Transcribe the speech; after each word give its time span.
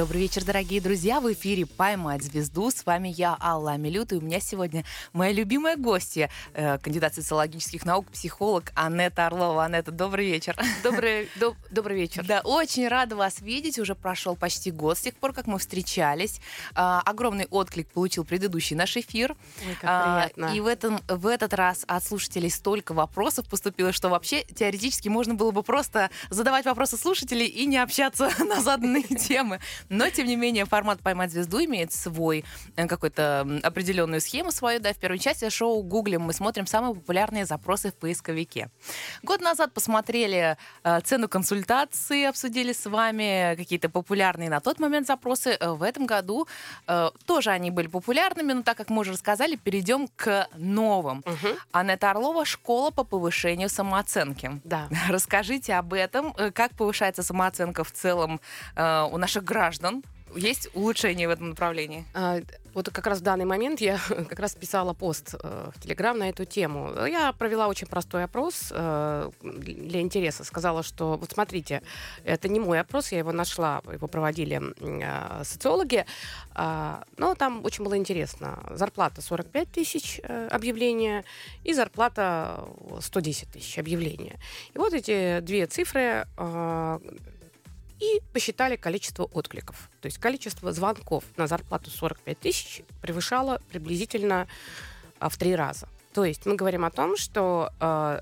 Добрый 0.00 0.22
вечер, 0.22 0.42
дорогие 0.46 0.80
друзья. 0.80 1.20
В 1.20 1.30
эфире 1.30 1.66
«Поймать 1.66 2.22
звезду». 2.22 2.70
С 2.70 2.86
вами 2.86 3.08
я, 3.08 3.36
Алла 3.38 3.72
Амилют, 3.72 4.12
и 4.12 4.14
у 4.14 4.22
меня 4.22 4.40
сегодня 4.40 4.82
моя 5.12 5.30
любимая 5.30 5.76
гостья, 5.76 6.30
э, 6.54 6.78
кандидат 6.78 7.14
социологических 7.16 7.84
наук, 7.84 8.10
психолог 8.10 8.72
Анетта 8.74 9.26
Орлова. 9.26 9.66
Анетта, 9.66 9.90
добрый 9.90 10.24
вечер. 10.24 10.56
Добрый, 10.82 11.28
доб, 11.38 11.54
добрый 11.70 11.98
вечер. 11.98 12.24
Да, 12.24 12.40
очень 12.44 12.88
рада 12.88 13.14
вас 13.14 13.42
видеть. 13.42 13.78
Уже 13.78 13.94
прошел 13.94 14.36
почти 14.36 14.70
год 14.70 14.96
с 14.96 15.02
тех 15.02 15.14
пор, 15.16 15.34
как 15.34 15.46
мы 15.46 15.58
встречались. 15.58 16.40
А, 16.74 17.02
огромный 17.04 17.46
отклик 17.50 17.90
получил 17.90 18.24
предыдущий 18.24 18.76
наш 18.76 18.96
эфир. 18.96 19.36
Ой, 19.68 19.74
как 19.82 19.84
а, 19.84 20.28
приятно. 20.30 20.56
И 20.56 20.60
в, 20.60 20.66
этом, 20.66 20.98
в 21.08 21.26
этот 21.26 21.52
раз 21.52 21.84
от 21.86 22.02
слушателей 22.02 22.48
столько 22.48 22.94
вопросов 22.94 23.46
поступило, 23.50 23.92
что 23.92 24.08
вообще 24.08 24.44
теоретически 24.44 25.10
можно 25.10 25.34
было 25.34 25.50
бы 25.50 25.62
просто 25.62 26.08
задавать 26.30 26.64
вопросы 26.64 26.96
слушателей 26.96 27.48
и 27.48 27.66
не 27.66 27.76
общаться 27.76 28.30
на 28.38 28.62
заданные 28.62 29.02
темы. 29.28 29.60
Но, 29.90 30.08
тем 30.08 30.26
не 30.28 30.36
менее, 30.36 30.64
формат 30.64 31.00
«Поймать 31.00 31.32
звезду» 31.32 31.62
имеет 31.64 31.92
свой 31.92 32.44
э, 32.76 32.86
какой-то 32.86 33.60
определенную 33.64 34.20
схему 34.20 34.52
свою. 34.52 34.78
Да, 34.78 34.92
в 34.92 34.96
первой 34.96 35.18
части 35.18 35.50
шоу 35.50 35.82
«Гуглим» 35.82 36.22
мы 36.22 36.32
смотрим 36.32 36.66
самые 36.66 36.94
популярные 36.94 37.44
запросы 37.44 37.90
в 37.90 37.94
поисковике. 37.94 38.70
Год 39.24 39.40
назад 39.40 39.74
посмотрели 39.74 40.56
э, 40.84 41.00
цену 41.00 41.28
консультации, 41.28 42.24
обсудили 42.24 42.72
с 42.72 42.86
вами 42.88 43.56
какие-то 43.56 43.88
популярные 43.88 44.48
на 44.48 44.60
тот 44.60 44.78
момент 44.78 45.08
запросы. 45.08 45.56
Э, 45.58 45.70
в 45.70 45.82
этом 45.82 46.06
году 46.06 46.46
э, 46.86 47.10
тоже 47.26 47.50
они 47.50 47.72
были 47.72 47.88
популярными, 47.88 48.52
но 48.52 48.62
так 48.62 48.76
как 48.76 48.90
мы 48.90 49.00
уже 49.00 49.12
рассказали, 49.12 49.56
перейдем 49.56 50.06
к 50.14 50.46
новым. 50.54 51.18
Угу. 51.26 51.48
Анетта 51.72 52.12
Орлова 52.12 52.44
«Школа 52.44 52.92
по 52.92 53.02
повышению 53.02 53.68
самооценки». 53.68 54.60
Да. 54.62 54.88
Расскажите 55.08 55.74
об 55.74 55.94
этом, 55.94 56.32
э, 56.38 56.52
как 56.52 56.76
повышается 56.76 57.24
самооценка 57.24 57.82
в 57.82 57.90
целом 57.90 58.40
э, 58.76 59.08
у 59.10 59.16
наших 59.16 59.42
граждан 59.42 59.79
граждан 59.80 60.04
есть 60.36 60.68
улучшение 60.74 61.26
в 61.26 61.30
этом 61.32 61.48
направлении? 61.48 62.04
А, 62.14 62.38
вот 62.72 62.88
как 62.90 63.06
раз 63.08 63.18
в 63.18 63.22
данный 63.22 63.44
момент 63.44 63.80
я 63.80 63.98
как 64.08 64.38
раз 64.38 64.54
писала 64.54 64.92
пост 64.92 65.34
э, 65.34 65.70
в 65.74 65.80
Телеграм 65.80 66.16
на 66.16 66.28
эту 66.28 66.44
тему. 66.44 66.92
Я 67.04 67.32
провела 67.32 67.66
очень 67.66 67.88
простой 67.88 68.22
опрос 68.22 68.68
э, 68.70 69.30
для 69.42 70.00
интереса. 70.00 70.44
Сказала, 70.44 70.84
что 70.84 71.16
вот 71.16 71.32
смотрите, 71.32 71.82
это 72.24 72.48
не 72.48 72.60
мой 72.60 72.78
опрос, 72.78 73.10
я 73.10 73.18
его 73.18 73.32
нашла, 73.32 73.82
его 73.92 74.06
проводили 74.06 74.62
э, 74.78 75.44
социологи. 75.44 76.06
Э, 76.54 77.02
но 77.16 77.34
там 77.34 77.64
очень 77.64 77.82
было 77.82 77.96
интересно. 77.96 78.62
Зарплата 78.70 79.22
45 79.22 79.68
тысяч 79.72 80.20
э, 80.22 80.46
объявления 80.52 81.24
и 81.64 81.72
зарплата 81.72 82.68
110 83.00 83.48
тысяч 83.48 83.78
объявления. 83.78 84.38
И 84.74 84.78
вот 84.78 84.92
эти 84.92 85.40
две 85.40 85.66
цифры 85.66 86.24
э, 86.36 86.98
и 88.00 88.20
посчитали 88.32 88.76
количество 88.76 89.24
откликов. 89.24 89.90
То 90.00 90.06
есть 90.06 90.18
количество 90.18 90.72
звонков 90.72 91.24
на 91.36 91.46
зарплату 91.46 91.90
45 91.90 92.38
тысяч 92.38 92.82
превышало 93.02 93.60
приблизительно 93.70 94.48
а, 95.18 95.28
в 95.28 95.36
три 95.36 95.54
раза. 95.54 95.88
То 96.12 96.24
есть 96.24 96.46
мы 96.46 96.56
говорим 96.56 96.84
о 96.84 96.90
том, 96.90 97.16
что 97.16 97.70
э, 97.78 98.20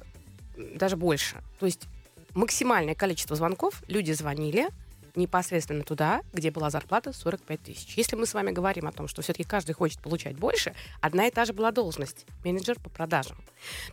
даже 0.74 0.96
больше. 0.96 1.36
То 1.58 1.66
есть 1.66 1.86
максимальное 2.34 2.94
количество 2.94 3.36
звонков 3.36 3.82
люди 3.88 4.12
звонили 4.12 4.68
непосредственно 5.14 5.82
туда, 5.82 6.22
где 6.32 6.50
была 6.50 6.70
зарплата 6.70 7.12
45 7.12 7.60
тысяч. 7.60 7.96
Если 7.96 8.16
мы 8.16 8.26
с 8.26 8.34
вами 8.34 8.50
говорим 8.50 8.86
о 8.86 8.92
том, 8.92 9.08
что 9.08 9.22
все-таки 9.22 9.44
каждый 9.44 9.72
хочет 9.72 10.00
получать 10.00 10.36
больше, 10.36 10.74
одна 11.00 11.26
и 11.26 11.30
та 11.30 11.44
же 11.44 11.52
была 11.52 11.72
должность– 11.72 12.26
менеджер 12.44 12.78
по 12.78 12.88
продажам. 12.90 13.36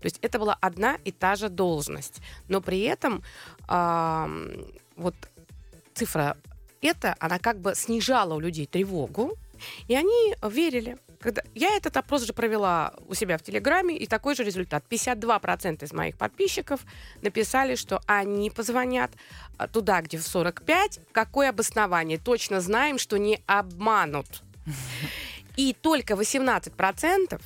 То 0.02 0.05
есть 0.05 0.20
это 0.22 0.39
была 0.39 0.58
одна 0.61 0.97
и 1.03 1.11
та 1.11 1.36
же 1.36 1.49
должность. 1.49 2.22
Но 2.47 2.61
при 2.61 2.81
этом 2.81 3.23
э, 3.67 4.66
вот 4.97 5.16
цифра 5.96 6.38
эта, 6.82 7.16
она 7.20 7.39
как 7.39 7.60
бы 7.60 7.73
снижала 7.73 8.36
у 8.36 8.39
людей 8.39 8.67
тревогу, 8.67 9.38
и 9.88 9.95
они 9.95 10.36
верили. 10.44 10.98
Когда... 11.20 11.42
Я 11.56 11.76
этот 11.76 11.98
опрос 11.98 12.23
же 12.23 12.33
провела 12.33 12.94
у 13.08 13.14
себя 13.14 13.38
в 13.38 13.42
Телеграме, 13.42 13.98
и 13.98 14.05
такой 14.05 14.36
же 14.36 14.44
результат. 14.44 14.84
52% 14.89 15.84
из 15.84 15.94
моих 15.94 16.17
подписчиков 16.17 16.82
написали, 17.22 17.76
что 17.76 18.02
они 18.05 18.50
позвонят 18.50 19.11
а, 19.58 19.67
туда, 19.67 20.02
где 20.02 20.17
в 20.17 20.28
45. 20.28 21.00
Какое 21.11 21.50
обоснование? 21.50 22.20
Точно 22.20 22.61
знаем, 22.61 23.00
что 23.00 23.17
не 23.17 23.42
обманут. 23.48 24.44
И 25.55 25.73
только 25.73 26.16
18% 26.16 27.42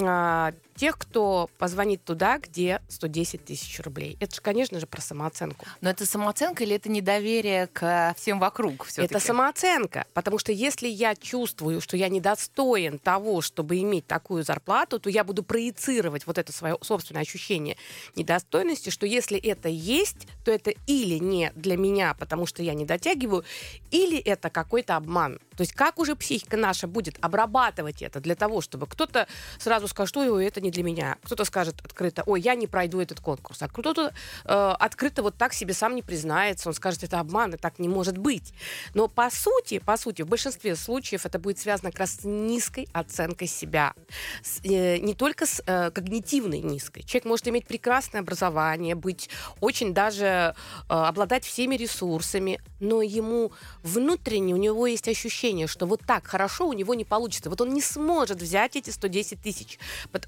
а, 0.00 0.52
тех, 0.78 0.96
кто 0.96 1.50
позвонит 1.58 2.04
туда, 2.04 2.38
где 2.38 2.80
110 2.88 3.44
тысяч 3.44 3.80
рублей. 3.80 4.16
Это 4.20 4.36
же, 4.36 4.40
конечно 4.40 4.78
же, 4.78 4.86
про 4.86 5.00
самооценку. 5.00 5.66
Но 5.80 5.90
это 5.90 6.06
самооценка 6.06 6.62
или 6.62 6.76
это 6.76 6.88
недоверие 6.88 7.66
к 7.66 8.14
всем 8.16 8.38
вокруг? 8.38 8.84
Все-таки? 8.86 9.14
Это 9.14 9.24
самооценка. 9.24 10.06
Потому 10.14 10.38
что 10.38 10.52
если 10.52 10.88
я 10.88 11.16
чувствую, 11.16 11.80
что 11.80 11.96
я 11.96 12.08
недостоин 12.08 12.98
того, 12.98 13.40
чтобы 13.42 13.78
иметь 13.78 14.06
такую 14.06 14.44
зарплату, 14.44 15.00
то 15.00 15.10
я 15.10 15.24
буду 15.24 15.42
проецировать 15.42 16.26
вот 16.26 16.38
это 16.38 16.52
свое 16.52 16.78
собственное 16.80 17.22
ощущение 17.22 17.76
недостойности, 18.14 18.90
что 18.90 19.04
если 19.04 19.38
это 19.38 19.68
есть, 19.68 20.28
то 20.44 20.52
это 20.52 20.72
или 20.86 21.18
не 21.18 21.52
для 21.56 21.76
меня, 21.76 22.14
потому 22.14 22.46
что 22.46 22.62
я 22.62 22.74
не 22.74 22.84
дотягиваю, 22.84 23.44
или 23.90 24.18
это 24.18 24.48
какой-то 24.48 24.96
обман. 24.96 25.40
То 25.56 25.62
есть 25.62 25.72
как 25.72 25.98
уже 25.98 26.14
психика 26.14 26.56
наша 26.56 26.86
будет 26.86 27.16
обрабатывать 27.20 28.00
это 28.00 28.20
для 28.20 28.36
того, 28.36 28.60
чтобы 28.60 28.86
кто-то 28.86 29.26
сразу 29.58 29.88
скажет, 29.88 30.10
что 30.10 30.40
это 30.40 30.60
не 30.60 30.67
не 30.68 30.70
для 30.70 30.82
меня. 30.82 31.16
Кто-то 31.24 31.44
скажет 31.44 31.80
открыто, 31.82 32.22
ой, 32.26 32.40
я 32.40 32.54
не 32.54 32.66
пройду 32.66 33.00
этот 33.00 33.20
конкурс. 33.20 33.62
А 33.62 33.68
кто-то 33.68 34.12
э, 34.44 34.74
открыто 34.78 35.22
вот 35.22 35.36
так 35.36 35.54
себе 35.54 35.72
сам 35.72 35.94
не 35.94 36.02
признается. 36.02 36.68
Он 36.68 36.74
скажет, 36.74 37.02
это 37.02 37.20
обман, 37.20 37.54
и 37.54 37.56
так 37.56 37.78
не 37.78 37.88
может 37.88 38.18
быть. 38.18 38.52
Но 38.94 39.08
по 39.08 39.30
сути, 39.30 39.78
по 39.78 39.96
сути, 39.96 40.22
в 40.22 40.28
большинстве 40.28 40.76
случаев 40.76 41.24
это 41.24 41.38
будет 41.38 41.58
связано 41.58 41.90
как 41.90 42.00
раз 42.00 42.16
с 42.16 42.24
низкой 42.24 42.86
оценкой 42.92 43.48
себя. 43.48 43.94
С, 44.42 44.60
э, 44.62 44.98
не 44.98 45.14
только 45.14 45.46
с 45.46 45.62
э, 45.66 45.90
когнитивной 45.90 46.60
низкой. 46.60 47.02
Человек 47.02 47.24
может 47.24 47.48
иметь 47.48 47.66
прекрасное 47.66 48.20
образование, 48.20 48.94
быть 48.94 49.30
очень 49.60 49.94
даже 49.94 50.24
э, 50.24 50.52
обладать 50.88 51.44
всеми 51.44 51.76
ресурсами, 51.76 52.60
но 52.80 53.00
ему 53.00 53.52
внутренне, 53.82 54.52
у 54.52 54.58
него 54.58 54.86
есть 54.86 55.08
ощущение, 55.08 55.66
что 55.66 55.86
вот 55.86 56.02
так 56.06 56.26
хорошо 56.26 56.68
у 56.68 56.74
него 56.74 56.94
не 56.94 57.04
получится. 57.04 57.48
Вот 57.48 57.60
он 57.60 57.72
не 57.72 57.80
сможет 57.80 58.42
взять 58.42 58.76
эти 58.76 58.90
110 58.90 59.40
тысяч. 59.40 59.78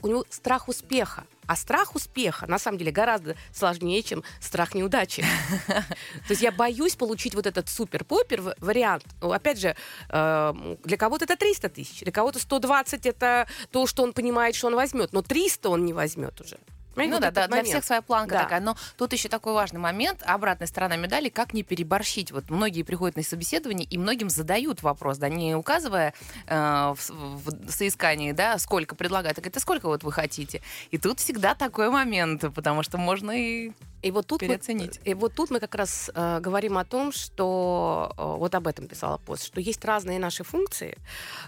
У 0.03 0.09
него 0.09 0.25
страх 0.31 0.69
успеха. 0.69 1.25
А 1.47 1.57
страх 1.57 1.97
успеха, 1.97 2.47
на 2.47 2.59
самом 2.59 2.79
деле, 2.79 2.93
гораздо 2.93 3.35
сложнее, 3.53 4.03
чем 4.03 4.23
страх 4.41 4.75
неудачи. 4.75 5.25
То 5.67 6.31
есть 6.31 6.43
я 6.43 6.53
боюсь 6.53 6.95
получить 6.95 7.35
вот 7.35 7.47
этот 7.47 7.69
супер-пупер 7.69 8.55
вариант. 8.59 9.05
Опять 9.21 9.61
же, 9.61 9.75
э, 10.09 10.77
для 10.85 10.97
кого-то 10.97 11.25
это 11.25 11.37
300 11.37 11.69
тысяч, 11.69 12.01
для 12.01 12.13
кого-то 12.13 12.39
120 12.39 13.07
это 13.07 13.49
то, 13.73 13.87
что 13.87 14.05
он 14.05 14.13
понимает, 14.13 14.55
что 14.55 14.69
он 14.69 14.77
возьмет, 14.77 15.13
но 15.13 15.23
300 15.23 15.69
он 15.69 15.85
не 15.85 15.93
возьмет 15.93 16.41
уже. 16.41 16.59
Ну 16.97 17.19
да, 17.21 17.31
да, 17.31 17.49
для 17.49 17.63
всех 17.63 17.85
своя 17.85 18.03
планка 18.03 18.35
да. 18.35 18.43
такая. 18.43 18.61
Но 18.61 18.77
тут 18.97 19.13
еще 19.13 19.29
такой 19.29 19.53
важный 19.55 19.81
момент, 19.81 20.23
обратная 20.25 20.67
сторона 20.67 20.97
медали, 20.97 21.29
как 21.29 21.55
не 21.55 21.63
переборщить. 21.63 22.33
Вот 22.33 22.51
многие 22.51 22.83
приходят 22.83 23.17
на 23.17 23.23
собеседование, 23.23 23.87
и 23.87 23.99
многим 23.99 24.29
задают 24.29 24.83
вопрос, 24.83 25.19
да, 25.19 25.29
не 25.29 25.55
указывая 25.55 26.15
э, 26.47 26.95
в, 26.97 27.11
в 27.45 27.71
соискании, 27.71 28.33
да, 28.33 28.59
сколько 28.59 28.95
предлагают, 28.95 29.39
а 29.39 29.41
говорят, 29.41 29.57
а 29.57 29.61
сколько 29.61 29.87
вот 29.87 30.03
вы 30.03 30.13
хотите? 30.13 30.63
И 30.91 30.99
тут 30.99 31.21
всегда 31.21 31.55
такой 31.55 31.91
момент, 31.91 32.45
потому 32.55 32.83
что 32.83 32.99
можно 32.99 33.31
и 33.31 33.73
и 34.03 34.11
вот 34.11 34.27
тут 34.27 34.41
переоценить. 34.41 34.99
Мы, 35.05 35.11
и 35.11 35.15
вот 35.15 35.35
тут 35.35 35.51
мы 35.51 35.61
как 35.61 35.75
раз 35.75 36.11
э, 36.15 36.41
говорим 36.41 36.79
о 36.79 36.85
том, 36.85 37.13
что 37.13 38.13
э, 38.17 38.23
вот 38.23 38.55
об 38.55 38.67
этом 38.67 38.87
писала 38.87 39.19
пост, 39.19 39.45
что 39.45 39.61
есть 39.61 39.85
разные 39.85 40.19
наши 40.19 40.43
функции, 40.43 40.97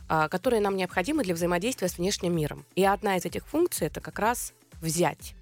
э, 0.09 0.29
которые 0.29 0.61
нам 0.61 0.77
необходимы 0.77 1.23
для 1.23 1.35
взаимодействия 1.35 1.89
с 1.89 1.97
внешним 1.97 2.37
миром. 2.37 2.67
И 2.75 2.85
одна 2.85 3.17
из 3.17 3.25
этих 3.25 3.47
функций 3.47 3.87
это 3.87 4.01
как 4.01 4.19
раз 4.19 4.53
взять. 4.83 5.35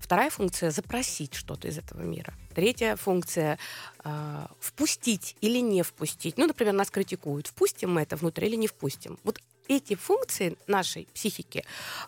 Вторая 0.00 0.30
функция— 0.30 0.70
запросить 0.72 1.34
что-то 1.34 1.68
из 1.68 1.78
этого 1.78 2.02
мира. 2.02 2.34
Третья 2.54 2.96
функция 2.96 3.58
э,— 4.04 4.46
впустить 4.60 5.36
или 5.40 5.58
не 5.58 5.82
впустить. 5.82 6.38
Ну, 6.38 6.46
например, 6.46 6.74
нас 6.74 6.90
критикуют. 6.90 7.46
Впустим 7.48 7.94
мы 7.94 8.02
это 8.02 8.16
внутрь 8.16 8.44
или 8.46 8.56
не 8.56 8.66
впустим. 8.66 9.18
Вот 9.24 9.40
эти 9.68 9.96
функции 9.96 10.56
нашей 10.68 11.08
психики, 11.12 11.64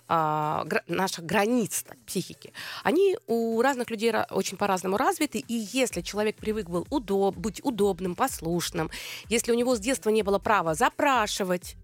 э, 0.09 0.63
гра- 0.65 0.85
наших 0.87 1.25
границ 1.25 1.83
так, 1.83 1.99
психики, 2.07 2.53
они 2.85 3.19
у 3.27 3.61
разных 3.63 3.91
людей 3.91 4.13
очень 4.31 4.57
по-разному 4.57 4.97
развиты. 4.97 5.39
И 5.39 5.55
если 5.73 6.03
человек 6.03 6.37
привык 6.37 6.69
был 6.69 6.87
удоб- 6.91 7.37
быть 7.37 7.65
удобным, 7.65 8.15
послушным, 8.15 8.91
если 9.29 9.53
у 9.53 9.55
него 9.55 9.75
с 9.75 9.81
детства 9.81 10.11
не 10.11 10.23
было 10.23 10.39
права 10.39 10.75
запрашивать, 10.75 11.77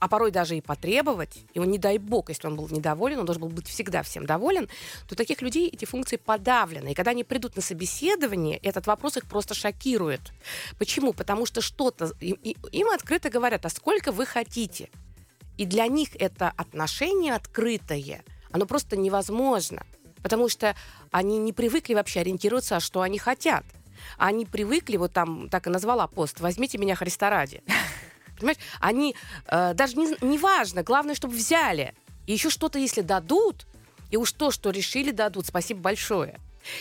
а 0.00 0.08
порой 0.08 0.30
даже 0.30 0.56
и 0.56 0.60
потребовать, 0.60 1.44
его 1.54 1.64
не 1.64 1.78
дай 1.78 1.98
бог, 1.98 2.28
если 2.28 2.46
он 2.46 2.56
был 2.56 2.68
недоволен, 2.68 3.20
он 3.20 3.26
должен 3.26 3.42
был 3.42 3.48
быть 3.48 3.66
всегда 3.68 4.02
всем 4.02 4.26
доволен, 4.26 4.68
то 5.08 5.14
таких 5.14 5.42
людей 5.42 5.68
эти 5.68 5.84
функции 5.84 6.16
подавлены. 6.16 6.92
И 6.92 6.94
когда 6.94 7.10
они 7.10 7.24
придут 7.24 7.56
на 7.56 7.62
собеседование, 7.62 8.58
этот 8.58 8.86
вопрос 8.86 9.16
их 9.16 9.26
просто 9.26 9.54
шокирует. 9.54 10.20
Почему? 10.78 11.12
Потому 11.12 11.46
что 11.46 11.60
что-то... 11.60 12.12
Им 12.20 12.90
открыто 12.90 13.30
говорят, 13.30 13.66
а 13.66 13.70
сколько 13.70 14.12
вы 14.12 14.26
хотите? 14.26 14.90
И 15.56 15.64
для 15.64 15.86
них 15.88 16.10
это 16.14 16.52
отношение 16.56 17.34
открытое, 17.34 18.22
оно 18.52 18.66
просто 18.66 18.96
невозможно. 18.96 19.84
Потому 20.22 20.48
что 20.48 20.76
они 21.10 21.38
не 21.38 21.52
привыкли 21.52 21.94
вообще 21.94 22.20
ориентироваться, 22.20 22.76
а 22.76 22.80
что 22.80 23.02
они 23.02 23.18
хотят. 23.18 23.64
Они 24.16 24.46
привыкли, 24.46 24.96
вот 24.96 25.12
там 25.12 25.48
так 25.48 25.66
и 25.66 25.70
назвала 25.70 26.06
пост, 26.06 26.40
возьмите 26.40 26.78
меня 26.78 26.94
Христа 26.94 27.30
ради. 27.30 27.62
Понимаешь, 28.38 28.58
они 28.80 29.14
э, 29.46 29.74
даже 29.74 29.96
не, 29.96 30.16
не 30.20 30.38
важно, 30.38 30.82
главное, 30.82 31.14
чтобы 31.14 31.34
взяли. 31.34 31.94
И 32.26 32.32
еще 32.32 32.50
что-то, 32.50 32.78
если 32.78 33.00
дадут, 33.00 33.66
и 34.10 34.16
уж 34.16 34.32
то, 34.32 34.50
что 34.50 34.70
решили, 34.70 35.10
дадут, 35.10 35.46
спасибо 35.46 35.80
большое. 35.80 36.38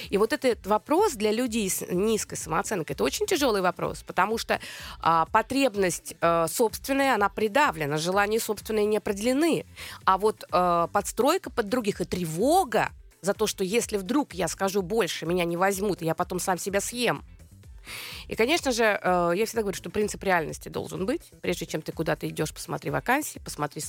И 0.09 0.18
вот 0.18 0.33
этот 0.33 0.65
вопрос 0.68 1.13
для 1.13 1.31
людей 1.31 1.69
с 1.69 1.86
низкой 1.89 2.36
самооценкой, 2.36 2.94
это 2.94 3.04
очень 3.04 3.25
тяжелый 3.25 3.62
вопрос, 3.62 4.04
потому 4.04 4.38
что 4.38 4.59
а, 5.00 5.25
потребность 5.27 6.15
а, 6.19 6.48
собственная, 6.48 7.15
она 7.15 7.30
придавлена, 7.30 7.98
желания 7.98 8.39
собственные 8.39 8.86
не 8.86 8.98
определены. 8.98 9.65
А 10.04 10.18
вот 10.18 10.44
а, 10.51 10.88
подстройка 10.88 11.50
под 11.50 11.69
других 11.69 12.01
и 12.01 12.06
тревога 12.06 12.89
за 13.21 13.33
то, 13.33 13.48
что 13.48 13.63
если 13.63 13.98
вдруг 13.98 14.33
я 14.33 14.48
скажу 14.48 14.81
больше, 14.81 15.25
меня 15.25 15.45
не 15.45 15.57
возьмут, 15.57 16.01
и 16.01 16.06
я 16.06 16.15
потом 16.15 16.39
сам 16.39 16.57
себя 16.57 16.81
съем– 16.81 17.24
и, 18.28 18.36
конечно 18.36 18.72
же, 18.72 18.84
э, 18.84 19.31
я 19.36 19.45
всегда 19.45 19.62
говорю, 19.62 19.78
что 19.78 19.89
принцип 19.89 20.24
реальности 20.24 20.69
должен 20.69 21.06
быть. 21.06 21.31
Прежде 21.42 21.66
чем 21.66 21.81
ты 21.81 21.92
куда-то 21.92 22.28
идешь, 22.28 22.54
посмотри 22.54 22.92
вакансии, 22.92 23.39
посмотри, 23.39 23.81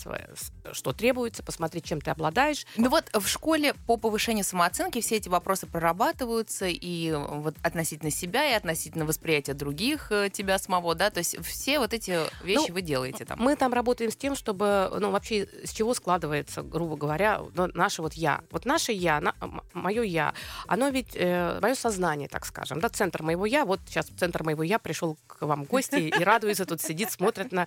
что 0.73 0.93
требуется, 0.93 1.43
посмотри, 1.43 1.83
чем 1.83 2.01
ты 2.01 2.11
обладаешь. 2.11 2.67
Ну 2.77 2.89
вот 2.91 3.11
в 3.13 3.27
школе 3.27 3.75
по 3.87 3.97
повышению 3.97 4.45
самооценки 4.45 5.01
все 5.01 5.17
эти 5.17 5.29
вопросы 5.29 5.67
прорабатываются 5.67 6.67
и 6.67 7.13
вот 7.13 7.55
относительно 7.63 8.11
себя, 8.11 8.51
и 8.51 8.55
относительно 8.55 9.05
восприятия 9.05 9.55
других 9.55 10.11
э, 10.11 10.31
тебя 10.31 10.59
самого, 10.59 10.95
да, 10.95 11.11
то 11.11 11.19
есть 11.19 11.37
все 11.45 11.79
вот 11.79 11.93
эти 11.93 12.19
вещи 12.45 12.69
ну, 12.69 12.75
вы 12.75 12.83
делаете 12.83 13.25
там. 13.25 13.39
Мы 13.41 13.57
там 13.57 13.73
работаем 13.73 14.11
с 14.11 14.17
тем, 14.17 14.37
чтобы, 14.37 14.91
ну, 14.99 15.11
вообще, 15.11 15.49
с 15.65 15.73
чего 15.73 15.95
складывается, 15.95 16.63
грубо 16.63 16.97
говоря, 16.97 17.43
наше 17.55 18.03
вот 18.03 18.15
«я». 18.15 18.43
Вот 18.51 18.65
наше 18.65 18.93
«я», 18.93 19.21
на, 19.21 19.35
мое 19.73 20.03
«я», 20.03 20.35
оно 20.67 20.89
ведь, 20.89 21.15
э, 21.15 21.59
мое 21.61 21.75
сознание, 21.75 22.29
так 22.29 22.47
скажем, 22.47 22.81
да, 22.81 22.89
центр 22.89 23.23
моего 23.23 23.47
«я», 23.47 23.65
вот 23.65 23.81
сейчас 23.89 24.07
центр 24.19 24.43
моего 24.43 24.63
«я» 24.63 24.79
пришел 24.79 25.17
к 25.27 25.43
вам 25.43 25.65
в 25.65 25.69
гости 25.69 25.97
и 25.97 26.25
радуется, 26.25 26.67
тут 26.67 26.81
сидит, 26.81 27.11
смотрит 27.11 27.53
на... 27.53 27.67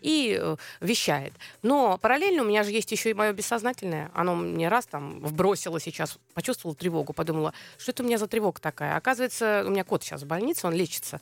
и 0.00 0.38
э, 0.40 0.56
вещает. 0.80 1.32
Но 1.62 1.98
параллельно 1.98 2.42
у 2.42 2.46
меня 2.46 2.62
же 2.62 2.70
есть 2.70 2.90
еще 2.92 3.10
и 3.10 3.14
мое 3.14 3.32
бессознательное. 3.32 4.10
Оно 4.14 4.34
мне 4.34 4.68
раз 4.68 4.86
там 4.86 5.20
вбросило 5.20 5.80
сейчас, 5.80 6.18
почувствовала 6.34 6.76
тревогу, 6.76 7.12
подумала, 7.12 7.52
что 7.78 7.92
это 7.92 8.02
у 8.02 8.06
меня 8.06 8.18
за 8.18 8.26
тревога 8.26 8.60
такая. 8.60 8.96
Оказывается, 8.96 9.64
у 9.66 9.70
меня 9.70 9.84
кот 9.84 10.02
сейчас 10.02 10.22
в 10.22 10.26
больнице, 10.26 10.66
он 10.66 10.74
лечится. 10.74 11.20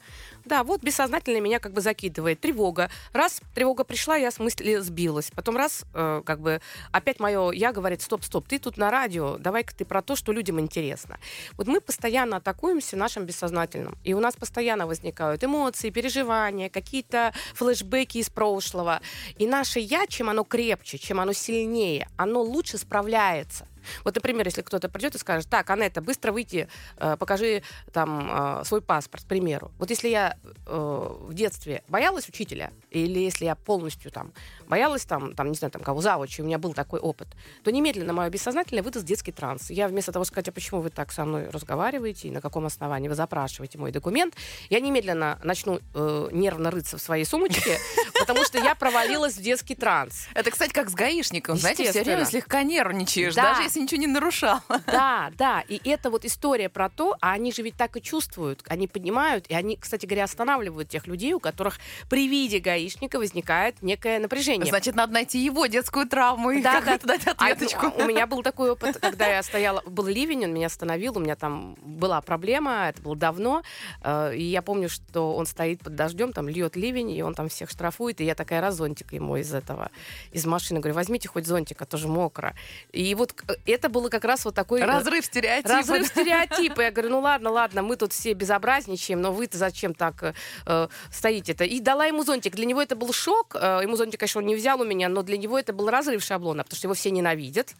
Да, 0.50 0.64
вот 0.64 0.82
бессознательное 0.82 1.41
меня 1.41 1.61
как 1.61 1.73
бы 1.73 1.81
закидывает. 1.81 2.41
Тревога. 2.41 2.91
Раз 3.12 3.41
тревога 3.55 3.85
пришла, 3.85 4.17
я 4.17 4.32
с 4.32 4.41
мысли 4.41 4.79
сбилась. 4.79 5.31
Потом 5.32 5.56
раз, 5.56 5.85
э, 5.94 6.23
как 6.26 6.41
бы, 6.41 6.61
опять 6.91 7.20
мое 7.20 7.52
«я» 7.52 7.73
говорит, 7.73 8.02
стоп, 8.02 8.25
стоп, 8.25 8.49
ты 8.49 8.58
тут 8.58 8.76
на 8.76 8.91
радио, 8.91 9.38
давай-ка 9.38 9.73
ты 9.73 9.85
про 9.85 10.02
то, 10.02 10.17
что 10.17 10.32
людям 10.32 10.58
интересно. 10.58 11.20
Вот 11.52 11.69
мы 11.69 11.81
постоянно 11.81 12.38
атакуемся 12.38 12.97
нашим 12.97 13.26
бессознательным. 13.26 13.97
И 14.02 14.12
у 14.12 14.19
нас 14.19 14.35
постоянно 14.35 14.88
возникают 14.88 15.44
эмоции, 15.44 15.91
переживания, 15.91 16.69
какие-то 16.69 17.32
флешбеки 17.55 18.19
из 18.19 18.29
прошлого. 18.29 19.02
И 19.38 19.47
наше 19.47 19.79
«я», 19.79 20.08
чем 20.08 20.31
оно 20.31 20.43
крепче, 20.43 20.99
чем 20.99 21.20
оно 21.20 21.32
сильнее, 21.32 22.08
оно 22.17 22.43
лучше 22.43 22.76
справляется. 22.76 23.69
Вот, 24.04 24.14
например, 24.14 24.46
если 24.46 24.62
кто-то 24.62 24.88
придет 24.88 25.14
и 25.14 25.18
скажет, 25.18 25.48
так, 25.48 25.68
Анетта, 25.70 26.00
быстро 26.00 26.32
выйти, 26.32 26.68
э, 26.96 27.16
покажи 27.18 27.62
там 27.92 28.60
э, 28.60 28.64
свой 28.64 28.82
паспорт, 28.82 29.24
к 29.24 29.26
примеру. 29.26 29.72
Вот 29.78 29.90
если 29.90 30.08
я 30.08 30.36
э, 30.66 31.16
в 31.20 31.34
детстве 31.34 31.82
боялась 31.88 32.28
учителя, 32.28 32.70
или 32.90 33.18
если 33.18 33.44
я 33.44 33.54
полностью 33.54 34.10
там 34.10 34.32
боялась 34.70 35.05
там, 35.05 35.34
там 35.34 35.50
не 35.50 35.56
знаю, 35.56 35.72
там 35.72 35.82
кого 35.82 36.00
завучи, 36.00 36.40
у 36.40 36.44
меня 36.44 36.58
был 36.58 36.72
такой 36.72 37.00
опыт, 37.00 37.28
то 37.64 37.70
немедленно 37.70 38.12
мое 38.12 38.31
бессознательное 38.31 38.82
выдаст 38.82 39.05
детский 39.05 39.32
транс. 39.32 39.69
Я 39.69 39.88
вместо 39.88 40.12
того 40.12 40.25
сказать, 40.25 40.49
а 40.49 40.52
почему 40.52 40.81
вы 40.81 40.88
так 40.90 41.12
со 41.12 41.25
мной 41.25 41.50
разговариваете, 41.50 42.28
и 42.28 42.31
на 42.31 42.40
каком 42.40 42.64
основании 42.64 43.08
вы 43.08 43.14
запрашиваете 43.14 43.76
мой 43.78 43.90
документ, 43.90 44.34
я 44.70 44.81
немедленно 44.81 45.38
начну 45.43 45.81
э, 45.94 46.28
нервно 46.32 46.70
рыться 46.70 46.96
в 46.96 47.02
своей 47.02 47.25
сумочке, 47.25 47.78
потому 48.19 48.44
что 48.44 48.58
я 48.58 48.75
провалилась 48.75 49.34
в 49.34 49.43
детский 49.43 49.75
транс. 49.75 50.28
Это, 50.34 50.50
кстати, 50.50 50.73
как 50.73 50.88
с 50.88 50.94
гаишником, 50.94 51.58
знаете, 51.58 51.90
все 51.90 52.02
время 52.02 52.25
слегка 52.25 52.62
нервничаешь, 52.62 53.34
даже 53.34 53.62
если 53.62 53.81
ничего 53.81 54.00
не 54.00 54.06
нарушал. 54.06 54.61
Да, 54.87 55.31
да, 55.37 55.61
и 55.69 55.81
это 55.88 56.11
вот 56.11 56.25
история 56.25 56.69
про 56.69 56.88
то, 56.88 57.16
а 57.20 57.32
они 57.32 57.52
же 57.52 57.62
ведь 57.62 57.76
так 57.76 57.96
и 57.96 58.02
чувствуют, 58.02 58.62
они 58.69 58.88
понимают, 58.88 59.46
и 59.49 59.55
они, 59.55 59.76
кстати 59.76 60.05
говоря, 60.06 60.25
останавливают 60.25 60.88
тех 60.88 61.06
людей, 61.06 61.32
у 61.32 61.40
которых 61.40 61.78
при 62.08 62.28
виде 62.28 62.58
гаишника 62.58 63.19
возникает 63.19 63.82
некое 63.82 64.19
напряжение. 64.19 64.59
Значит, 64.68 64.94
надо 64.94 65.12
найти 65.12 65.38
его 65.38 65.66
детскую 65.66 66.06
травму 66.06 66.50
и 66.50 66.62
да, 66.62 66.80
да. 66.80 66.98
дать 66.98 67.26
а, 67.26 67.30
ответочку. 67.32 67.86
А, 67.86 68.02
у 68.02 68.06
меня 68.06 68.26
был 68.26 68.42
такой 68.42 68.70
опыт, 68.72 68.98
когда 68.98 69.26
я 69.26 69.42
стояла, 69.42 69.82
был 69.86 70.06
ливень, 70.06 70.44
он 70.44 70.54
меня 70.54 70.66
остановил, 70.66 71.16
у 71.16 71.20
меня 71.20 71.36
там 71.36 71.76
была 71.82 72.20
проблема, 72.20 72.88
это 72.88 73.00
было 73.02 73.16
давно, 73.16 73.62
э, 74.02 74.34
и 74.36 74.42
я 74.42 74.62
помню, 74.62 74.88
что 74.88 75.34
он 75.34 75.46
стоит 75.46 75.80
под 75.80 75.94
дождем, 75.94 76.32
там 76.32 76.48
льет 76.48 76.76
ливень, 76.76 77.10
и 77.10 77.22
он 77.22 77.34
там 77.34 77.48
всех 77.48 77.70
штрафует, 77.70 78.20
и 78.20 78.24
я 78.24 78.34
такая 78.34 78.60
раз 78.60 78.76
зонтик 78.76 79.12
ему 79.12 79.36
из 79.36 79.52
этого, 79.52 79.90
из 80.32 80.46
машины, 80.46 80.80
говорю, 80.80 80.94
возьмите 80.94 81.28
хоть 81.28 81.46
зонтик, 81.46 81.80
а 81.82 81.86
то 81.86 81.96
же 81.96 82.08
мокро. 82.08 82.54
И 82.92 83.14
вот 83.14 83.34
э, 83.48 83.54
это 83.66 83.88
было 83.88 84.08
как 84.08 84.24
раз 84.24 84.44
вот 84.44 84.54
такой... 84.54 84.82
Разрыв 84.82 85.24
стереотипа. 85.24 85.68
Разрыв 85.68 86.06
стереотипа. 86.06 86.80
Я 86.82 86.90
говорю, 86.90 87.10
ну 87.10 87.20
ладно, 87.20 87.50
ладно, 87.50 87.82
мы 87.82 87.96
тут 87.96 88.12
все 88.12 88.32
безобразничаем, 88.32 89.20
но 89.20 89.32
вы-то 89.32 89.58
зачем 89.58 89.94
так 89.94 90.34
э, 90.66 90.88
стоите-то? 91.10 91.64
И 91.64 91.80
дала 91.80 92.06
ему 92.06 92.24
зонтик. 92.24 92.54
Для 92.54 92.66
него 92.66 92.82
это 92.82 92.96
был 92.96 93.12
шок. 93.12 93.54
Э, 93.54 93.80
ему 93.82 93.96
зонтик, 93.96 94.20
конечно, 94.20 94.40
он 94.40 94.46
не 94.50 94.56
взял 94.56 94.81
у 94.81 94.85
меня, 94.85 95.08
но 95.08 95.23
для 95.23 95.37
него 95.37 95.58
это 95.58 95.73
был 95.73 95.88
разрыв 95.88 96.23
шаблона, 96.23 96.64
потому 96.64 96.76
что 96.76 96.87
его 96.87 96.94
все 96.94 97.11
ненавидят 97.11 97.75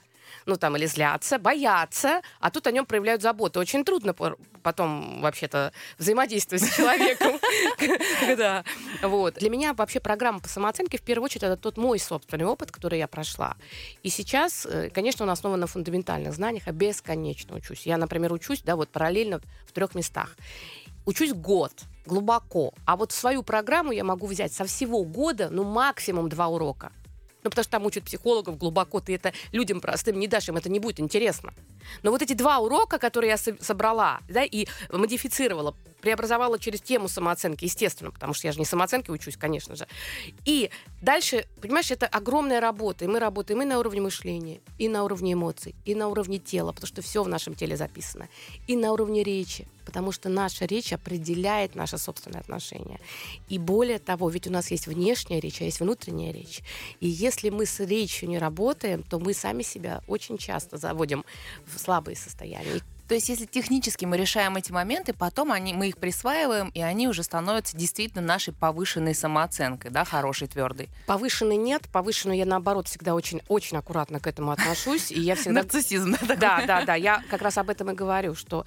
ну 0.47 0.57
там 0.57 0.77
или 0.77 0.87
злятся, 0.87 1.39
боятся, 1.39 2.23
а 2.41 2.51
тут 2.51 2.67
о 2.67 2.71
нем 2.71 2.87
проявляют 2.87 3.23
заботу. 3.23 3.61
Очень 3.61 3.85
трудно 3.85 4.15
потом 4.63 5.21
вообще-то 5.21 5.73
взаимодействовать 5.99 6.65
с 6.65 6.77
человеком. 6.77 7.39
Да. 8.37 8.65
Вот. 9.03 9.35
Для 9.35 9.51
меня 9.51 9.75
вообще 9.75 10.01
программа 10.01 10.41
по 10.41 10.49
самооценке 10.49 10.99
в 10.99 11.03
первую 11.03 11.25
очередь 11.25 11.43
это 11.43 11.57
тот 11.57 11.77
мой 11.77 11.99
собственный 11.99 12.45
опыт, 12.45 12.71
который 12.71 12.99
я 12.99 13.09
прошла. 13.09 13.57
И 14.03 14.09
сейчас, 14.09 14.67
э, 14.67 14.91
конечно, 14.91 15.25
он 15.25 15.31
основан 15.31 15.61
на 15.61 15.67
фундаментальных 15.67 16.33
знаниях, 16.33 16.65
а 16.67 16.73
бесконечно 16.73 17.57
учусь. 17.57 17.87
Я, 17.87 17.97
например, 17.97 18.33
учусь, 18.33 18.63
да, 18.63 18.77
вот 18.77 18.89
параллельно 18.91 19.41
в 19.67 19.73
трех 19.73 19.95
местах. 19.95 20.37
Учусь 21.07 21.33
год, 21.33 21.73
глубоко. 22.07 22.73
А 22.85 22.97
вот 22.97 23.13
свою 23.13 23.43
программу 23.43 23.93
я 23.93 24.05
могу 24.05 24.27
взять 24.27 24.53
со 24.53 24.65
всего 24.65 25.05
года, 25.05 25.49
ну, 25.51 25.65
максимум 25.65 26.29
два 26.29 26.49
урока. 26.49 26.93
Ну, 27.43 27.49
потому 27.49 27.63
что 27.63 27.73
там 27.73 27.87
учат 27.87 28.05
психологов 28.05 28.59
глубоко, 28.59 29.01
ты 29.01 29.15
это 29.15 29.33
людям 29.53 29.81
простым 29.81 30.19
не 30.19 30.29
дашь, 30.29 30.49
им 30.49 30.57
это 30.57 30.69
не 30.69 30.79
будет 30.79 31.01
интересно. 31.01 31.55
Но 32.03 32.11
вот 32.11 32.21
эти 32.21 32.35
два 32.35 32.59
урока, 32.59 32.99
которые 32.99 33.31
я 33.31 33.37
собрала, 33.39 34.21
да, 34.29 34.45
и 34.45 34.67
модифицировала, 34.93 35.75
преобразовала 36.01 36.59
через 36.59 36.81
тему 36.81 37.09
самооценки, 37.09 37.65
естественно, 37.65 38.11
потому 38.11 38.35
что 38.35 38.47
я 38.47 38.53
же 38.53 38.59
не 38.59 38.65
самооценки 38.65 39.11
учусь, 39.11 39.37
конечно 39.37 39.77
же. 39.77 39.87
И 40.45 40.71
дальше, 41.03 41.47
понимаешь, 41.61 41.91
это 41.91 42.07
огромная 42.07 42.61
работа, 42.61 43.05
и 43.05 43.09
мы 43.09 43.19
работаем 43.19 43.63
и 43.63 43.65
на 43.65 43.79
уровне 43.79 44.01
мышления, 44.01 44.61
и 44.79 44.89
на 44.89 45.05
уровне 45.05 45.35
эмоций, 45.35 45.75
и 45.85 45.95
на 45.95 46.09
уровне 46.09 46.39
тела, 46.39 46.73
потому 46.73 46.89
что 46.89 47.03
все 47.03 47.23
в 47.23 47.29
нашем 47.29 47.55
теле 47.55 47.77
записано, 47.77 48.29
и 48.67 48.77
на 48.77 48.93
уровне 48.93 49.23
речи, 49.23 49.67
потому 49.85 50.13
что 50.13 50.29
наша 50.29 50.67
речь 50.67 50.93
определяет 50.93 51.75
наше 51.75 51.99
собственное 51.99 52.41
отношение. 52.41 53.01
И 53.49 53.59
более 53.59 53.99
того, 53.99 54.29
ведь 54.31 54.47
у 54.47 54.51
нас 54.53 54.71
есть 54.71 54.87
внешняя 54.87 55.41
речь, 55.41 55.61
а 55.61 55.65
есть 55.65 55.81
внутренняя 55.81 56.33
речь. 56.33 56.61
И 57.01 57.09
если 57.09 57.51
мы 57.51 57.67
с 57.67 57.81
речью 57.81 58.29
не 58.29 58.39
работаем, 58.39 59.03
то 59.03 59.19
мы 59.19 59.35
сами 59.35 59.63
себя 59.63 60.03
очень 60.07 60.39
часто 60.39 60.77
заводим 60.77 61.25
в 61.67 61.79
слабые 61.79 62.17
состояния. 62.17 62.81
То 63.11 63.15
есть, 63.15 63.29
если 63.29 63.45
технически 63.45 64.05
мы 64.05 64.17
решаем 64.17 64.57
эти 64.57 64.71
моменты, 64.71 65.13
потом 65.13 65.51
они, 65.51 65.75
мы 65.75 65.89
их 65.89 65.97
присваиваем, 65.97 66.69
и 66.69 66.81
они 66.81 67.09
уже 67.09 67.25
становятся 67.25 67.77
действительно 67.77 68.23
нашей 68.23 68.55
повышенной 68.55 69.17
самооценкой, 69.17 69.91
да, 69.91 70.05
хорошей, 70.05 70.47
твердой. 70.47 70.89
Повышенной 71.09 71.57
нет, 71.57 71.89
повышенную 71.93 72.39
я, 72.39 72.47
наоборот, 72.47 72.87
всегда 72.87 73.17
очень, 73.17 73.43
очень 73.49 73.79
аккуратно 73.79 74.21
к 74.21 74.29
этому 74.29 74.53
отношусь. 74.53 75.11
И 75.11 75.19
я 75.19 75.35
всегда... 75.35 75.63
Нарциссизм, 75.63 76.19
да? 76.21 76.37
Да, 76.37 76.65
да, 76.65 76.85
да. 76.85 76.95
Я 76.95 77.25
как 77.29 77.43
раз 77.43 77.59
об 77.59 77.69
этом 77.69 77.91
и 77.91 77.95
говорю, 77.95 78.37
что 78.37 78.65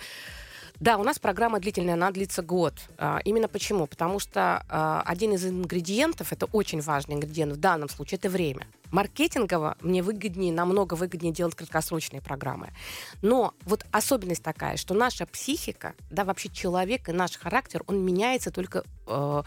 да, 0.81 0.97
у 0.97 1.03
нас 1.05 1.19
программа 1.19 1.61
длительная, 1.61 1.93
она 1.93 2.11
длится 2.11 2.41
год. 2.41 2.73
А, 2.97 3.21
именно 3.23 3.47
почему? 3.47 3.87
Потому 3.87 4.19
что 4.19 4.65
а, 4.67 5.03
один 5.05 5.31
из 5.31 5.45
ингредиентов, 5.45 6.33
это 6.33 6.47
очень 6.47 6.81
важный 6.81 7.15
ингредиент 7.15 7.53
в 7.53 7.57
данном 7.61 7.87
случае, 7.87 8.17
это 8.17 8.27
время. 8.27 8.67
Маркетингово 8.93 9.75
мне 9.81 10.03
выгоднее, 10.03 10.53
намного 10.53 10.93
выгоднее 10.93 11.33
делать 11.33 11.55
краткосрочные 11.55 12.21
программы. 12.21 12.69
Но 13.23 13.55
вот 13.63 13.87
особенность 13.91 14.43
такая, 14.43 14.77
что 14.77 14.93
наша 14.93 15.25
психика, 15.25 15.95
да, 16.11 16.23
вообще 16.23 16.49
человек 16.49 17.09
и 17.09 17.11
наш 17.11 17.35
характер, 17.35 17.83
он 17.87 18.05
меняется 18.05 18.51
только 18.51 18.83
э, 19.07 19.43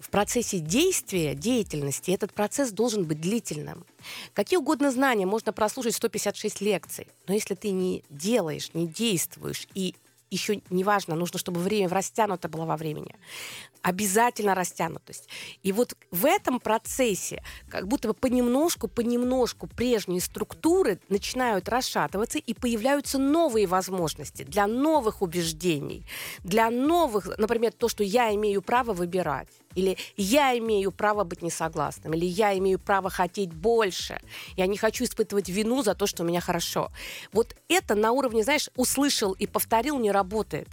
в 0.00 0.10
процессе 0.10 0.58
действия, 0.58 1.34
деятельности 1.34 2.10
этот 2.10 2.34
процесс 2.34 2.72
должен 2.72 3.04
быть 3.04 3.22
длительным. 3.22 3.86
Какие 4.34 4.58
угодно 4.58 4.90
знания 4.90 5.24
можно 5.24 5.54
прослушать 5.54 5.94
156 5.94 6.60
лекций, 6.60 7.08
но 7.26 7.32
если 7.32 7.54
ты 7.54 7.70
не 7.70 8.04
делаешь, 8.10 8.68
не 8.74 8.86
действуешь 8.86 9.66
и 9.72 9.94
еще 10.34 10.60
не 10.70 10.84
важно, 10.84 11.14
нужно, 11.14 11.38
чтобы 11.38 11.60
время 11.60 11.88
растянуто 11.88 12.48
было 12.48 12.64
во 12.64 12.76
времени. 12.76 13.16
Обязательно 13.82 14.54
растянутость. 14.54 15.28
И 15.62 15.72
вот 15.72 15.96
в 16.10 16.26
этом 16.26 16.60
процессе 16.60 17.42
как 17.68 17.86
будто 17.86 18.08
бы 18.08 18.14
понемножку, 18.14 18.88
понемножку 18.88 19.66
прежние 19.66 20.20
структуры 20.20 21.00
начинают 21.08 21.68
расшатываться 21.68 22.38
и 22.38 22.54
появляются 22.54 23.18
новые 23.18 23.66
возможности 23.66 24.42
для 24.42 24.66
новых 24.66 25.22
убеждений, 25.22 26.06
для 26.42 26.70
новых, 26.70 27.38
например, 27.38 27.72
то, 27.72 27.88
что 27.88 28.02
я 28.02 28.34
имею 28.34 28.62
право 28.62 28.92
выбирать. 28.92 29.48
Или 29.74 29.96
я 30.16 30.56
имею 30.58 30.92
право 30.92 31.24
быть 31.24 31.42
несогласным, 31.42 32.14
или 32.14 32.24
я 32.24 32.56
имею 32.58 32.78
право 32.78 33.10
хотеть 33.10 33.52
больше. 33.52 34.20
Я 34.56 34.66
не 34.66 34.76
хочу 34.76 35.04
испытывать 35.04 35.48
вину 35.48 35.82
за 35.82 35.94
то, 35.94 36.06
что 36.06 36.22
у 36.22 36.26
меня 36.26 36.40
хорошо. 36.40 36.90
Вот 37.32 37.56
это 37.68 37.94
на 37.94 38.12
уровне, 38.12 38.42
знаешь, 38.44 38.70
услышал 38.76 39.32
и 39.32 39.46
повторил 39.46 39.98
не 39.98 40.10
работает. 40.10 40.68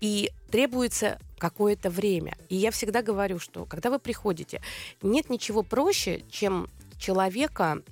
И 0.00 0.30
требуется 0.50 1.18
какое-то 1.38 1.90
время. 1.90 2.36
И 2.48 2.56
я 2.56 2.70
всегда 2.70 3.02
говорю, 3.02 3.38
что 3.38 3.64
когда 3.64 3.90
вы 3.90 3.98
приходите, 3.98 4.62
нет 5.02 5.30
ничего 5.30 5.62
проще, 5.62 6.24
чем 6.30 6.68
человека, 6.98 7.82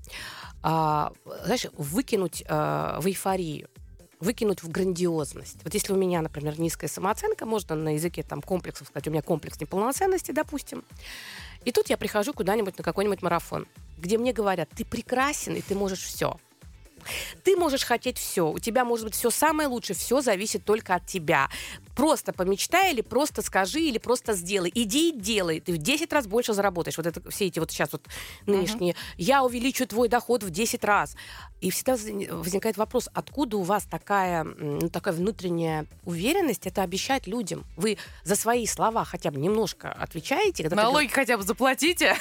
а, 0.62 1.12
знаешь, 1.44 1.66
выкинуть 1.76 2.42
а, 2.48 2.98
в 3.00 3.06
эйфорию 3.06 3.68
выкинуть 4.20 4.62
в 4.62 4.70
грандиозность. 4.70 5.58
Вот 5.62 5.75
если 5.75 5.92
у 5.92 5.96
меня, 5.96 6.23
например, 6.23 6.58
низкая 6.58 6.88
самооценка, 6.88 7.46
можно 7.46 7.75
на 7.75 7.94
языке 7.94 8.23
там 8.23 8.42
комплексов 8.42 8.88
сказать, 8.88 9.06
у 9.08 9.11
меня 9.11 9.23
комплекс 9.23 9.61
неполноценности, 9.61 10.32
допустим. 10.32 10.85
И 11.64 11.73
тут 11.73 11.88
я 11.88 11.96
прихожу 11.96 12.32
куда-нибудь 12.32 12.78
на 12.78 12.85
какой-нибудь 12.85 13.23
марафон, 13.23 13.66
где 13.99 14.18
мне 14.18 14.32
говорят, 14.32 14.68
ты 14.70 14.85
прекрасен, 14.85 15.54
и 15.54 15.61
ты 15.61 15.75
можешь 15.75 16.02
все. 16.02 16.38
Ты 17.44 17.56
можешь 17.56 17.85
хотеть 17.85 18.18
все. 18.18 18.50
У 18.50 18.58
тебя 18.58 18.85
может 18.85 19.04
быть 19.06 19.14
все 19.14 19.30
самое 19.30 19.68
лучшее, 19.68 19.96
все 19.96 20.20
зависит 20.20 20.64
только 20.64 20.94
от 20.94 21.06
тебя. 21.06 21.49
Просто 21.96 22.34
помечтай 22.34 22.92
или 22.92 23.00
просто 23.00 23.40
скажи, 23.40 23.80
или 23.80 23.96
просто 23.96 24.34
сделай. 24.34 24.70
Иди 24.74 25.08
и 25.08 25.18
делай. 25.18 25.60
Ты 25.60 25.72
в 25.72 25.78
10 25.78 26.12
раз 26.12 26.26
больше 26.26 26.52
заработаешь. 26.52 26.98
Вот 26.98 27.06
это 27.06 27.28
все 27.30 27.46
эти 27.46 27.58
вот 27.58 27.70
сейчас 27.70 27.90
вот 27.92 28.02
нынешние. 28.44 28.92
Uh-huh. 28.92 29.14
Я 29.16 29.42
увеличу 29.42 29.86
твой 29.86 30.10
доход 30.10 30.42
в 30.42 30.50
10 30.50 30.84
раз. 30.84 31.16
И 31.62 31.70
всегда 31.70 31.96
возникает 32.34 32.76
вопрос, 32.76 33.08
откуда 33.14 33.56
у 33.56 33.62
вас 33.62 33.84
такая, 33.84 34.44
ну, 34.44 34.90
такая 34.90 35.14
внутренняя 35.14 35.86
уверенность 36.04 36.66
это 36.66 36.82
обещать 36.82 37.26
людям? 37.26 37.64
Вы 37.78 37.96
за 38.24 38.36
свои 38.36 38.66
слова 38.66 39.06
хотя 39.06 39.30
бы 39.30 39.40
немножко 39.40 39.90
отвечаете? 39.90 40.68
Налоги 40.68 41.06
ты... 41.06 41.14
хотя 41.14 41.38
бы 41.38 41.44
заплатите. 41.44 42.14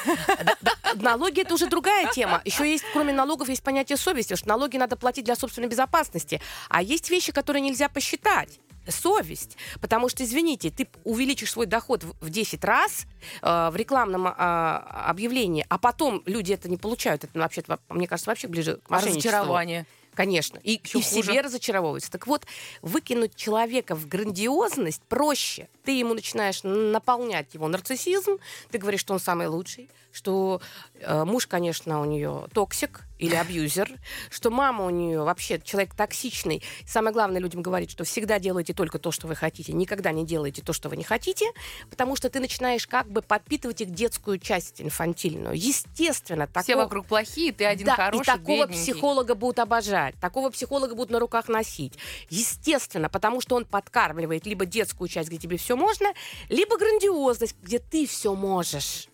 налоги 0.96 1.41
это 1.41 1.53
уже 1.53 1.67
другая 1.67 2.10
тема. 2.13 2.41
Еще 2.46 2.70
есть, 2.72 2.86
кроме 2.94 3.12
налогов, 3.12 3.50
есть 3.50 3.62
понятие 3.62 3.98
совести, 3.98 4.36
что 4.36 4.48
налоги 4.48 4.77
надо 4.77 4.96
платить 4.96 5.25
для 5.25 5.36
собственной 5.36 5.67
безопасности. 5.67 6.39
А 6.70 6.82
есть 6.82 7.10
вещи, 7.10 7.34
которые 7.34 7.62
нельзя 7.62 7.89
посчитать 7.89 8.62
совесть. 8.88 9.58
Потому 9.82 10.10
что, 10.10 10.24
извините, 10.24 10.72
ты 10.72 10.88
увеличишь 11.04 11.51
свой 11.51 11.65
доход 11.65 12.04
в 12.04 12.30
10 12.30 12.63
раз 12.63 13.06
э, 13.42 13.70
в 13.72 13.75
рекламном 13.75 14.27
э, 14.27 14.32
объявлении, 14.32 15.65
а 15.70 15.77
потом 15.77 16.22
люди 16.25 16.54
это 16.54 16.70
не 16.70 16.77
получают. 16.77 17.24
Это 17.24 17.39
вообще, 17.39 17.63
мне 17.89 18.08
кажется, 18.08 18.30
вообще 18.30 18.48
ближе 18.48 18.77
к 18.84 18.89
мошенничеству. 18.89 19.30
Разочарование. 19.30 19.86
Конечно. 20.15 20.60
И, 20.63 20.75
и 20.75 21.01
в 21.01 21.06
себе 21.06 21.42
разочаровываются. 21.42 22.10
Так 22.10 22.25
вот, 22.25 22.46
выкинуть 22.82 23.36
человека 23.36 23.96
в 23.96 24.08
грандиозность 24.08 25.01
проще. 25.04 25.68
Ты 25.84 25.92
ему 25.92 26.13
начинаешь 26.13 26.62
наполнять 26.63 27.54
его 27.54 27.68
нарциссизм, 27.68 28.38
ты 28.72 28.77
говоришь, 28.77 29.01
что 29.01 29.13
он 29.13 29.20
самый 29.20 29.48
лучший, 29.48 29.89
что 30.12 30.62
э, 31.01 31.25
муж, 31.25 31.48
конечно, 31.48 32.01
у 32.01 32.06
нее 32.06 32.46
токсик 32.54 33.01
или 33.19 33.36
абьюзер, 33.36 33.91
что 34.29 34.50
мама 34.51 34.86
у 34.86 34.89
нее 34.89 35.24
вообще 35.24 35.60
человек 35.63 35.95
токсичный. 35.95 36.62
Самое 36.86 37.13
главное 37.13 37.39
людям 37.39 37.62
говорить, 37.62 37.91
что 37.91 38.03
всегда 38.03 38.39
делайте 38.39 38.74
только 38.74 39.00
то, 39.00 39.12
что 39.12 39.27
вы 39.27 39.36
хотите, 39.36 39.74
никогда 39.74 40.12
не 40.12 40.25
делайте 40.25 40.62
то, 40.62 40.74
что 40.74 40.89
вы 40.89 40.98
не 40.98 41.03
хотите, 41.03 41.45
потому 41.89 42.15
что 42.15 42.29
ты 42.29 42.39
начинаешь 42.39 42.88
как 42.88 43.10
бы 43.10 43.22
подпитывать 43.22 43.81
их 43.81 43.91
детскую 43.91 44.38
часть 44.39 44.81
инфантильную. 44.81 45.55
Естественно, 45.55 46.48
такого... 46.48 46.63
Все 46.63 46.75
вокруг 46.75 47.07
плохие, 47.07 47.51
ты 47.51 47.65
один 47.65 47.88
да, 47.88 47.95
хороший, 47.95 48.22
и 48.22 48.25
такого 48.25 48.65
бедненький. 48.65 48.93
психолога 48.93 49.36
будут 49.36 49.60
обожать, 49.60 50.15
такого 50.19 50.50
психолога 50.50 50.95
будут 50.95 51.12
на 51.12 51.19
руках 51.19 51.48
носить. 51.48 51.93
Естественно, 52.29 53.10
потому 53.10 53.41
что 53.41 53.55
он 53.55 53.65
подкармливает 53.65 54.45
либо 54.45 54.65
детскую 54.65 55.07
часть, 55.07 55.29
где 55.29 55.38
тебе 55.38 55.57
все 55.57 55.75
можно, 55.75 56.13
либо 56.50 56.77
грандиозность, 56.77 57.55
где 57.62 57.79
ты 57.79 58.05
все 58.07 58.36
можешь. 58.36 59.07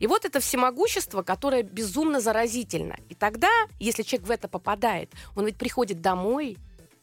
И 0.00 0.06
вот 0.06 0.24
это 0.24 0.40
всемогущество, 0.40 1.22
которое 1.22 1.62
безумно 1.62 2.20
заразительно. 2.20 2.96
И 3.08 3.14
тогда, 3.14 3.50
если 3.78 4.02
человек 4.02 4.28
в 4.28 4.30
это 4.30 4.48
попадает, 4.48 5.10
он 5.36 5.46
ведь 5.46 5.56
приходит 5.56 6.00
домой 6.00 6.56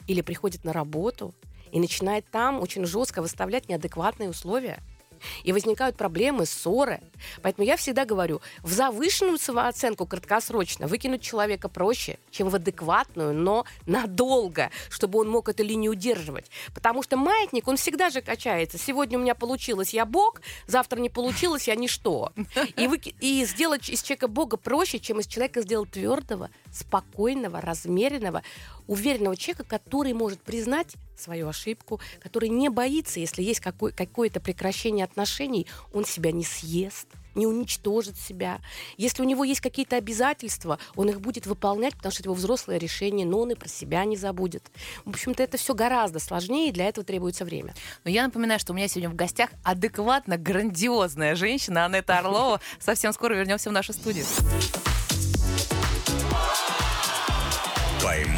или 0.07 0.21
приходит 0.21 0.63
на 0.63 0.73
работу 0.73 1.33
и 1.71 1.79
начинает 1.79 2.25
там 2.31 2.61
очень 2.61 2.85
жестко 2.85 3.21
выставлять 3.21 3.69
неадекватные 3.69 4.29
условия– 4.29 4.81
и 5.43 5.51
возникают 5.51 5.95
проблемы, 5.97 6.45
ссоры. 6.45 7.01
Поэтому 7.41 7.67
я 7.67 7.77
всегда 7.77 8.05
говорю, 8.05 8.41
в 8.61 8.71
завышенную 8.71 9.37
самооценку 9.37 10.05
краткосрочно 10.05 10.87
выкинуть 10.87 11.21
человека 11.21 11.69
проще, 11.69 12.19
чем 12.31 12.49
в 12.49 12.55
адекватную, 12.55 13.33
но 13.33 13.65
надолго, 13.85 14.71
чтобы 14.89 15.19
он 15.19 15.29
мог 15.29 15.49
эту 15.49 15.63
линию 15.63 15.91
удерживать. 15.91 16.49
Потому 16.73 17.03
что 17.03 17.17
маятник, 17.17 17.67
он 17.67 17.77
всегда 17.77 18.09
же 18.09 18.21
качается. 18.21 18.77
Сегодня 18.77 19.17
у 19.17 19.21
меня 19.21 19.35
получилось, 19.35 19.93
я 19.93 20.05
бог, 20.05 20.41
завтра 20.67 20.99
не 20.99 21.09
получилось, 21.09 21.67
я 21.67 21.75
ничто. 21.75 22.31
И, 22.77 22.87
вы, 22.87 22.97
и 22.97 23.45
сделать 23.45 23.89
из 23.89 24.01
человека 24.01 24.27
бога 24.27 24.57
проще, 24.57 24.99
чем 24.99 25.19
из 25.19 25.27
человека 25.27 25.61
сделать 25.61 25.91
твердого, 25.91 26.49
спокойного, 26.71 27.61
размеренного, 27.61 28.43
уверенного 28.87 29.35
человека, 29.35 29.63
который 29.63 30.13
может 30.13 30.41
признать 30.41 30.95
свою 31.17 31.47
ошибку, 31.47 31.99
который 32.21 32.49
не 32.49 32.69
боится, 32.69 33.19
если 33.19 33.41
есть 33.41 33.59
какой, 33.59 33.91
какое-то 33.91 34.39
прекращение 34.39 35.05
отношений, 35.05 35.67
он 35.93 36.05
себя 36.05 36.31
не 36.31 36.43
съест 36.43 37.07
не 37.35 37.45
уничтожит 37.45 38.17
себя. 38.17 38.59
Если 38.97 39.21
у 39.21 39.25
него 39.25 39.43
есть 39.43 39.61
какие-то 39.61 39.97
обязательства, 39.97 40.79
он 40.95 41.09
их 41.09 41.21
будет 41.21 41.45
выполнять, 41.45 41.93
потому 41.95 42.11
что 42.11 42.21
это 42.21 42.27
его 42.27 42.33
взрослое 42.33 42.77
решение, 42.77 43.25
но 43.25 43.41
он 43.41 43.51
и 43.51 43.55
про 43.55 43.67
себя 43.67 44.05
не 44.05 44.15
забудет. 44.17 44.63
В 45.03 45.09
общем-то, 45.09 45.43
это 45.43 45.57
все 45.57 45.73
гораздо 45.73 46.19
сложнее, 46.19 46.69
и 46.69 46.71
для 46.71 46.85
этого 46.85 47.05
требуется 47.05 47.45
время. 47.45 47.75
Но 48.03 48.11
я 48.11 48.23
напоминаю, 48.23 48.59
что 48.59 48.73
у 48.73 48.75
меня 48.75 48.87
сегодня 48.87 49.09
в 49.09 49.15
гостях 49.15 49.49
адекватно 49.63 50.37
грандиозная 50.37 51.35
женщина 51.35 51.85
Анетта 51.85 52.19
Орлова. 52.19 52.61
Совсем 52.79 53.11
скоро 53.13 53.33
вернемся 53.33 53.69
в 53.69 53.73
нашу 53.73 53.93
студию. 53.93 54.25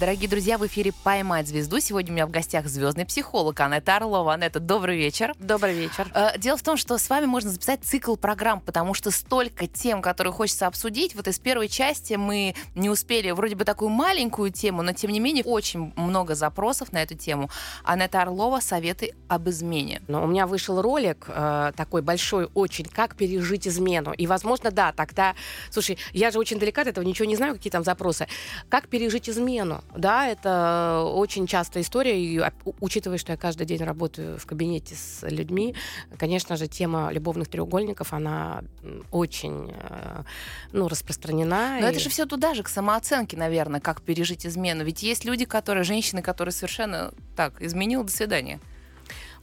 Дорогие 0.00 0.28
друзья, 0.28 0.58
в 0.58 0.66
эфире 0.66 0.92
«Поймать 1.04 1.46
звезду». 1.46 1.78
Сегодня 1.78 2.10
у 2.10 2.14
меня 2.14 2.26
в 2.26 2.30
гостях 2.30 2.66
звездный 2.66 3.06
психолог 3.06 3.60
Анетта 3.60 3.94
Орлова. 3.94 4.34
Анетта, 4.34 4.58
добрый 4.58 4.98
вечер. 4.98 5.32
Добрый 5.38 5.72
вечер. 5.72 6.10
Э, 6.12 6.36
дело 6.36 6.56
в 6.56 6.64
том, 6.64 6.76
что 6.76 6.98
с 6.98 7.08
вами 7.08 7.26
можно 7.26 7.48
записать 7.48 7.84
цикл 7.84 8.16
программ, 8.16 8.60
потому 8.60 8.94
что 8.94 9.12
столько 9.12 9.68
тем, 9.68 10.02
которые 10.02 10.32
хочется 10.32 10.66
обсудить. 10.66 11.14
Вот 11.14 11.28
из 11.28 11.38
первой 11.38 11.68
части 11.68 12.14
мы 12.14 12.56
не 12.74 12.90
успели 12.90 13.30
вроде 13.30 13.54
бы 13.54 13.64
такую 13.64 13.90
маленькую 13.90 14.50
тему, 14.50 14.82
но 14.82 14.92
тем 14.94 15.12
не 15.12 15.20
менее 15.20 15.44
очень 15.44 15.92
много 15.94 16.34
запросов 16.34 16.90
на 16.92 17.00
эту 17.00 17.14
тему. 17.14 17.48
Анетта 17.84 18.22
Орлова 18.22 18.58
«Советы 18.58 19.14
об 19.28 19.48
измене». 19.48 20.02
Но 20.08 20.24
у 20.24 20.26
меня 20.26 20.48
вышел 20.48 20.82
ролик 20.82 21.26
э, 21.28 21.70
такой 21.76 22.02
большой 22.02 22.48
очень 22.54 22.86
«Как 22.86 23.14
пережить 23.14 23.68
измену». 23.68 24.12
И, 24.12 24.26
возможно, 24.26 24.72
да, 24.72 24.92
тогда... 24.92 25.36
Слушай, 25.70 25.98
я 26.12 26.32
же 26.32 26.40
очень 26.40 26.58
далека 26.58 26.82
от 26.82 26.88
этого, 26.88 27.04
ничего 27.04 27.26
не 27.28 27.36
знаю, 27.36 27.54
какие 27.54 27.70
там 27.70 27.84
запросы. 27.84 28.26
«Как 28.68 28.88
пережить 28.88 29.30
измену?» 29.30 29.83
Да, 29.96 30.26
это 30.26 31.04
очень 31.14 31.46
частая 31.46 31.82
история, 31.82 32.20
и 32.20 32.40
учитывая, 32.80 33.18
что 33.18 33.32
я 33.32 33.38
каждый 33.38 33.64
день 33.64 33.82
работаю 33.82 34.38
в 34.38 34.46
кабинете 34.46 34.96
с 34.96 35.24
людьми, 35.28 35.74
конечно 36.18 36.56
же, 36.56 36.66
тема 36.66 37.10
любовных 37.12 37.48
треугольников, 37.48 38.12
она 38.12 38.64
очень 39.12 39.72
э, 39.72 40.22
ну, 40.72 40.88
распространена. 40.88 41.78
Но 41.80 41.86
и... 41.86 41.90
это 41.90 42.00
же 42.00 42.10
все 42.10 42.26
туда 42.26 42.54
же, 42.54 42.64
к 42.64 42.68
самооценке, 42.68 43.36
наверное, 43.36 43.80
как 43.80 44.02
пережить 44.02 44.46
измену. 44.46 44.84
Ведь 44.84 45.02
есть 45.02 45.24
люди, 45.24 45.44
которые, 45.44 45.84
женщины, 45.84 46.22
которые 46.22 46.52
совершенно 46.52 47.12
так, 47.36 47.62
изменил, 47.62 48.02
до 48.02 48.10
свидания. 48.10 48.60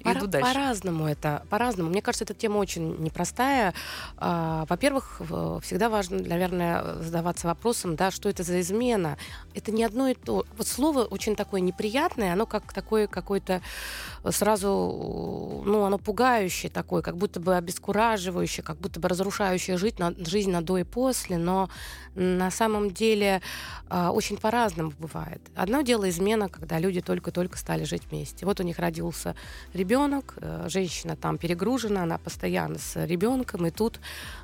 По- 0.03 0.11
иду 0.11 0.27
дальше. 0.27 0.47
По-разному 0.53 1.07
это, 1.07 1.43
по-разному. 1.49 1.89
Мне 1.89 2.01
кажется, 2.01 2.23
эта 2.23 2.33
тема 2.33 2.57
очень 2.57 2.97
непростая. 2.99 3.73
А, 4.17 4.65
во-первых, 4.69 5.21
всегда 5.63 5.89
важно, 5.89 6.21
наверное, 6.21 6.95
задаваться 6.95 7.47
вопросом, 7.47 7.95
да, 7.95 8.11
что 8.11 8.29
это 8.29 8.43
за 8.43 8.61
измена. 8.61 9.17
Это 9.53 9.71
не 9.71 9.83
одно 9.83 10.07
и 10.07 10.13
то. 10.13 10.45
Вот 10.57 10.67
слово 10.67 11.03
очень 11.03 11.35
такое 11.35 11.61
неприятное, 11.61 12.33
оно 12.33 12.45
как 12.45 12.73
такое 12.73 13.07
какое-то 13.07 13.61
сразу, 14.29 15.63
ну, 15.65 15.83
оно 15.83 15.97
пугающее 15.97 16.71
такое, 16.71 17.01
как 17.01 17.17
будто 17.17 17.39
бы 17.39 17.55
обескураживающее, 17.55 18.63
как 18.63 18.77
будто 18.77 18.99
бы 18.99 19.07
разрушающее 19.09 19.77
жизнь 19.77 19.95
на, 19.97 20.13
жизнь 20.17 20.51
на 20.51 20.61
до 20.61 20.77
и 20.77 20.83
после, 20.83 21.37
но 21.37 21.69
на 22.15 22.51
самом 22.51 22.91
деле 22.91 23.41
а, 23.89 24.11
очень 24.11 24.37
по-разному 24.37 24.93
бывает. 24.99 25.41
Одно 25.55 25.81
дело 25.81 26.09
измена, 26.09 26.49
когда 26.49 26.77
люди 26.79 27.01
только-только 27.01 27.57
стали 27.57 27.83
жить 27.83 28.03
вместе. 28.09 28.45
Вот 28.45 28.59
у 28.59 28.63
них 28.63 28.79
родился 28.79 29.35
ребенок, 29.73 29.90
ребенок, 29.91 30.35
э, 30.37 30.67
женщина 30.69 31.17
там 31.17 31.37
перегружена, 31.37 32.03
она 32.03 32.17
постоянно 32.17 32.79
с 32.79 33.05
ребенком, 33.05 33.65
и 33.65 33.71
тут 33.71 33.99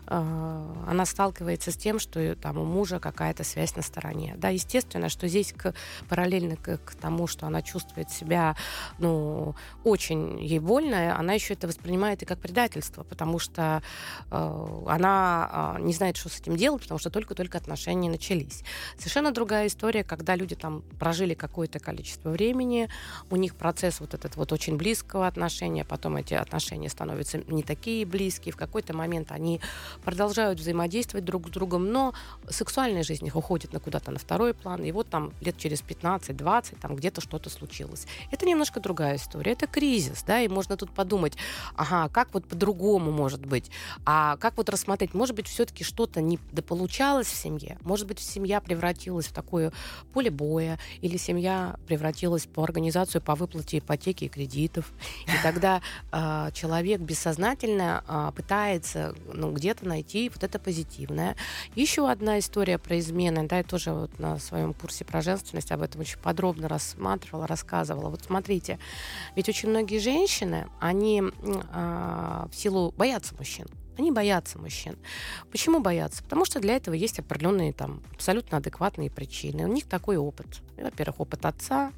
э, 0.08 0.74
она 0.88 1.06
сталкивается 1.06 1.72
с 1.72 1.78
тем, 1.78 2.00
что 2.00 2.36
там 2.36 2.58
у 2.58 2.66
мужа 2.66 3.00
какая-то 3.00 3.46
связь 3.46 3.74
на 3.78 3.82
стороне. 3.82 4.36
Да, 4.38 4.50
естественно, 4.50 5.08
что 5.08 5.30
здесь 5.30 5.54
к, 5.54 5.74
параллельно 6.10 6.58
к, 6.58 6.80
к 6.80 6.96
тому, 6.96 7.28
что 7.28 7.48
она 7.48 7.62
чувствует 7.62 8.10
себя, 8.10 8.58
ну, 9.00 9.56
очень 9.86 10.38
ей 10.44 10.60
больно, 10.60 11.18
она 11.18 11.32
еще 11.34 11.54
это 11.54 11.68
воспринимает 11.68 12.24
и 12.24 12.26
как 12.26 12.40
предательство, 12.40 13.04
потому 13.04 13.40
что 13.40 13.82
э, 14.30 14.84
она 14.90 15.78
э, 15.78 15.82
не 15.82 15.94
знает, 15.94 16.18
что 16.18 16.28
с 16.28 16.42
этим 16.42 16.58
делать, 16.58 16.82
потому 16.82 17.00
что 17.00 17.10
только-только 17.10 17.58
отношения 17.58 18.10
начались. 18.10 18.64
Совершенно 18.98 19.32
другая 19.32 19.68
история, 19.68 20.04
когда 20.04 20.36
люди 20.36 20.56
там 20.56 20.82
прожили 21.00 21.36
какое-то 21.36 21.80
количество 21.80 22.32
времени, 22.32 22.90
у 23.30 23.38
них 23.38 23.56
процесс 23.56 24.02
вот 24.02 24.14
этот 24.14 24.36
вот 24.36 24.52
очень 24.52 24.76
близкого 24.76 25.28
отношения, 25.38 25.86
потом 25.86 26.18
эти 26.18 26.34
отношения 26.34 26.90
становятся 26.90 27.38
не 27.48 27.62
такие 27.62 28.06
близкие, 28.06 28.52
в 28.52 28.58
какой-то 28.58 28.96
момент 28.96 29.32
они 29.32 29.62
продолжают 30.04 30.60
взаимодействовать 30.60 31.26
друг 31.26 31.48
с 31.48 31.52
другом, 31.52 31.92
но 31.92 32.14
сексуальная 32.50 33.04
жизнь 33.04 33.26
их 33.28 33.36
уходит 33.36 33.72
на 33.72 33.80
куда-то 33.80 34.12
на 34.12 34.18
второй 34.18 34.54
план, 34.54 34.84
и 34.84 34.92
вот 34.92 35.10
там 35.10 35.32
лет 35.42 35.58
через 35.58 35.82
15-20 35.82 36.80
там 36.82 36.96
где-то 36.96 37.22
что-то 37.22 37.50
случилось. 37.50 38.08
Это 38.32 38.46
немножко 38.46 38.80
другая 38.80 39.18
история, 39.18 39.52
это 39.52 39.68
кризис, 39.68 40.24
да, 40.24 40.42
и 40.42 40.48
можно 40.48 40.76
тут 40.76 40.92
подумать, 40.92 41.38
ага, 41.76 42.10
как 42.10 42.34
вот 42.34 42.46
по-другому 42.46 43.12
может 43.12 43.46
быть, 43.46 43.70
а 44.06 44.38
как 44.38 44.58
вот 44.58 44.70
рассмотреть, 44.70 45.14
может 45.14 45.36
быть, 45.36 45.48
все-таки 45.48 45.84
что-то 45.84 46.20
не 46.22 46.40
дополучалось 46.52 47.28
в 47.28 47.36
семье, 47.36 47.78
может 47.82 48.08
быть, 48.08 48.20
семья 48.20 48.60
превратилась 48.60 49.28
в 49.28 49.34
такое 49.34 49.72
поле 50.14 50.32
боя, 50.32 50.80
или 51.02 51.18
семья 51.18 51.76
превратилась 51.88 52.48
по 52.48 52.64
организацию 52.64 53.22
по 53.22 53.36
выплате 53.36 53.78
ипотеки 53.78 54.26
и 54.26 54.30
кредитов, 54.30 54.92
и 55.28 55.44
тогда 55.44 55.82
э, 56.12 56.50
человек 56.54 57.02
бессознательно 57.02 58.04
э, 58.08 58.32
пытается 58.36 59.14
ну, 59.34 59.52
где-то 59.52 59.86
найти 59.86 60.30
вот 60.30 60.44
это 60.44 60.58
позитивное. 60.60 61.36
Еще 61.76 62.10
одна 62.10 62.40
история 62.40 62.78
про 62.78 62.98
измены, 63.00 63.48
да, 63.48 63.58
я 63.58 63.64
тоже 63.64 63.92
вот 63.92 64.20
на 64.20 64.40
своем 64.40 64.74
курсе 64.74 65.06
про 65.06 65.22
женственность 65.22 65.72
об 65.72 65.82
этом 65.82 66.02
очень 66.02 66.20
подробно 66.20 66.68
рассматривала, 66.68 67.46
рассказывала. 67.48 68.10
Вот 68.10 68.24
смотрите, 68.24 68.80
ведь 69.36 69.50
очень 69.50 69.70
многие 69.70 70.00
женщины, 70.00 70.68
они 70.80 71.22
э, 71.22 72.48
в 72.50 72.56
силу 72.56 72.94
боятся 72.98 73.36
мужчин. 73.36 73.68
Они 73.98 74.12
боятся 74.12 74.60
мужчин. 74.60 74.96
Почему 75.52 75.80
боятся? 75.80 76.24
Потому 76.24 76.46
что 76.46 76.60
для 76.60 76.76
этого 76.76 76.94
есть 76.94 77.18
определенные 77.20 77.74
там 77.74 78.04
абсолютно 78.14 78.60
адекватные 78.60 79.10
причины. 79.10 79.64
У 79.64 79.74
них 79.74 79.88
такой 79.88 80.18
опыт. 80.18 80.62
Во-первых, 80.78 81.20
опыт 81.22 81.46
отца, 81.46 81.92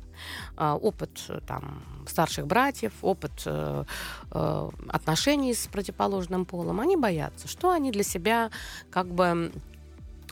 опыт 0.58 1.24
э, 1.30 1.40
там, 1.46 1.84
старших 2.08 2.48
братьев, 2.48 2.94
опыт 3.02 3.44
э, 3.46 3.86
э, 4.32 4.70
отношений 4.90 5.54
с 5.54 5.68
противоположным 5.68 6.46
полом, 6.46 6.80
они 6.80 6.98
боятся, 6.98 7.48
что 7.48 7.72
они 7.72 7.92
для 7.92 8.04
себя 8.04 8.52
как 8.90 9.08
бы 9.08 9.52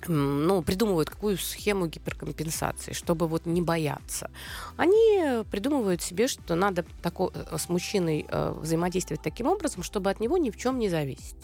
ну, 0.08 0.62
придумывают 0.62 1.10
какую 1.10 1.38
схему 1.38 1.88
гиперкомпенсации, 1.88 2.94
чтобы 2.94 3.28
вот 3.28 3.46
не 3.46 3.62
бояться. 3.62 4.30
Они 4.76 5.44
придумывают 5.50 6.02
себе, 6.02 6.28
что 6.28 6.56
надо 6.56 6.86
тако, 7.02 7.32
с 7.56 7.68
мужчиной 7.68 8.26
э, 8.30 8.54
взаимодействовать 8.60 9.24
таким 9.24 9.48
образом, 9.48 9.84
чтобы 9.84 10.10
от 10.10 10.20
него 10.20 10.38
ни 10.38 10.52
в 10.52 10.58
чем 10.58 10.78
не 10.78 10.90
зависеть. 10.90 11.36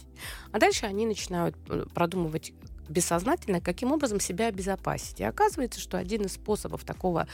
А 0.52 0.60
дальше 0.60 0.86
они 0.86 1.06
начинают 1.06 1.56
продумывать 1.94 2.54
бессознательно, 2.90 3.62
каким 3.62 3.92
образом 3.92 4.20
себя 4.20 4.48
обезопасить. 4.48 5.20
И 5.20 5.24
оказывается, 5.24 5.80
что 5.80 5.98
один 5.98 6.24
из 6.24 6.34
способов 6.34 6.84
такого 6.84 7.28